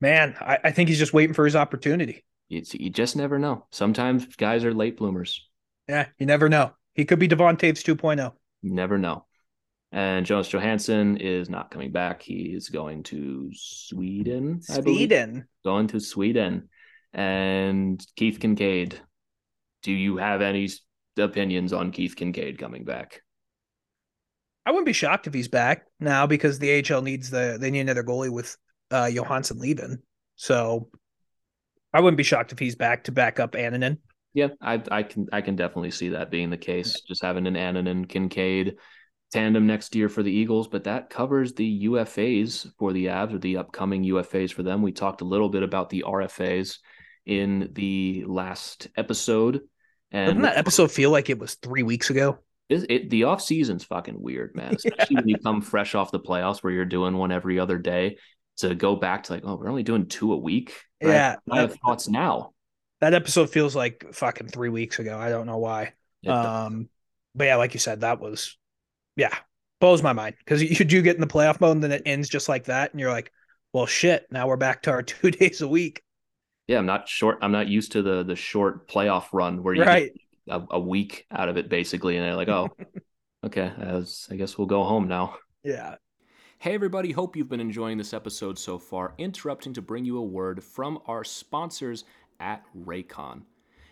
[0.00, 2.24] Man, I, I think he's just waiting for his opportunity.
[2.50, 3.66] It's, you just never know.
[3.70, 5.48] Sometimes guys are late bloomers.
[5.88, 6.72] Yeah, you never know.
[6.94, 8.32] He could be Devon Toews 2.0.
[8.62, 9.24] You never know.
[9.92, 12.22] And Jonas Johansson is not coming back.
[12.22, 14.60] He is going to Sweden.
[14.60, 15.46] Sweden.
[15.64, 16.68] Going to Sweden.
[17.14, 18.94] And Keith Kinkaid.
[19.82, 20.68] Do you have any
[21.16, 23.22] opinions on Keith Kinkaid coming back?
[24.66, 27.80] I wouldn't be shocked if he's back now because the AHL needs the they need
[27.80, 28.54] another goalie with
[28.90, 29.98] uh Johansson leaving.
[30.36, 30.90] So
[31.92, 33.98] I wouldn't be shocked if he's back to back up Annunen.
[34.34, 36.94] Yeah, I I can I can definitely see that being the case.
[36.94, 37.08] Yeah.
[37.08, 38.76] Just having an Annunen Kinkaid
[39.32, 43.38] tandem next year for the Eagles, but that covers the UFAs for the Avs or
[43.38, 44.82] the upcoming UFAs for them.
[44.82, 46.78] We talked a little bit about the RFAs
[47.26, 49.60] in the last episode.
[50.10, 52.38] And Doesn't that episode feel like it was three weeks ago?
[52.70, 54.74] It, it, the off season's fucking weird, man.
[54.74, 55.20] Especially yeah.
[55.20, 58.16] when you come fresh off the playoffs where you're doing one every other day.
[58.58, 60.74] To go back to like, oh, we're only doing two a week.
[61.00, 62.52] Yeah, I, I have thoughts now.
[63.00, 65.16] That episode feels like fucking three weeks ago.
[65.16, 65.92] I don't know why.
[66.26, 66.88] um,
[67.34, 68.56] but yeah, like you said, that was
[69.16, 69.36] yeah
[69.80, 72.28] blows my mind because you do get in the playoff mode and then it ends
[72.28, 73.32] just like that, and you're like,
[73.72, 74.26] well, shit.
[74.30, 76.02] Now we're back to our two days a week.
[76.66, 77.38] Yeah, I'm not short.
[77.42, 80.12] I'm not used to the the short playoff run where you right.
[80.48, 82.68] a, a, week out of it basically, and they're like, oh,
[83.44, 85.36] okay, as I guess we'll go home now.
[85.64, 85.96] Yeah.
[86.60, 89.14] Hey, everybody, hope you've been enjoying this episode so far.
[89.16, 92.04] Interrupting to bring you a word from our sponsors
[92.40, 93.42] at Raycon.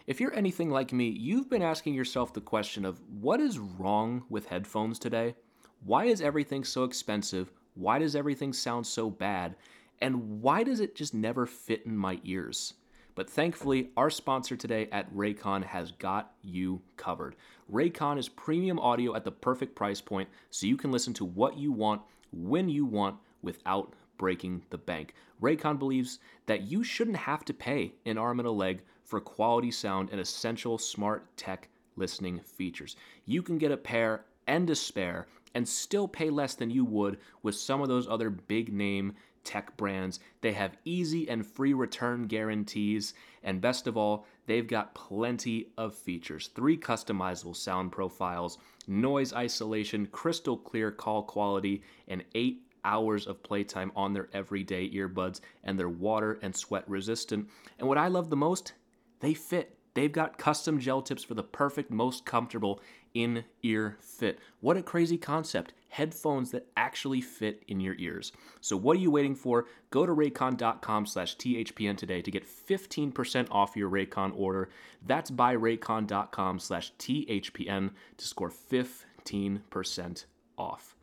[0.09, 4.25] If you're anything like me, you've been asking yourself the question of what is wrong
[4.29, 5.37] with headphones today?
[5.85, 7.53] Why is everything so expensive?
[7.75, 9.55] Why does everything sound so bad?
[10.01, 12.75] And why does it just never fit in my ears?
[13.15, 17.37] But thankfully, our sponsor today at Raycon has got you covered.
[17.73, 21.57] Raycon is premium audio at the perfect price point so you can listen to what
[21.57, 22.03] you want
[22.37, 25.15] when you want without breaking the bank.
[25.41, 29.71] Raycon believes that you shouldn't have to pay an arm and a leg for quality
[29.71, 32.97] sound and essential smart tech listening features.
[33.25, 37.19] You can get a pair and a spare and still pay less than you would
[37.43, 39.15] with some of those other big name
[39.45, 40.21] tech brands.
[40.41, 45.95] They have easy and free return guarantees, and best of all, they've got plenty of
[45.95, 53.43] features three customizable sound profiles, noise isolation, crystal clear call quality, and eight hours of
[53.43, 57.49] playtime on their everyday earbuds, and they're water and sweat resistant.
[57.79, 58.73] And what I love the most,
[59.21, 59.77] they fit.
[59.95, 62.81] They've got custom gel tips for the perfect, most comfortable
[63.15, 64.39] in ear fit.
[64.61, 65.73] What a crazy concept.
[65.89, 68.33] Headphones that actually fit in your ears.
[68.61, 69.67] So what are you waiting for?
[69.91, 74.69] Go to raycon.com slash THPN today to get 15% off your Raycon order.
[75.07, 80.25] That's by raycon.com slash THPN to score 15%
[80.59, 80.97] off.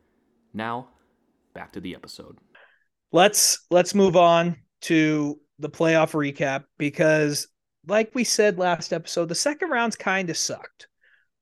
[0.52, 0.88] Now,
[1.54, 2.38] back to the episode.
[3.12, 7.48] Let's let's move on to the playoff recap because
[7.86, 10.88] like we said last episode, the second rounds kind of sucked.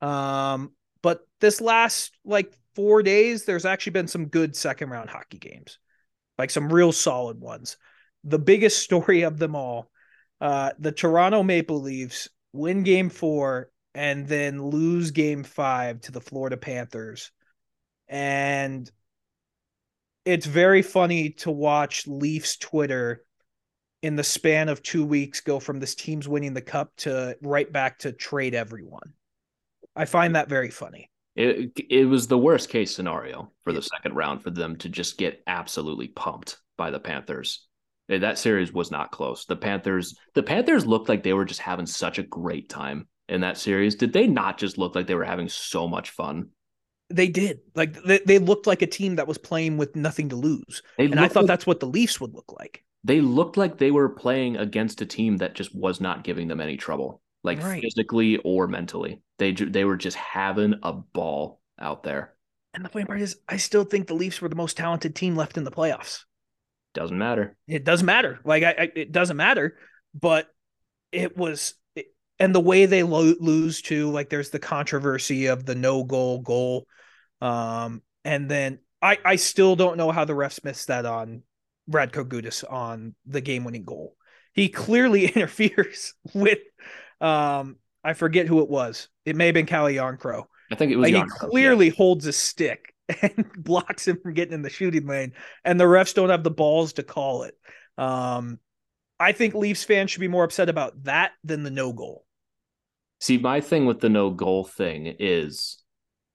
[0.00, 0.72] Um,
[1.02, 5.78] but this last like four days, there's actually been some good second round hockey games,
[6.38, 7.76] like some real solid ones.
[8.24, 9.90] The biggest story of them all,
[10.40, 16.20] uh, the Toronto Maple Leafs win game four and then lose game five to the
[16.20, 17.30] Florida Panthers.
[18.08, 18.90] And
[20.24, 23.24] it's very funny to watch Leafs Twitter
[24.02, 27.70] in the span of two weeks go from this team's winning the cup to right
[27.72, 29.12] back to trade everyone.
[29.94, 31.10] I find that very funny.
[31.34, 35.18] It it was the worst case scenario for the second round for them to just
[35.18, 37.66] get absolutely pumped by the Panthers.
[38.08, 39.46] Eh, that series was not close.
[39.46, 43.40] The Panthers the Panthers looked like they were just having such a great time in
[43.40, 43.94] that series.
[43.94, 46.50] Did they not just look like they were having so much fun?
[47.08, 47.60] They did.
[47.74, 50.82] Like they, they looked like a team that was playing with nothing to lose.
[50.98, 53.78] They and I thought like, that's what the Leafs would look like they looked like
[53.78, 57.62] they were playing against a team that just was not giving them any trouble, like
[57.62, 57.82] right.
[57.82, 59.20] physically or mentally.
[59.38, 62.34] They they were just having a ball out there.
[62.74, 65.36] And the funny part is, I still think the Leafs were the most talented team
[65.36, 66.20] left in the playoffs.
[66.94, 67.56] Doesn't matter.
[67.66, 68.40] It doesn't matter.
[68.44, 69.76] Like I, I it doesn't matter.
[70.14, 70.48] But
[71.10, 72.06] it was, it,
[72.38, 76.40] and the way they lo- lose to, Like there's the controversy of the no goal
[76.40, 76.86] goal.
[77.40, 81.42] Um, And then I I still don't know how the refs missed that on
[81.90, 84.16] Radko Gudas on the game winning goal.
[84.52, 86.58] He clearly interferes with
[87.22, 89.08] um I forget who it was.
[89.24, 90.46] It may have been Calle Jarnkrok.
[90.70, 91.10] I think it was.
[91.10, 91.94] Like he clearly yeah.
[91.96, 95.32] holds a stick and blocks him from getting in the shooting lane,
[95.64, 97.54] and the refs don't have the balls to call it.
[97.96, 98.58] Um,
[99.20, 102.24] I think Leafs fans should be more upset about that than the no goal.
[103.20, 105.80] See, my thing with the no goal thing is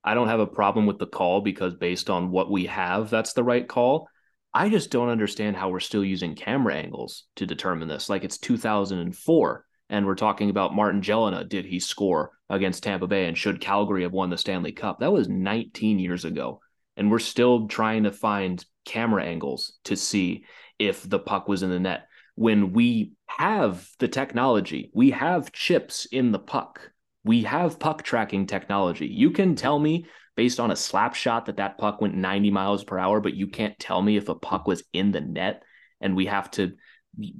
[0.06, 3.34] I don't have a problem with the call because based on what we have, that's
[3.34, 4.08] the right call.
[4.54, 8.08] I just don't understand how we're still using camera angles to determine this.
[8.08, 11.48] Like it's 2004 and we're talking about Martin Gelinas.
[11.48, 13.26] Did he score against Tampa Bay?
[13.26, 15.00] And should Calgary have won the Stanley Cup?
[15.00, 16.62] That was 19 years ago.
[16.96, 20.46] And we're still trying to find camera angles to see
[20.80, 22.08] if the puck was in the net.
[22.36, 26.92] When we have the technology, we have chips in the puck,
[27.24, 29.08] we have puck tracking technology.
[29.08, 32.84] You can tell me based on a slap shot that that puck went 90 miles
[32.84, 35.64] per hour, but you can't tell me if a puck was in the net.
[36.00, 36.74] And we have to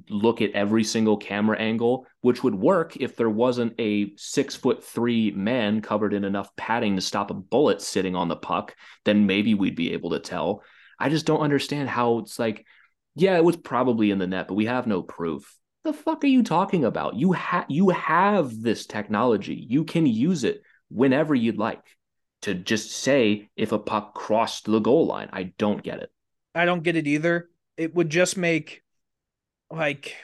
[0.10, 4.84] look at every single camera angle, which would work if there wasn't a six foot
[4.84, 8.76] three man covered in enough padding to stop a bullet sitting on the puck,
[9.06, 10.64] then maybe we'd be able to tell.
[11.00, 12.66] I just don't understand how it's like,
[13.16, 15.56] yeah, it was probably in the net, but we have no proof.
[15.84, 17.16] The fuck are you talking about?
[17.16, 19.66] You have you have this technology.
[19.70, 21.82] You can use it whenever you'd like
[22.42, 25.30] to just say if a puck crossed the goal line.
[25.32, 26.12] I don't get it.
[26.54, 27.50] I don't get it either.
[27.78, 28.84] It would just make
[29.72, 30.16] like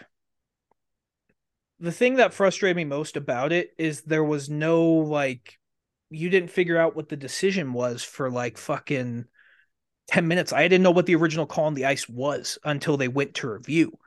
[1.80, 5.60] the thing that frustrated me most about it is there was no like
[6.10, 9.26] you didn't figure out what the decision was for like fucking
[10.08, 10.54] 10 minutes.
[10.54, 13.50] I didn't know what the original call on the ice was until they went to
[13.50, 13.98] review.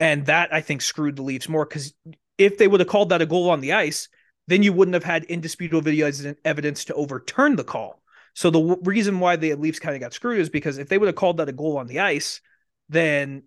[0.00, 1.92] And that I think screwed the Leafs more because
[2.36, 4.08] if they would have called that a goal on the ice,
[4.46, 6.10] then you wouldn't have had indisputable video
[6.44, 8.00] evidence to overturn the call.
[8.34, 10.96] So the w- reason why the Leafs kind of got screwed is because if they
[10.96, 12.40] would have called that a goal on the ice,
[12.88, 13.42] then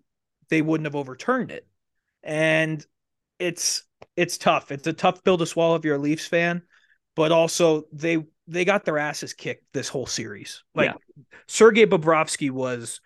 [0.52, 1.66] they wouldn't have overturned it.
[2.22, 2.86] And
[3.38, 3.84] it's
[4.16, 4.70] it's tough.
[4.70, 6.60] It's a tough pill to swallow if you're a Leafs fan,
[7.16, 10.62] but also they they got their asses kicked this whole series.
[10.74, 11.24] Like yeah.
[11.48, 13.00] Sergei Bobrovsky was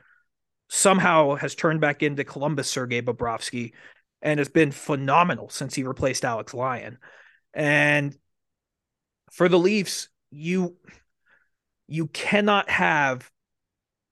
[0.68, 3.74] somehow has turned back into Columbus Sergei Bobrovsky
[4.20, 6.98] and has been phenomenal since he replaced Alex Lyon.
[7.54, 8.18] And
[9.30, 10.76] for the Leafs, you
[11.86, 13.30] you cannot have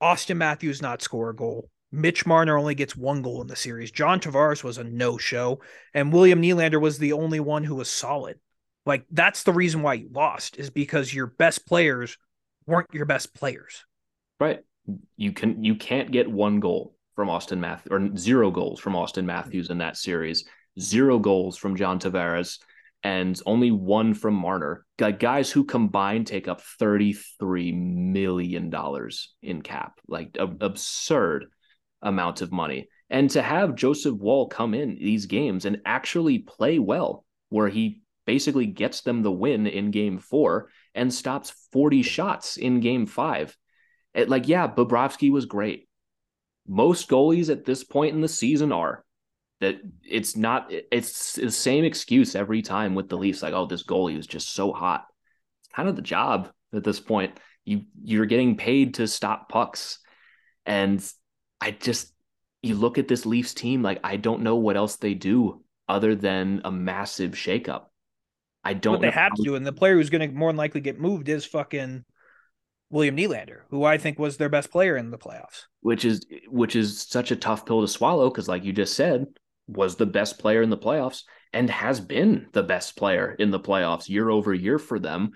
[0.01, 1.69] Auston Matthews not score a goal.
[1.95, 3.91] Mitch Marner only gets one goal in the series.
[3.91, 5.61] John Tavares was a no show,
[5.93, 8.39] and William Nylander was the only one who was solid.
[8.87, 12.19] Like that's the reason why you lost is because your best players
[12.67, 13.85] weren't your best players.
[14.39, 14.61] Right.
[15.17, 19.25] You can you can't get one goal from Auston Matthews or zero goals from Auston
[19.25, 20.45] Matthews in that series.
[20.79, 22.59] Zero goals from John Tavares
[23.05, 24.85] and only one from Marner.
[24.99, 28.75] Guys who combined take up $33 million
[29.43, 30.01] in cap.
[30.09, 31.47] Like a, absurd
[32.05, 32.89] amount of money.
[33.11, 38.03] And to have Joseph Woll come in these games and actually play well, where he
[38.27, 43.57] basically gets them the win in game four and stops 40 shots in game five.
[44.15, 45.89] It, like, yeah, Bobrovsky was great.
[46.67, 49.05] Most goalies at this point in the season are
[49.61, 53.43] that it's not, it's the same excuse every time with the Leafs.
[53.43, 55.05] Like, oh, this goalie was just so hot.
[55.61, 57.39] It's kind of the job at this point.
[57.65, 59.99] You, you're getting paid to stop pucks.
[60.67, 61.05] And
[61.65, 62.13] I just
[62.63, 66.15] you look at this Leafs team, like I don't know what else they do other
[66.15, 67.85] than a massive shakeup.
[68.63, 68.95] I don't.
[68.95, 70.83] Know what they have to do, and the player who's going to more than likely
[70.83, 72.05] get moved is fucking
[72.91, 75.63] William Nylander, who I think was their best player in the playoffs.
[75.81, 79.25] Which is which is such a tough pill to swallow because, like you just said,
[79.67, 81.23] was the best player in the playoffs
[81.55, 85.31] and has been the best player in the playoffs year over year for them.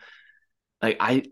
[0.83, 1.25] Like I,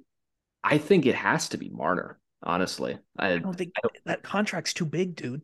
[0.64, 2.18] I think it has to be Marner.
[2.46, 5.42] Honestly, I, I don't think I don't, that contract's too big, dude.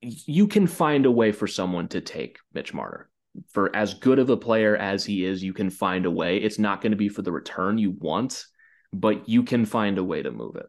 [0.00, 3.10] You can find a way for someone to take Mitch Marner.
[3.50, 6.38] For as good of a player as he is, you can find a way.
[6.38, 8.46] It's not going to be for the return you want,
[8.92, 10.66] but you can find a way to move it.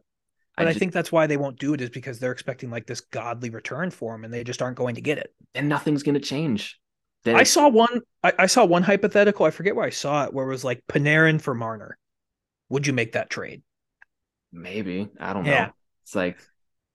[0.56, 2.70] But I, just, I think that's why they won't do it is because they're expecting
[2.70, 5.32] like this godly return for him, and they just aren't going to get it.
[5.54, 6.78] And nothing's going to change.
[7.26, 8.02] I saw one.
[8.22, 9.46] I, I, saw one hypothetical.
[9.46, 11.98] I forget where I saw it, where it was like Panarin for Marner.
[12.68, 13.62] Would you make that trade?
[14.52, 15.66] Maybe I don't yeah.
[15.66, 15.72] know.
[16.04, 16.38] It's like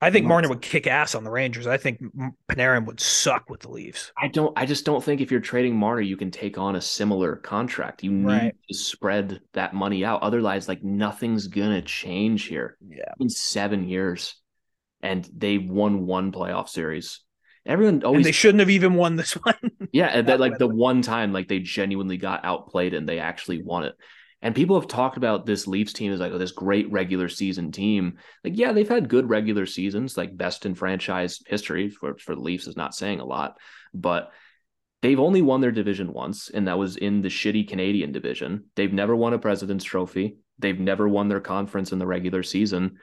[0.04, 1.68] I think Marner would kick ass on the Rangers.
[1.68, 2.02] I think
[2.50, 4.12] Panarin would suck with the Leafs.
[4.18, 4.52] I don't.
[4.58, 8.04] I just don't think if you're trading Marner, you can take on a similar contract.
[8.04, 8.56] You need right.
[8.68, 10.24] to spread that money out.
[10.24, 12.78] Otherwise, like nothing's gonna change here.
[12.88, 14.36] Yeah, in seven years,
[15.04, 17.20] and they won one playoff series.
[17.64, 19.54] Everyone always and they shouldn't have even won this one.
[19.92, 23.84] yeah, that like the one time like they genuinely got outplayed and they actually won
[23.84, 23.94] it.
[24.42, 27.72] And people have talked about this Leafs team as like oh, this great regular season
[27.72, 28.18] team.
[28.44, 32.42] Like, yeah, they've had good regular seasons, like best in franchise history for, for the
[32.42, 33.58] Leafs is not saying a lot,
[33.94, 34.32] but
[35.02, 38.66] they've only won their division once, and that was in the shitty Canadian division.
[38.76, 40.38] They've never won a President's Trophy.
[40.58, 42.98] They've never won their conference in the regular season.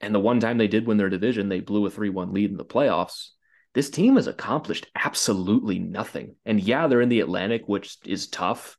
[0.00, 2.50] And the one time they did win their division, they blew a 3 1 lead
[2.50, 3.28] in the playoffs.
[3.74, 6.34] This team has accomplished absolutely nothing.
[6.44, 8.76] And yeah, they're in the Atlantic, which is tough.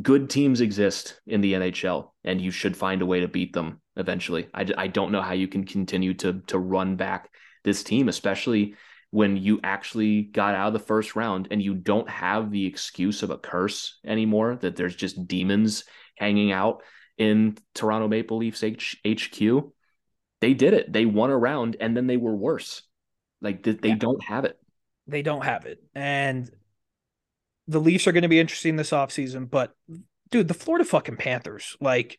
[0.00, 3.80] Good teams exist in the NHL, and you should find a way to beat them
[3.96, 4.48] eventually.
[4.54, 7.30] I, I don't know how you can continue to, to run back
[7.64, 8.74] this team, especially
[9.10, 13.22] when you actually got out of the first round and you don't have the excuse
[13.22, 15.84] of a curse anymore, that there's just demons
[16.16, 16.82] hanging out
[17.16, 19.72] in Toronto Maple Leafs H- HQ
[20.40, 20.92] they did it.
[20.92, 22.82] They won a round and then they were worse.
[23.40, 23.96] Like they, they yeah.
[23.96, 24.58] don't have it.
[25.06, 25.82] They don't have it.
[25.94, 26.50] And
[27.68, 29.74] the Leafs are going to be interesting this offseason, but
[30.30, 32.18] dude, the Florida fucking Panthers, like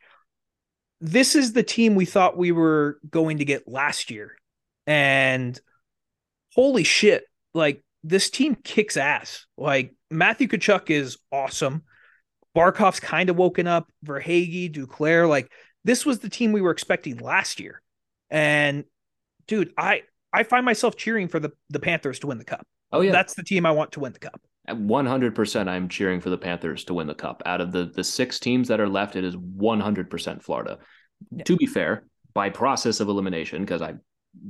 [1.02, 4.36] this is the team we thought we were going to get last year.
[4.86, 5.60] And
[6.54, 7.24] holy shit,
[7.54, 9.46] like this team kicks ass.
[9.58, 11.84] Like Matthew Tkachuk is awesome.
[12.56, 13.90] Barkov's kind of woken up.
[14.06, 15.52] Verhaeghe, Duclair, like
[15.84, 17.82] this was the team we were expecting last year.
[18.30, 18.84] And
[19.48, 22.66] dude, I I find myself cheering for the the Panthers to win the cup.
[22.92, 24.42] Oh yeah, that's the team I want to win the cup.
[24.72, 27.42] One hundred percent, I'm cheering for the Panthers to win the cup.
[27.46, 30.80] Out of the the six teams that are left, it is one hundred percent Florida.
[31.32, 31.44] Yeah.
[31.44, 33.96] To be fair, by process of elimination, because I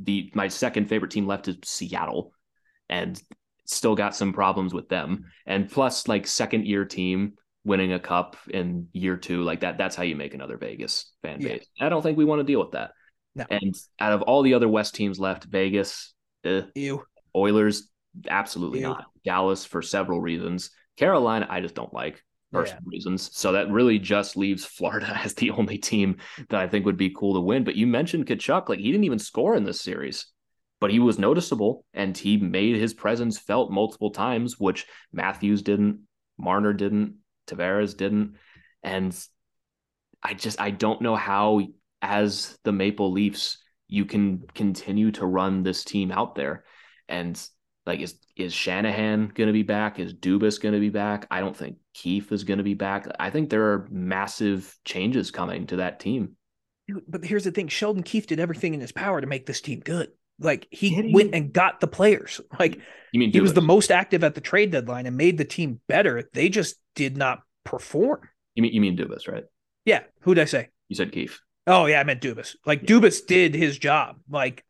[0.03, 2.34] the my second favorite team left is Seattle,
[2.89, 3.22] and
[3.65, 5.26] still got some problems with them.
[5.45, 9.78] And plus, like second year team winning a cup in year two, like that.
[9.78, 11.67] That's how you make another Vegas fan base.
[11.76, 11.86] Yeah.
[11.86, 12.91] I don't think we want to deal with that.
[13.36, 13.45] No.
[13.51, 16.13] And out of all the other West teams left, Vegas,
[16.43, 17.03] eh, Ew.
[17.36, 17.89] Oilers,
[18.28, 18.88] absolutely Ew.
[18.88, 19.05] not.
[19.24, 20.72] Dallas for several reasons.
[20.97, 22.89] Carolina, I just don't like personal yeah.
[22.91, 23.30] reasons.
[23.38, 26.17] So that really just leaves Florida as the only team
[26.49, 27.63] that I think would be cool to win.
[27.63, 30.26] But you mentioned Tkachuk, like he didn't even score in this series,
[30.80, 36.01] but he was noticeable and he made his presence felt multiple times, which Matthews didn't,
[36.38, 37.15] Marner didn't,
[37.47, 38.36] Tavares didn't.
[38.84, 39.15] And
[40.24, 41.61] I just I don't know how
[42.01, 43.57] as the Maple Leafs,
[43.88, 46.63] you can continue to run this team out there.
[47.07, 47.41] And
[47.90, 50.00] like, is is Shanahan going to be back?
[50.00, 51.26] Is Dubas going to be back?
[51.32, 53.08] I don't think Keefe is going to be back.
[53.20, 56.36] I think there are massive changes coming to that team.
[57.08, 59.80] But here's the thing: Sheldon Keefe did everything in his power to make this team
[59.80, 60.12] good.
[60.40, 61.40] Like he did went he?
[61.40, 62.40] and got the players.
[62.60, 62.80] Like
[63.12, 65.82] you mean he was the most active at the trade deadline and made the team
[65.88, 66.30] better.
[66.34, 68.22] They just did not perform.
[68.54, 69.46] You mean you mean Dubas, right?
[69.84, 70.04] Yeah.
[70.22, 70.70] Who'd I say?
[70.88, 71.42] You said Keefe.
[71.66, 72.56] Oh yeah, I meant Dubas.
[72.66, 74.18] Like Dubas did his job.
[74.30, 74.64] Like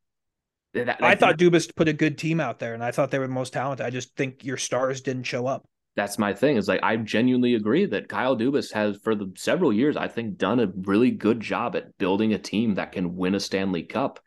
[0.73, 3.19] that, that, I thought Dubas put a good team out there, and I thought they
[3.19, 3.85] were the most talented.
[3.85, 5.67] I just think your stars didn't show up.
[5.95, 6.57] That's my thing.
[6.57, 10.37] Is like I genuinely agree that Kyle Dubas has, for the several years, I think,
[10.37, 14.19] done a really good job at building a team that can win a Stanley Cup.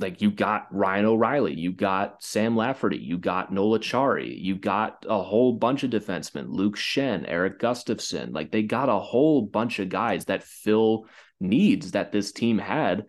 [0.00, 5.04] Like you got Ryan O'Reilly, you got Sam Lafferty, you got Noel Acciari, you got
[5.06, 8.34] a whole bunch of defensemen, Luke Schenn, Erik Gustafsson.
[8.34, 11.06] Like they got a whole bunch of guys that fill
[11.38, 13.04] needs that this team had,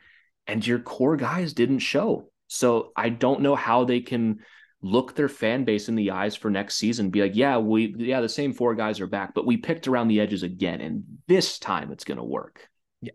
[0.48, 2.30] and your core guys didn't show.
[2.56, 4.39] So I don't know how they can
[4.82, 8.22] look their fan base in the eyes for next season, be like, yeah, we, yeah,
[8.22, 11.58] the same four guys are back, but we picked around the edges again, and this
[11.60, 12.68] time it's going to work.
[13.01, 13.14] Yeah,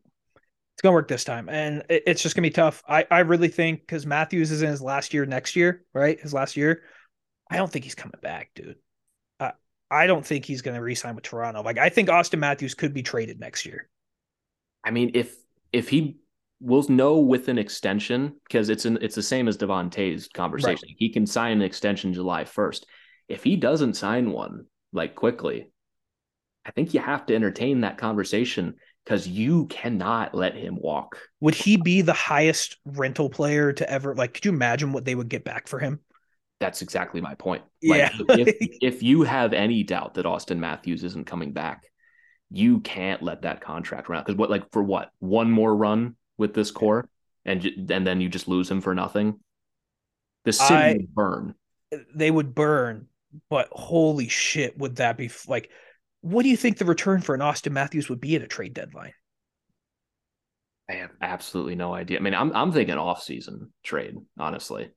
[0.75, 2.83] it's going to work this time, and it's just going to be tough.
[2.89, 6.21] I, I really think because Matthews is in his last year next year, right?
[6.21, 6.83] His last year.
[7.51, 8.77] I don't think he's coming back, dude.
[9.93, 11.63] I don't think he's going to re-sign with Toronto.
[11.63, 13.89] Like I think Auston Matthews could be traded next year.
[14.85, 15.35] I mean, if
[15.73, 16.19] if he
[16.61, 20.89] will know with an extension, because it's an it's the same as Devon Toews conversation.
[20.89, 20.97] Right.
[20.99, 22.85] He can sign an extension July 1st.
[23.29, 25.71] If he doesn't sign one like quickly,
[26.65, 28.75] I think you have to entertain that conversation
[29.05, 31.19] because you cannot let him walk.
[31.41, 35.15] Would he be the highest rental player to ever like could you imagine what they
[35.15, 36.01] would get back for him?
[36.61, 37.63] That's exactly my point.
[37.83, 38.37] Like, yeah.
[38.37, 41.85] if, if you have any doubt that Auston Matthews isn't coming back,
[42.51, 46.17] you can't let that contract run out because what like for what one more run
[46.41, 47.09] with this core
[47.45, 49.39] and and then you just lose him for nothing.
[50.45, 51.55] The city I, would burn.
[52.15, 53.07] They would burn,
[53.49, 55.71] but holy shit, would that be like?
[56.23, 58.75] What do you think the return for an Auston Matthews would be at a trade
[58.75, 59.15] deadline?
[60.89, 62.19] I have absolutely no idea.
[62.19, 64.91] I mean, I'm I'm thinking off season trade, honestly.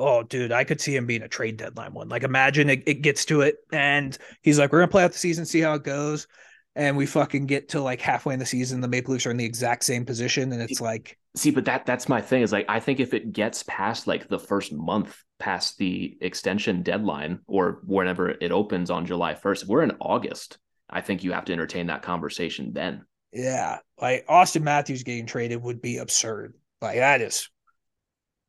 [0.00, 2.08] Oh, dude, I could see him being a trade deadline one.
[2.08, 5.18] Like, imagine it, it gets to it, and he's like, "We're gonna play out the
[5.18, 6.28] season, see how it goes,"
[6.76, 9.36] and we fucking get to like halfway in the season, the Maple Leafs are in
[9.36, 12.66] the exact same position, and it's like, see, but that that's my thing is like,
[12.68, 17.80] I think if it gets past like the first month past the extension deadline or
[17.84, 20.58] whenever it opens on July first, if we're in August
[20.90, 23.04] I think you have to entertain that conversation then.
[23.32, 26.54] Yeah, like Auston Matthews getting traded would be absurd.
[26.80, 27.50] Like that is,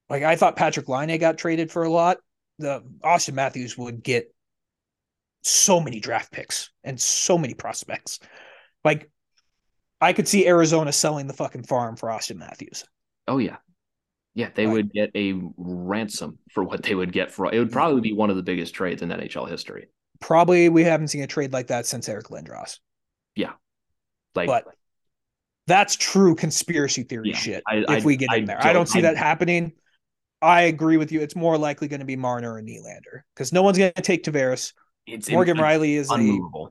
[0.10, 2.18] like I thought Patrick Laine got traded for a lot.
[2.60, 4.34] The Auston Matthews would get
[5.44, 8.20] so many draft picks and so many prospects.
[8.84, 9.10] Like
[10.02, 12.86] I could see Arizona selling the fucking farm for Auston Matthews.
[13.28, 13.58] Oh yeah.
[14.36, 18.00] Yeah, they would get a ransom for what they would get for it would probably
[18.00, 19.88] be one of the biggest trades in NHL history.
[20.22, 22.80] Probably we haven't seen a trade like that since Eric Lindros.
[23.36, 23.54] Yeah.
[24.36, 24.66] Like but
[25.68, 27.64] that's true conspiracy theory yeah, shit.
[27.68, 28.64] I, if I, we get in there.
[28.64, 29.74] I don't see that happening.
[30.42, 31.22] I agree with you.
[31.22, 34.24] It's more likely going to be Marner and Nylander because no one's going to take
[34.24, 34.74] Tavares.
[35.08, 36.68] It's Morgan Rielly is unmovable.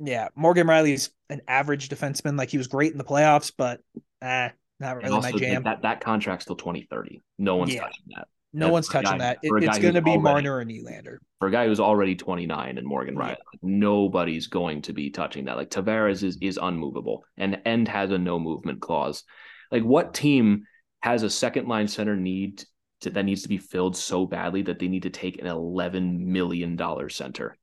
[0.00, 2.36] A, yeah, Morgan Rielly's an average defenseman.
[2.36, 3.80] Like he was great in the playoffs, but
[4.22, 4.50] eh,
[4.80, 5.64] not really also, my jam.
[5.64, 7.22] That that contract's till twenty thirty.
[7.38, 7.82] No one's yeah.
[7.82, 8.28] touching that.
[8.52, 9.38] No That's one's touching guy, that.
[9.42, 11.18] It, it's going to be already, Marner or Nylander.
[11.38, 13.58] For a guy who's already 29 and Morgan Rielly, yeah.
[13.62, 15.56] nobody's going to be touching that.
[15.56, 19.24] Like Tavares is is unmovable and End has a no movement clause.
[19.70, 20.64] Like what team
[21.02, 22.64] has a second line center need
[23.02, 26.32] to, that needs to be filled so badly that they need to take an 11
[26.32, 27.56] million dollar center?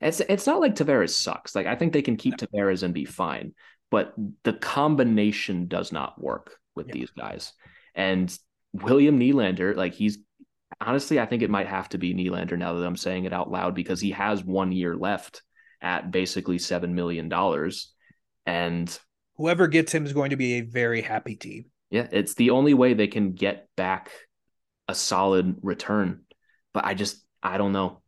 [0.00, 1.54] It's it's not like Tavares sucks.
[1.54, 2.46] Like I think they can keep no.
[2.46, 3.54] Tavares and be fine,
[3.90, 4.14] but
[4.44, 6.94] the combination does not work with yeah.
[6.94, 7.52] these guys.
[7.94, 8.36] And
[8.72, 10.18] William Nylander, like he's
[10.80, 13.50] honestly, I think it might have to be Nylander now that I'm saying it out
[13.50, 15.42] loud because he has one year left
[15.80, 17.92] at basically seven million dollars,
[18.46, 18.96] and
[19.36, 21.66] whoever gets him is going to be a very happy team.
[21.90, 24.10] Yeah, it's the only way they can get back
[24.86, 26.22] a solid return.
[26.72, 28.02] But I just I don't know.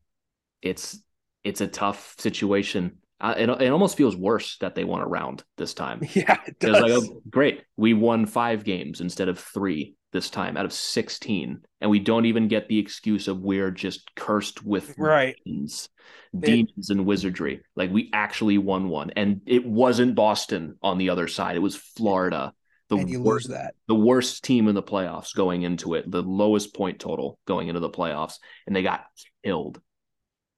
[0.63, 0.99] It's
[1.45, 2.99] it's a tough situation.
[3.21, 6.01] Uh, it, it almost feels worse that they won a round this time.
[6.15, 6.81] Yeah, it does.
[6.81, 11.61] Like, oh, great, we won five games instead of three this time out of 16
[11.81, 15.89] and we don't even get the excuse of we're just cursed with right demons,
[16.37, 21.11] demons it, and wizardry like we actually won one and it wasn't boston on the
[21.11, 22.53] other side it was florida
[22.89, 26.11] the and you worst, lose that the worst team in the playoffs going into it
[26.11, 28.35] the lowest point total going into the playoffs
[28.67, 29.05] and they got
[29.45, 29.81] killed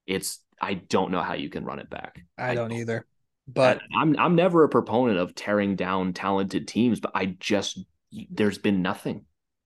[0.07, 3.05] it's i don't know how you can run it back i, I don't, don't either
[3.47, 7.79] but I'm I'm never a proponent of tearing down talented teams, but I just
[8.29, 9.25] there's been nothing.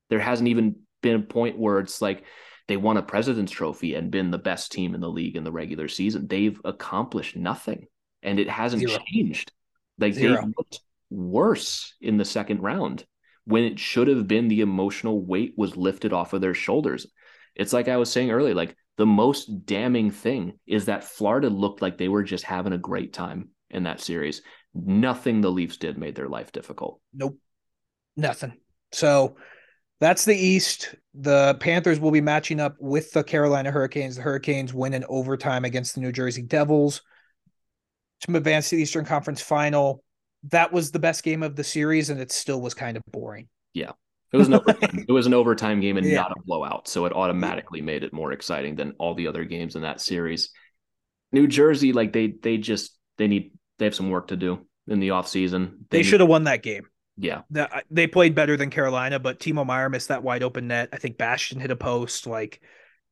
[0.09, 2.23] There hasn't even been a point where it's like
[2.67, 5.51] they won a president's trophy and been the best team in the league in the
[5.51, 6.27] regular season.
[6.27, 7.87] They've accomplished nothing
[8.23, 8.99] and it hasn't Zero.
[9.07, 9.51] changed.
[9.99, 10.41] Like Zero.
[10.41, 13.05] they looked worse in the second round
[13.45, 17.07] when it should have been the emotional weight was lifted off of their shoulders.
[17.55, 21.81] It's like I was saying earlier, like the most damning thing is that Florida looked
[21.81, 24.41] like they were just having a great time in that series.
[24.73, 26.99] Nothing the Leafs did made their life difficult.
[27.13, 27.37] Nope.
[28.15, 28.53] Nothing.
[28.91, 29.37] So
[29.99, 30.95] that's the East.
[31.13, 34.15] The Panthers will be matching up with the Carolina Hurricanes.
[34.15, 37.01] The Hurricanes win in overtime against the New Jersey Devils
[38.21, 40.03] to advance to the Eastern Conference Final.
[40.49, 43.47] That was the best game of the series, and it still was kind of boring.
[43.73, 43.91] Yeah.
[44.37, 46.21] It was an overtime, it was an overtime game and yeah.
[46.21, 49.75] not a blowout, so it automatically made it more exciting than all the other games
[49.75, 50.51] in that series.
[51.31, 54.99] New Jersey, like they they just they need they have some work to do in
[54.99, 55.71] the offseason.
[55.89, 56.87] They, they should have won that game.
[57.17, 57.41] Yeah.
[57.55, 60.89] Uh, they played better than Carolina, but Timo Meier missed that wide open net.
[60.93, 62.27] I think Bastian hit a post.
[62.27, 62.61] Like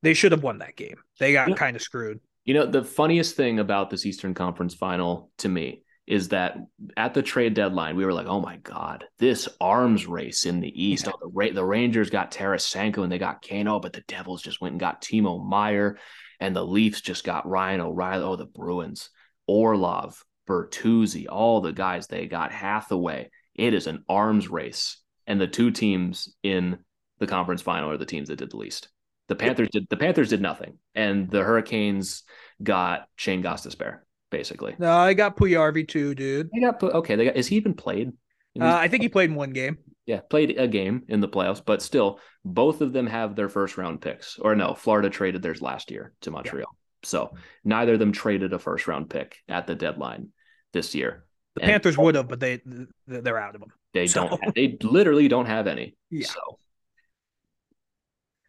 [0.04, 0.98] they should have won that game.
[1.20, 1.56] They got yeah.
[1.56, 2.20] kind of screwed.
[2.46, 6.58] You know, the funniest thing about this Eastern Conference final to me is that
[6.96, 10.84] at the trade deadline, we were like, oh my God, this arms race in the
[10.84, 11.06] East.
[11.06, 11.14] Yeah.
[11.16, 14.62] Oh, the, Ra- the Rangers got Tarasenko and they got Kano, but the Devils just
[14.62, 15.98] went and got Timo Meier
[16.40, 18.24] and the Leafs just got Ryan O'Reilly.
[18.24, 19.10] Oh, the Bruins,
[19.48, 23.30] Orlov, Bertuzzi, all the guys they got Hathaway.
[23.56, 26.80] It is an arms race, and the two teams in
[27.20, 28.90] the conference final are the teams that did the least.
[29.28, 32.24] The Panthers did the Panthers did nothing, and the Hurricanes
[32.62, 34.00] got Shane Gostisbehere
[34.30, 34.76] basically.
[34.80, 36.50] No, I got Puljujarvi too, dude.
[36.54, 37.16] They got okay.
[37.16, 38.12] They got is he even played?
[38.60, 39.78] Uh, I think he played in one game.
[40.06, 43.78] Yeah, played a game in the playoffs, but still, both of them have their first
[43.78, 44.38] round picks.
[44.40, 46.68] Or no, Florida traded theirs last year to Montreal.
[46.72, 47.08] Yeah.
[47.08, 47.34] So
[47.64, 50.30] neither of them traded a first round pick at the deadline
[50.74, 51.26] this year.
[51.56, 52.62] The and Panthers would have, but they
[53.08, 53.72] they're out of them.
[53.94, 54.28] They so.
[54.28, 54.42] don't.
[54.56, 55.96] They literally don't have any.
[56.10, 56.28] Yeah.
[56.28, 56.60] So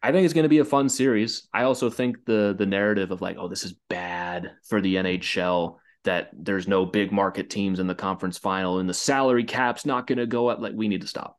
[0.01, 1.47] I think it's going to be a fun series.
[1.53, 4.16] I also think the the narrative of like, oh, this is bad
[4.67, 8.93] for the NHL that there's no big market teams in the conference final and the
[8.93, 10.59] salary cap's not going to go up.
[10.59, 11.37] Like, we need to stop.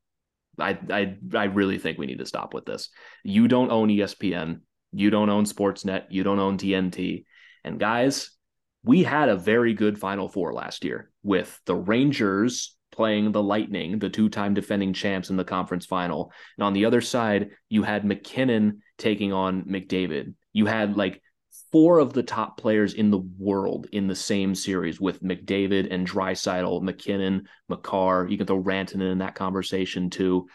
[0.59, 2.91] I I I really think we need to stop with this.
[3.23, 4.61] You don't own ESPN.
[4.93, 6.05] You don't own Sportsnet.
[6.11, 7.25] You don't own TNT.
[7.65, 8.31] And guys,
[8.83, 13.99] we had a very good Final Four last year with the Rangers playing the Lightning,
[13.99, 16.33] the two time defending champs in the conference final.
[16.57, 20.35] And on the other side, you had MacKinnon taking on McDavid.
[20.53, 21.23] You had like
[21.70, 26.09] four of the top players in the world in the same series with McDavid and
[26.09, 28.27] Draisaitl, MacKinnon, Makar.
[28.28, 30.49] You can throw Rantanen in that conversation too.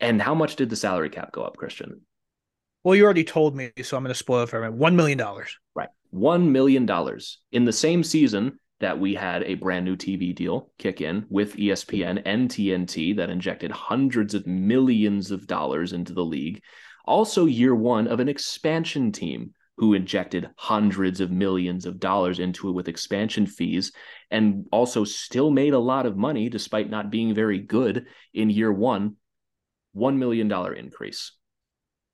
[0.00, 2.00] And how much did the salary cap go up, Christian?
[2.82, 4.78] Well, you already told me, so I'm going to spoil it for everyone.
[4.78, 5.56] One million dollars.
[5.74, 10.34] Right, one million dollars in the same season that we had a brand new TV
[10.34, 16.12] deal kick in with ESPN and TNT that injected hundreds of millions of dollars into
[16.12, 16.60] the league.
[17.06, 22.68] Also, year one of an expansion team who injected hundreds of millions of dollars into
[22.68, 23.92] it with expansion fees
[24.30, 28.72] and also still made a lot of money despite not being very good in year
[28.72, 29.16] one.
[29.96, 31.32] $1 million increase.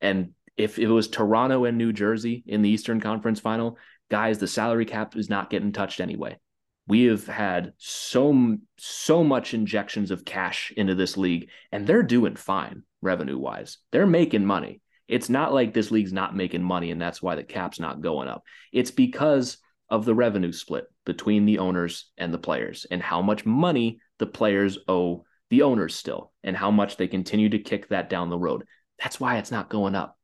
[0.00, 3.78] And if it was Toronto and New Jersey in the Eastern Conference final,
[4.10, 6.38] guys, the salary cap is not getting touched anyway.
[6.86, 12.36] We have had so so much injections of cash into this league, and they're doing
[12.36, 13.78] fine revenue wise.
[13.92, 14.80] They're making money.
[15.10, 18.28] It's not like this league's not making money and that's why the cap's not going
[18.28, 18.44] up.
[18.72, 19.58] It's because
[19.88, 24.26] of the revenue split between the owners and the players and how much money the
[24.26, 28.38] players owe the owners still and how much they continue to kick that down the
[28.38, 28.64] road.
[29.02, 30.16] That's why it's not going up.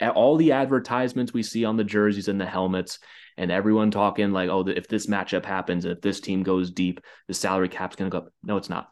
[0.00, 2.98] All the advertisements we see on the jerseys and the helmets,
[3.36, 7.34] and everyone talking like, oh, if this matchup happens, if this team goes deep, the
[7.34, 8.32] salary cap's going to go up.
[8.42, 8.88] No, it's not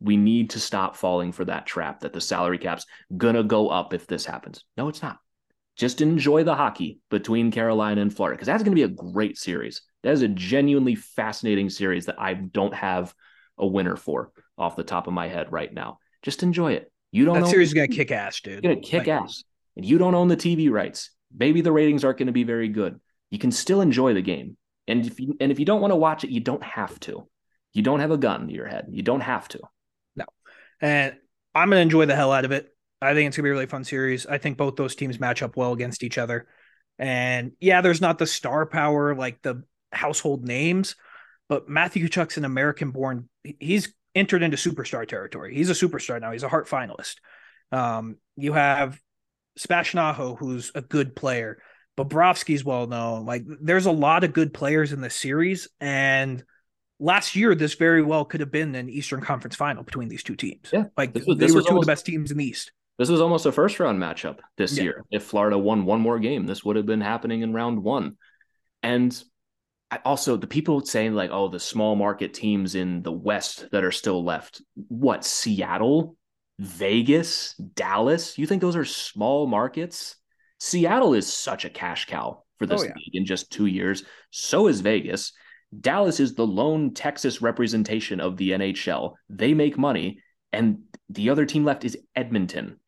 [0.00, 3.94] we need to stop falling for that trap that the salary cap's gonna go up
[3.94, 4.64] if this happens.
[4.76, 5.18] No, it's not.
[5.76, 9.36] Just enjoy the hockey between Carolina and Florida because that's going to be a great
[9.36, 9.82] series.
[10.04, 13.12] That is a genuinely fascinating series that I don't have
[13.58, 15.98] a winner for off the top of my head right now.
[16.22, 16.92] Just enjoy it.
[17.10, 17.40] You don't.
[17.40, 18.62] That series is going to kick ass, dude.
[18.62, 19.42] Going to kick like, ass,
[19.76, 21.10] and you don't own the TV rights.
[21.36, 23.00] Maybe the ratings aren't going to be very good.
[23.30, 24.56] You can still enjoy the game,
[24.86, 27.28] and if you and if you don't want to watch it, you don't have to.
[27.72, 28.86] You don't have a gun to your head.
[28.92, 29.60] You don't have to
[30.84, 31.16] and
[31.54, 32.68] I'm gonna enjoy the hell out of it.
[33.00, 34.26] I think it's gonna be a really fun series.
[34.26, 36.46] I think both those teams match up well against each other.
[36.98, 40.94] And yeah, there's not the star power like the household names,
[41.48, 43.30] but Matthew Tkachuk's an American born.
[43.42, 45.54] He's entered into superstar territory.
[45.54, 46.32] He's a superstar now.
[46.32, 47.16] He's a Hart finalist.
[47.72, 49.00] Um, you have
[49.56, 51.62] Sebastian Aho, who's a good player.
[51.96, 53.24] Bobrovsky's well known.
[53.24, 56.44] Like there's a lot of good players in the series, and
[56.98, 60.36] last year this very well could have been an Eastern Conference final between these two
[60.36, 60.70] teams.
[60.72, 62.72] Yeah, like this was, they were two almost, of the best teams in the East.
[62.98, 64.84] This was almost a first round matchup this yeah.
[64.84, 65.04] year.
[65.10, 68.16] If Florida won one more game, this would have been happening in round one.
[68.82, 69.22] And
[69.90, 73.84] I also the people saying like, oh, the small market teams in the West that
[73.84, 74.62] are still left.
[74.88, 76.16] What Seattle,
[76.58, 78.38] Vegas, Dallas?
[78.38, 80.16] You think those are small markets?
[80.60, 82.94] Seattle is such a cash cow for oh, this oh, yeah.
[82.96, 84.04] league in just two years.
[84.30, 85.32] So is Vegas.
[85.80, 89.14] Dallas is the lone Texas representation of the NHL.
[89.28, 90.20] They make money,
[90.52, 92.78] and the other team left is Edmonton.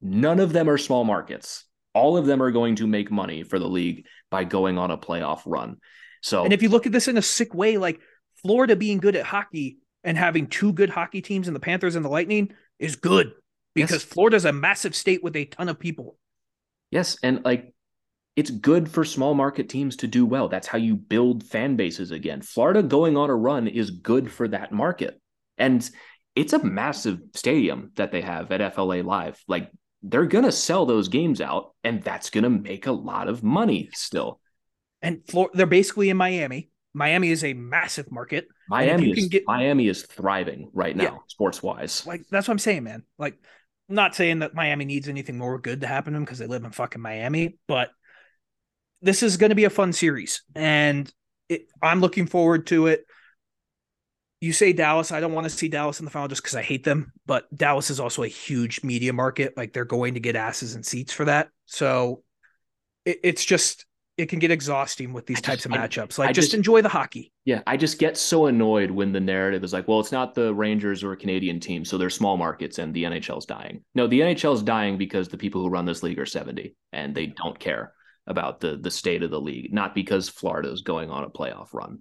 [0.00, 1.64] None of them are small markets.
[1.94, 4.98] All of them are going to make money for the league by going on a
[4.98, 5.76] playoff run.
[6.22, 8.00] So, and if you look at this in a sick way, like
[8.42, 12.04] Florida being good at hockey and having two good hockey teams in the Panthers and
[12.04, 13.32] the Lightning is good
[13.74, 14.04] because yes.
[14.04, 16.16] Florida's a massive state with a ton of people.
[16.90, 17.74] Yes, and like
[18.36, 20.48] it's good for small market teams to do well.
[20.48, 22.42] That's how you build fan bases again.
[22.42, 25.20] Florida going on a run is good for that market.
[25.58, 25.88] And
[26.34, 29.42] it's a massive stadium that they have at FLA Live.
[29.48, 29.70] Like
[30.02, 33.42] they're going to sell those games out and that's going to make a lot of
[33.42, 34.40] money still.
[35.02, 36.70] And Flor- they're basically in Miami.
[36.94, 38.48] Miami is a massive market.
[38.68, 41.16] Miami is get- Miami is thriving right now, yeah.
[41.28, 42.06] sports wise.
[42.06, 43.04] Like that's what I'm saying, man.
[43.18, 43.34] Like,
[43.88, 46.46] I'm not saying that Miami needs anything more good to happen to them because they
[46.46, 47.90] live in fucking Miami, but
[49.02, 51.12] this is going to be a fun series, and
[51.48, 53.04] it, I'm looking forward to it.
[54.40, 55.12] You say Dallas.
[55.12, 57.12] I don't want to see Dallas in the final just because I hate them.
[57.26, 59.54] But Dallas is also a huge media market.
[59.56, 61.50] Like they're going to get asses and seats for that.
[61.66, 62.22] So
[63.04, 63.84] it, it's just
[64.16, 66.18] it can get exhausting with these I types just, of matchups.
[66.18, 67.32] Like just, just, enjoy the hockey.
[67.44, 70.54] Yeah, I just get so annoyed when the narrative is like, well, it's not the
[70.54, 73.82] Rangers or a Canadian team, so they're small markets and the NHL's dying.
[73.94, 77.26] No, the NHL's dying because the people who run this league are 70 and they
[77.26, 77.92] don't care
[78.30, 81.74] about the the state of the league, not because Florida is going on a playoff
[81.74, 81.98] run.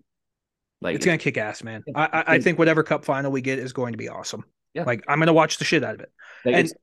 [0.80, 1.84] Like it's gonna kick ass, man.
[1.94, 4.46] I, I think whatever cup final we get is going to be awesome.
[4.74, 4.84] Yeah.
[4.84, 6.12] Like I'm gonna watch the shit out of it.
[6.46, 6.74] Like and it's,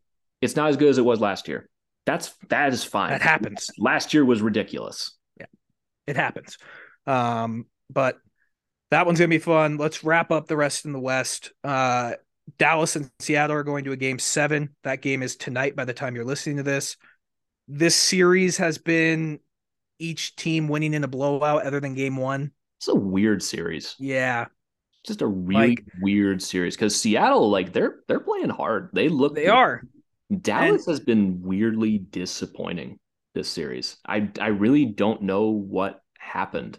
[0.42, 1.68] it's not as good as it was last year.
[2.04, 3.10] That's that is fine.
[3.10, 3.68] That happens.
[3.78, 5.16] Last year was ridiculous.
[5.38, 5.46] Yeah.
[6.08, 6.58] It happens.
[7.06, 8.18] Um, but
[8.90, 9.78] that one's gonna be fun.
[9.78, 11.52] Let's wrap up the rest in the West.
[11.62, 12.14] Uh
[12.58, 14.74] Dallas and Seattle are going to a game seven.
[14.84, 16.96] That game is tonight by the time you're listening to this
[17.68, 19.40] this series has been
[19.98, 22.52] each team winning in a blowout other than game one.
[22.78, 23.94] It's a weird series.
[23.98, 24.46] Yeah.
[25.06, 28.90] Just a really like, weird series because Seattle, like they're they're playing hard.
[28.92, 29.50] They look they good.
[29.50, 29.82] are.
[30.40, 32.98] Dallas and, has been weirdly disappointing
[33.34, 33.96] this series.
[34.06, 36.78] I I really don't know what happened.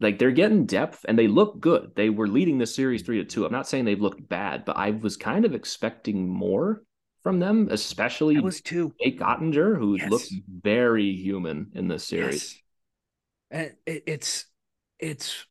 [0.00, 1.92] Like they're getting depth and they look good.
[1.94, 3.44] They were leading the series three to two.
[3.44, 6.82] I'm not saying they've looked bad, but I was kind of expecting more
[7.26, 8.94] from them, especially I was too.
[9.02, 10.08] Jake Oettinger, who Yes.
[10.12, 10.32] looks
[10.62, 12.62] very human in this series.
[13.50, 13.72] Yes.
[13.84, 14.46] It, it's
[15.00, 15.44] it's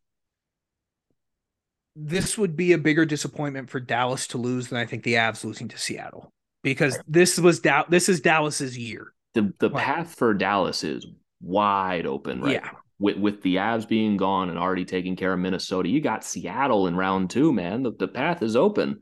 [1.98, 5.44] this would be a bigger disappointment for Dallas to lose than I think the Avs
[5.44, 6.32] losing to Seattle
[6.64, 9.12] because this was Dow- this is Dallas's year.
[9.34, 11.06] The the path for Dallas is
[11.42, 12.60] wide open right Yeah.
[12.72, 12.78] now.
[13.00, 16.88] With with the Avs being gone and already taking care of Minnesota, you got Seattle
[16.88, 17.84] in round two, man.
[17.84, 19.02] The, the path is open.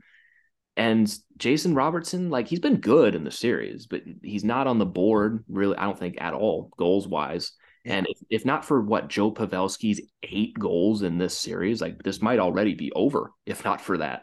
[0.76, 4.86] And Jason Robertson, like he's been good in the series, but he's not on the
[4.86, 7.52] board really, I don't think at all, goals wise.
[7.84, 12.22] And if, if not for what Joe Pavelski's eight goals in this series, like this
[12.22, 14.22] might already be over, if not for that.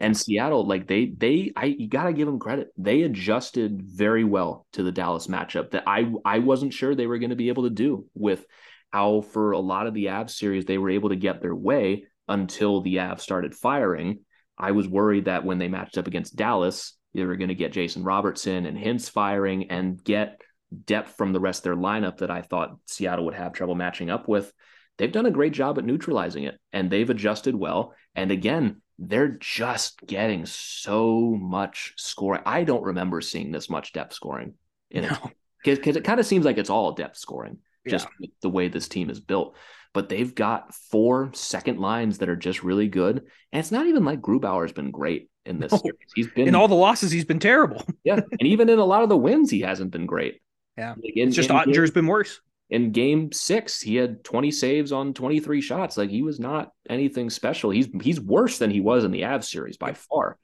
[0.00, 2.68] And Seattle, like they they I you gotta give them credit.
[2.76, 7.18] They adjusted very well to the Dallas matchup that I I wasn't sure they were
[7.18, 8.46] going to be able to do with
[8.92, 12.04] how for a lot of the Avs series they were able to get their way
[12.28, 14.20] until the Avs started firing.
[14.58, 17.72] I was worried that when they matched up against Dallas, they were going to get
[17.72, 20.40] Jason Robertson and Hintz firing and get
[20.84, 24.10] depth from the rest of their lineup that I thought Seattle would have trouble matching
[24.10, 24.52] up with.
[24.98, 27.94] They've done a great job at neutralizing it and they've adjusted well.
[28.14, 32.42] And again, they're just getting so much scoring.
[32.44, 34.54] I don't remember seeing this much depth scoring
[34.90, 35.30] in it No.
[35.64, 38.28] because it kind of seems like it's all depth scoring just Yeah.
[38.42, 39.56] the way this team is built.
[39.98, 43.16] But they've got four second lines that are just really good.
[43.52, 45.78] And it's not even like Grubauer's been great in this No.
[45.78, 45.98] series.
[46.14, 47.84] He's been In all the losses, he's been terrible.
[48.04, 50.40] yeah, and even in a lot of the wins, he hasn't been great.
[50.76, 50.90] Yeah.
[50.90, 52.40] Like in, It's just in Oettinger's game, been worse.
[52.70, 55.96] in game six, he had 20 saves on 23 shots.
[55.96, 57.70] Like he was not anything special.
[57.70, 60.38] He's he's worse than he was in the Avs series by far.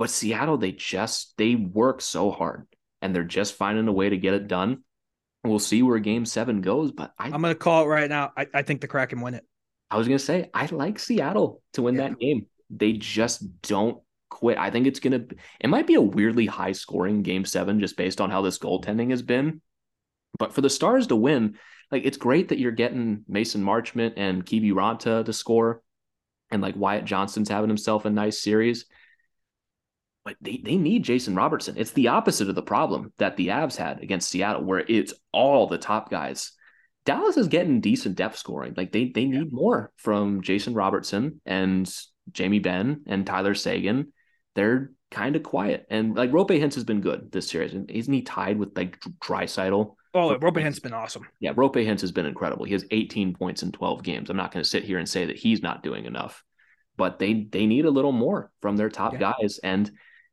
[0.00, 2.66] But Seattle, they just they work so hard
[3.00, 4.82] and they're just finding a way to get it done.
[5.44, 8.32] We'll see where game seven goes, but I, I'm going to call it right now.
[8.36, 9.44] I, I think the Kraken win it.
[9.92, 12.10] I was gonna say I like Seattle to win Yeah.
[12.10, 12.46] that game.
[12.70, 14.56] They just don't quit.
[14.56, 15.24] I think it's gonna.
[15.58, 19.10] It might be a weirdly high scoring game seven just based on how this goaltending
[19.10, 19.60] has been.
[20.38, 21.58] But for the Stars to win,
[21.90, 25.82] like it's great that you're getting Mason Marchment and Kiviranta to score,
[26.52, 28.86] and like Wyatt Johnston's having himself a nice series.
[30.24, 31.76] But they, they need Jason Robertson.
[31.78, 35.66] It's the opposite of the problem that the Avs had against Seattle, where it's all
[35.66, 36.52] the top guys.
[37.06, 38.74] Dallas is getting decent depth scoring.
[38.76, 41.90] Like they they need more from Jason Robertson and
[42.32, 44.12] Jamie Benn and Tyler Seguin.
[44.54, 45.86] They're kind of quiet.
[45.90, 47.72] And like Roope Hintz has been good this series.
[47.72, 49.94] And isn't he tied with like Draisaitl?
[50.12, 51.22] Oh, Robert Hint's been awesome.
[51.38, 52.64] Yeah, Roope Hintz has been incredible.
[52.66, 54.28] He has 18 points in 12 games.
[54.28, 56.44] I'm not going to sit here and say that he's not doing enough,
[56.96, 59.32] but they they need a little more from their top Yeah.
[59.40, 59.58] guys.
[59.62, 59.90] And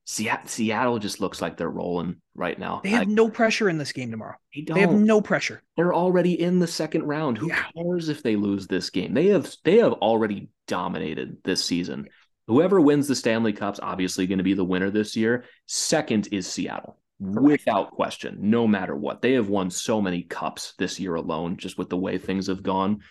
[0.09, 2.79] Seattle, just looks like they're rolling right now.
[2.81, 4.35] They have Like, no pressure in this game tomorrow.
[4.55, 5.61] they They have no pressure.
[5.75, 7.37] They're already in the second round.
[7.37, 7.65] Who Yeah.
[7.75, 9.13] cares if they lose this game?
[9.13, 12.07] They have they have already dominated this season.
[12.47, 15.43] Whoever wins the Stanley Cup's obviously going to be the winner this year.
[15.65, 19.21] Second is Seattle, without question, no matter what.
[19.21, 22.63] They have won so many cups this year alone, just with the way things have
[22.63, 23.01] gone.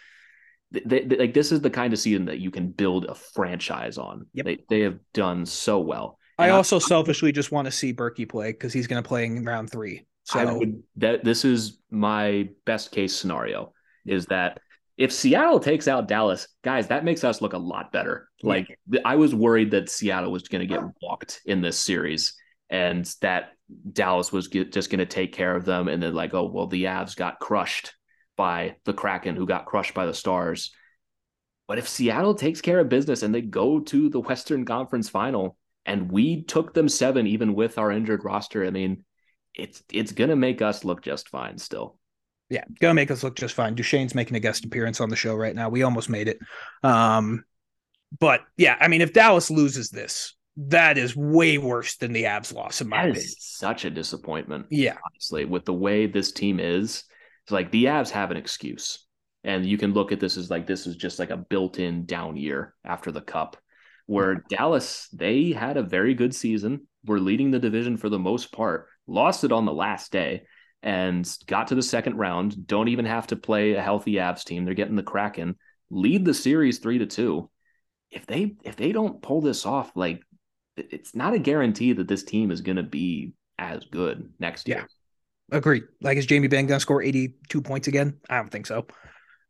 [0.70, 3.98] They, they- like this is the kind of season that you can build a franchise
[3.98, 4.28] on.
[4.32, 4.46] Yep.
[4.46, 6.18] They they have done so well.
[6.38, 9.44] I also selfishly just want to see Berkey play because he's going to play in
[9.44, 10.06] round three.
[10.24, 13.72] So I would that this is my best case scenario
[14.04, 14.58] is that
[14.96, 18.28] if Seattle takes out Dallas, guys, that makes us look a lot better.
[18.42, 22.34] Like I was worried that Seattle was going to get walked in this series
[22.70, 23.50] and that
[23.92, 26.66] Dallas was get, just going to take care of them and then like oh well
[26.66, 27.94] the Avs got crushed
[28.36, 30.72] by the Kraken who got crushed by the Stars.
[31.68, 35.56] But if Seattle takes care of business and they go to the Western Conference final
[35.86, 39.04] and we took them 7 even with our injured roster, I mean
[39.54, 41.98] it's it's gonna make us look just fine still.
[42.50, 43.74] yeah, gonna make us look just fine.
[43.74, 45.68] Duchesne's making a guest appearance on the show right now.
[45.68, 46.38] We almost made it.
[46.82, 47.44] Um,
[48.18, 52.54] but yeah, I mean, if Dallas loses this, that is way worse than the Avs
[52.54, 53.26] loss, in my That opinion.
[53.26, 57.04] is such a disappointment, Yeah, honestly, with the way this team is.
[57.44, 59.04] It's like the Avs have an excuse.
[59.44, 62.36] And you can look at this as like this is just like a built-in down
[62.36, 63.56] year after the cup.
[64.06, 68.52] Where Dallas, they had a very good season, were leading the division for the most
[68.52, 70.42] part, lost it on the last day,
[70.82, 72.66] and got to the second round.
[72.66, 74.64] Don't even have to play a healthy Avs team.
[74.64, 75.56] They're getting the Kraken,
[75.90, 77.50] lead the series three to two.
[78.10, 80.22] If they if they don't pull this off, like
[80.76, 84.86] it's not a guarantee that this team is going to be as good next year.
[85.50, 85.84] Yeah, agreed.
[86.00, 88.18] Like, is Jamie Benn gonna score eighty-two points again?
[88.30, 88.86] I don't think so.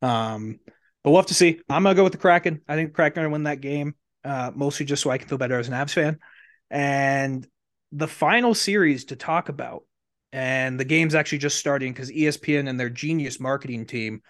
[0.01, 0.61] Um,
[1.05, 1.61] but we'll have to see.
[1.69, 2.63] I'm gonna go with the Kraken.
[2.69, 3.95] I think the Kraken are gonna win that game,
[4.27, 6.19] uh, mostly just so I can feel better as an Avs fan.
[6.71, 7.47] And
[7.93, 9.85] the final series to talk about
[10.33, 14.23] and the game's actually just starting because ESPN and their genius marketing team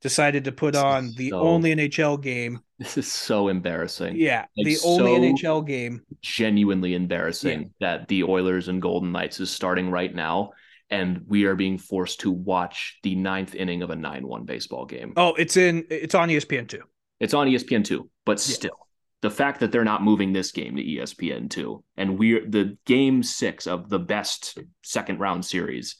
[0.00, 2.60] decided to put This on the so- only NHL game.
[2.78, 4.16] This is so embarrassing.
[4.16, 6.02] Yeah, Like, the only so- NHL game.
[6.22, 10.50] Genuinely embarrassing that the Oilers and Golden Knights is starting right now,
[10.90, 15.12] and we are being forced to watch the ninth inning of a nine-one baseball game.
[15.16, 15.84] Oh, it's in.
[15.90, 16.82] It's on ESPN too.
[17.20, 18.54] It's on ESPN two, but Yeah.
[18.54, 18.88] still,
[19.22, 23.22] the fact that they're not moving this game to ESPN two, and we're the game
[23.22, 25.96] six of the best second round series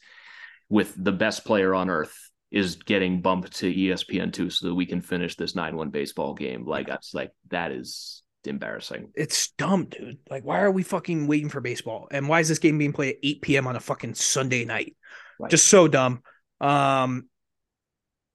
[0.69, 2.15] with the best player on earth
[2.51, 6.33] is getting bumped to ESPN two so that we can finish this nine one baseball
[6.33, 6.65] game.
[6.65, 9.11] Like that's like that is embarrassing.
[9.15, 10.19] It's dumb, dude.
[10.29, 12.07] Like, why are we fucking waiting for baseball?
[12.11, 13.67] And why is this game being played at 8 p.m.
[13.67, 14.95] on a fucking Sunday night?
[15.39, 15.49] Right.
[15.49, 16.21] Just so dumb.
[16.61, 17.29] Um,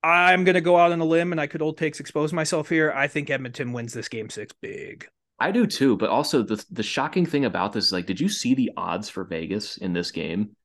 [0.03, 2.93] I'm gonna go out on a limb, and I could old takes expose myself here.
[2.93, 5.09] I think Edmonton wins this game six big.
[5.41, 8.29] I do too, but also the the shocking thing about this is like, did you
[8.29, 10.57] see the odds for Vegas in this game?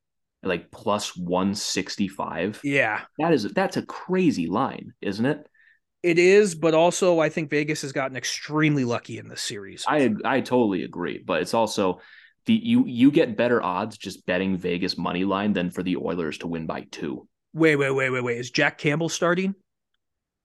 [0.42, 2.60] Like plus one sixty five.
[2.62, 5.46] Yeah, That is that's a crazy line, isn't it?
[6.02, 9.84] it is, but also I think Vegas has gotten extremely lucky in this series.
[9.88, 12.00] I I totally agree, but it's also
[12.46, 16.38] the you you get better odds just betting Vegas money line than for the Oilers
[16.38, 17.26] to win by two.
[17.54, 18.38] Wait, wait, wait, wait, wait.
[18.38, 19.54] Is Jack Campbell starting?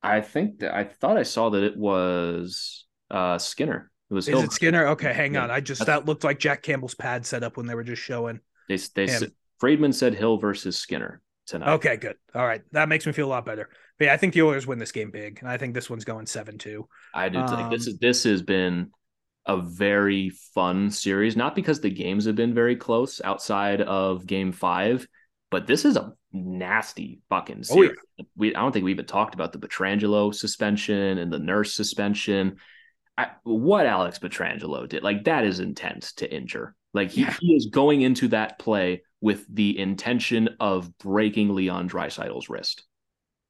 [0.01, 3.91] I think that I thought I saw that it was uh Skinner.
[4.09, 4.43] It was Is Hill.
[4.43, 4.87] it Skinner?
[4.89, 5.43] Okay, hang Yeah.
[5.43, 5.51] on.
[5.51, 8.39] I just that looked like Jack Campbell's pad setup when they were just showing.
[8.69, 9.19] They they Him.
[9.19, 11.83] said Friedman said Hill versus Skinner tonight.
[11.83, 12.15] Okay, good.
[12.33, 13.69] All right, that makes me feel a lot better.
[13.97, 16.05] But yeah, I think the Oilers win this game big, and I think this one's
[16.05, 16.87] going seven two.
[17.13, 18.91] I do think this Um, is this has been
[19.45, 24.51] a very fun series, not because the games have been very close outside of game
[24.51, 25.07] five,
[25.51, 27.89] but this is a nasty fucking Oh, yeah.
[27.89, 27.97] series.
[28.35, 32.57] We I don't think we even talked about the Pietrangelo suspension and the nurse suspension.
[33.17, 36.75] I, what Alex Pietrangelo did, like that is intent to injure.
[36.93, 37.35] Like he, Yeah.
[37.41, 42.83] he is going into that play with the intention of breaking Leon Draisaitl's wrist.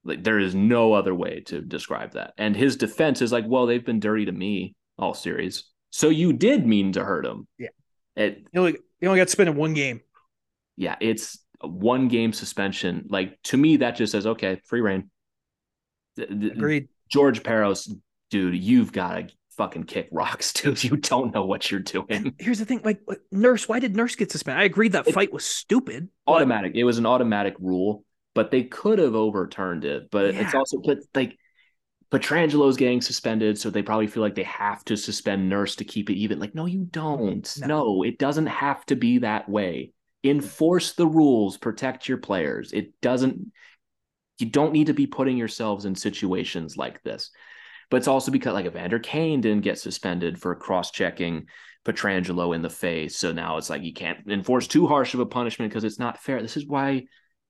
[0.04, 2.34] Like there is no other way to describe that.
[2.38, 5.66] And his defense is like, well, they've been dirty to me all series.
[5.92, 7.48] So you did mean to hurt him.
[7.60, 7.68] Yeah.
[8.16, 10.02] It, He only he only got spent in one game.
[10.78, 13.08] yeah, it's one game suspension.
[13.10, 15.10] Like to me, that just says, okay, free reign.
[16.18, 16.90] Agreed.
[17.10, 17.90] George Parros,
[18.30, 20.84] dude, you've got to fucking kick rocks, dude.
[20.84, 22.36] You don't know what you're doing.
[22.40, 24.62] Here's the thing, like like, Nurse, why did Nurse get suspended?
[24.62, 26.10] I agreed that It- fight was stupid.
[26.26, 26.74] but- automatic.
[26.76, 28.04] It was an automatic rule,
[28.36, 30.10] but they could have overturned it.
[30.12, 31.38] But it's also but like
[32.12, 36.10] Pietrangelo's getting suspended, so they probably feel like they have to suspend Nurse to keep
[36.10, 36.40] it even.
[36.40, 37.52] Like, no, you don't.
[37.60, 37.68] No.
[37.68, 39.92] No, it doesn't have to be that way.
[40.24, 42.74] Enforce the rules, protect your players.
[42.74, 43.52] It doesn't.
[44.38, 47.32] You don't need to be putting yourselves in situations like this.
[47.90, 51.48] But it's also because like Evander Kane didn't get suspended for cross-checking
[51.86, 53.18] Pietrangelo in the face.
[53.18, 56.22] So now it's like you can't enforce too harsh of a punishment because it's not
[56.22, 56.42] fair.
[56.42, 57.06] This is why,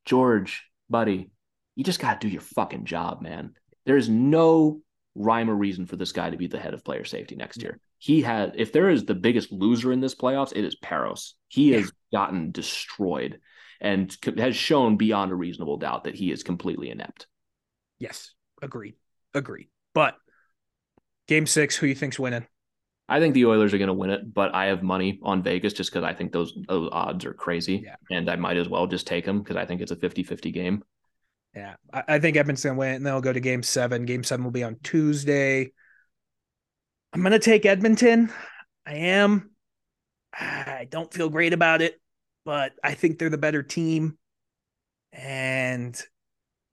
[0.05, 1.29] George, buddy,
[1.75, 3.53] you just got to do your fucking job, man.
[3.85, 4.81] There's no
[5.15, 7.63] rhyme or reason for this guy to be the head of player safety next mm.
[7.63, 7.79] year.
[7.99, 11.33] He had, if there is the biggest loser in this playoffs, it is Parros.
[11.49, 13.39] He has gotten destroyed
[13.81, 17.27] and has shown beyond a reasonable doubt that he is completely inept.
[17.99, 18.95] Yes, agreed,
[19.33, 19.67] agreed.
[19.93, 20.15] But
[21.27, 22.47] game six, who you think's winning?
[23.09, 25.73] I think the Oilers are going to win it, but I have money on Vegas
[25.73, 27.83] just because I think those, those odds are crazy.
[27.83, 27.95] Yeah.
[28.11, 30.51] And I might as well just take them because I think it's a 50 50
[30.51, 30.83] game.
[31.55, 34.05] Yeah, I, I think Edmonton win, and then I'll go to game seven.
[34.05, 35.71] Game seven will be on Tuesday.
[37.13, 38.31] I'm gonna take Edmonton.
[38.85, 39.51] I am.
[40.33, 41.99] I don't feel great about it,
[42.45, 44.17] but I think they're the better team,
[45.11, 45.99] and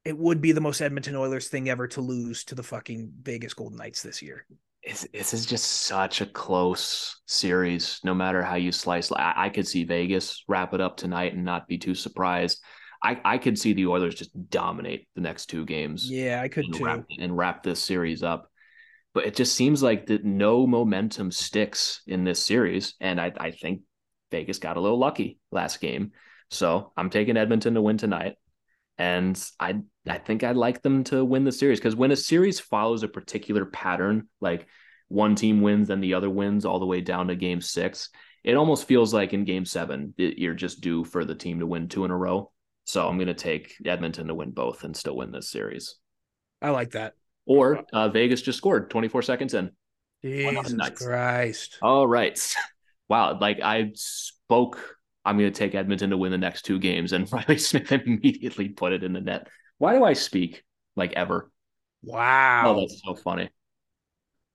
[0.04, 3.54] it would be the most Edmonton Oilers thing ever to lose to the fucking Vegas
[3.54, 4.46] Golden Knights this year.
[4.82, 9.10] It's, this is just such a close series, no matter how you slice.
[9.10, 12.62] I, I could see Vegas wrap it up tonight and not be too surprised.
[13.02, 16.66] I, I could see the Oilers just dominate the next two games Yeah, I could
[16.66, 16.84] and too.
[16.84, 18.48] wrap, and wrap this series up.
[19.16, 22.96] But it just seems like that no momentum sticks in this series.
[23.00, 23.80] And I, I think
[24.30, 26.12] Vegas got a little lucky last game.
[26.50, 28.34] So I'm taking Edmonton to win tonight.
[28.98, 29.76] And I
[30.06, 33.08] I think I'd like them to win the series because when a series follows a
[33.08, 34.66] particular pattern, like
[35.08, 38.10] one team wins, then the other wins all the way down to game six,
[38.44, 41.88] it almost feels like in game seven, you're just due for the team to win
[41.88, 42.52] two in a row.
[42.84, 45.96] So I'm going to take Edmonton to win both and still win this series.
[46.60, 47.14] I like that.
[47.46, 49.70] Or uh, Vegas just scored 24 seconds in.
[50.22, 51.78] nothing Jesus Christ.
[51.82, 52.38] All right.
[53.08, 53.38] Wow.
[53.40, 57.32] Like I spoke, I'm going to take Edmonton to win the next two games, and
[57.32, 59.46] Reilly Smith immediately put it in the net.
[59.78, 60.64] Why do I speak
[60.96, 61.48] like ever?
[62.02, 62.64] Wow.
[62.66, 63.48] Oh, that's so funny.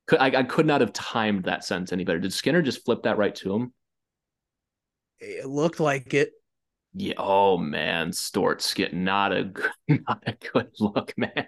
[0.06, 2.18] Could, I, I could not have timed that sentence any better.
[2.18, 3.72] Did Skinner just flip that right to him?
[5.22, 6.32] it looked like it.
[6.94, 7.14] Yeah.
[7.16, 9.50] Oh man, Stort's getting not a
[9.88, 11.46] not a good look, man.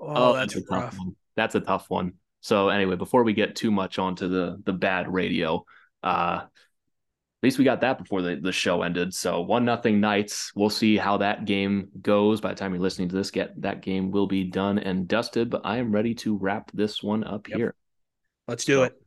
[0.00, 0.84] Oh, that's, that's a rough.
[0.90, 1.16] tough one.
[1.36, 2.12] That's a tough one.
[2.40, 5.64] So anyway, before we get too much onto the the bad radio,
[6.02, 9.14] uh, at least we got that before the, the show ended.
[9.14, 10.52] So one nothing Knights.
[10.56, 12.40] We'll see how that game goes.
[12.40, 15.50] By the time you're listening to this, get that game will be done and dusted.
[15.50, 17.58] But I am ready to wrap this one up yep.
[17.58, 17.74] here.
[18.48, 19.02] Let's do so, it.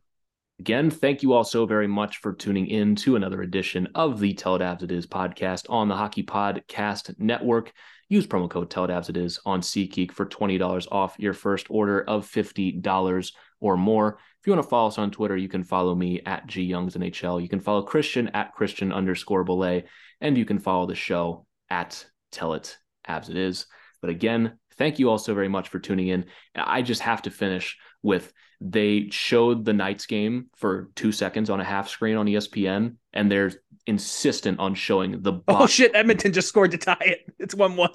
[0.60, 4.32] Again, thank you all so very much for tuning in to another edition of the
[4.32, 7.72] Tell It It Is podcast on the Hockey Podcast Network.
[8.12, 12.30] Use promo code Tell It Is on SeatGeek for $20 off your first order of
[12.30, 14.18] $50 or more.
[14.38, 16.94] If you want to follow us on Twitter, you can follow me at G Youngs
[16.94, 17.40] NHL.
[17.40, 19.84] You can follow Christian at Christian underscore Bolle,
[20.20, 22.76] and you can follow the show at Tell It
[23.08, 23.64] Avs It Is.
[24.02, 26.26] But again, thank you all so very much for tuning in.
[26.54, 28.30] I just have to finish with
[28.70, 33.30] they showed the Knights game for two seconds on a half screen on ESPN, and
[33.30, 33.52] they're
[33.86, 35.40] insistent on showing the.
[35.48, 35.94] Oh shit!
[35.94, 37.20] Edmonton just scored to tie it.
[37.38, 37.90] It's one one.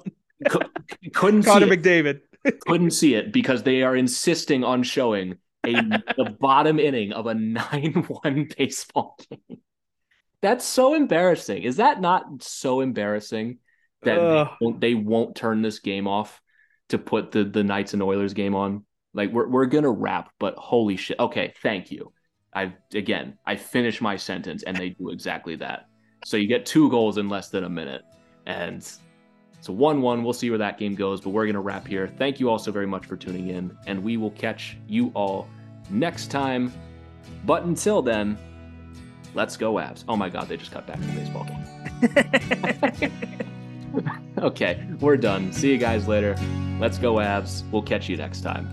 [1.14, 2.20] couldn't Connor see McDavid.
[2.66, 5.36] couldn't see it because they are insisting on showing
[5.66, 5.72] a
[6.16, 9.58] the bottom inning of a 9-1 baseball game.
[10.40, 11.62] That's so embarrassing.
[11.62, 13.58] Is that not so embarrassing
[14.02, 16.40] that they won't, they won't turn this game off
[16.90, 18.84] to put the the Knights and Oilers game on?
[19.18, 21.18] Like we're we're gonna wrap, but holy shit.
[21.18, 22.12] Okay, thank you.
[22.54, 25.88] I again I finish my sentence and they do exactly that.
[26.24, 28.02] So you get two goals in less than a minute.
[28.46, 28.80] And
[29.60, 30.22] so 1 1.
[30.22, 32.06] We'll see where that game goes, but we're to wrap here.
[32.06, 35.48] Thank you all so very much for tuning in, and we will catch you all
[35.90, 36.72] next time.
[37.44, 38.38] But until then,
[39.34, 40.04] let's go, Avs.
[40.08, 41.64] Oh my God, they just cut back to the baseball game.
[44.38, 45.52] okay, we're done.
[45.52, 46.36] See you guys later.
[46.78, 47.68] Let's go, Avs.
[47.72, 48.70] We'll catch you next time.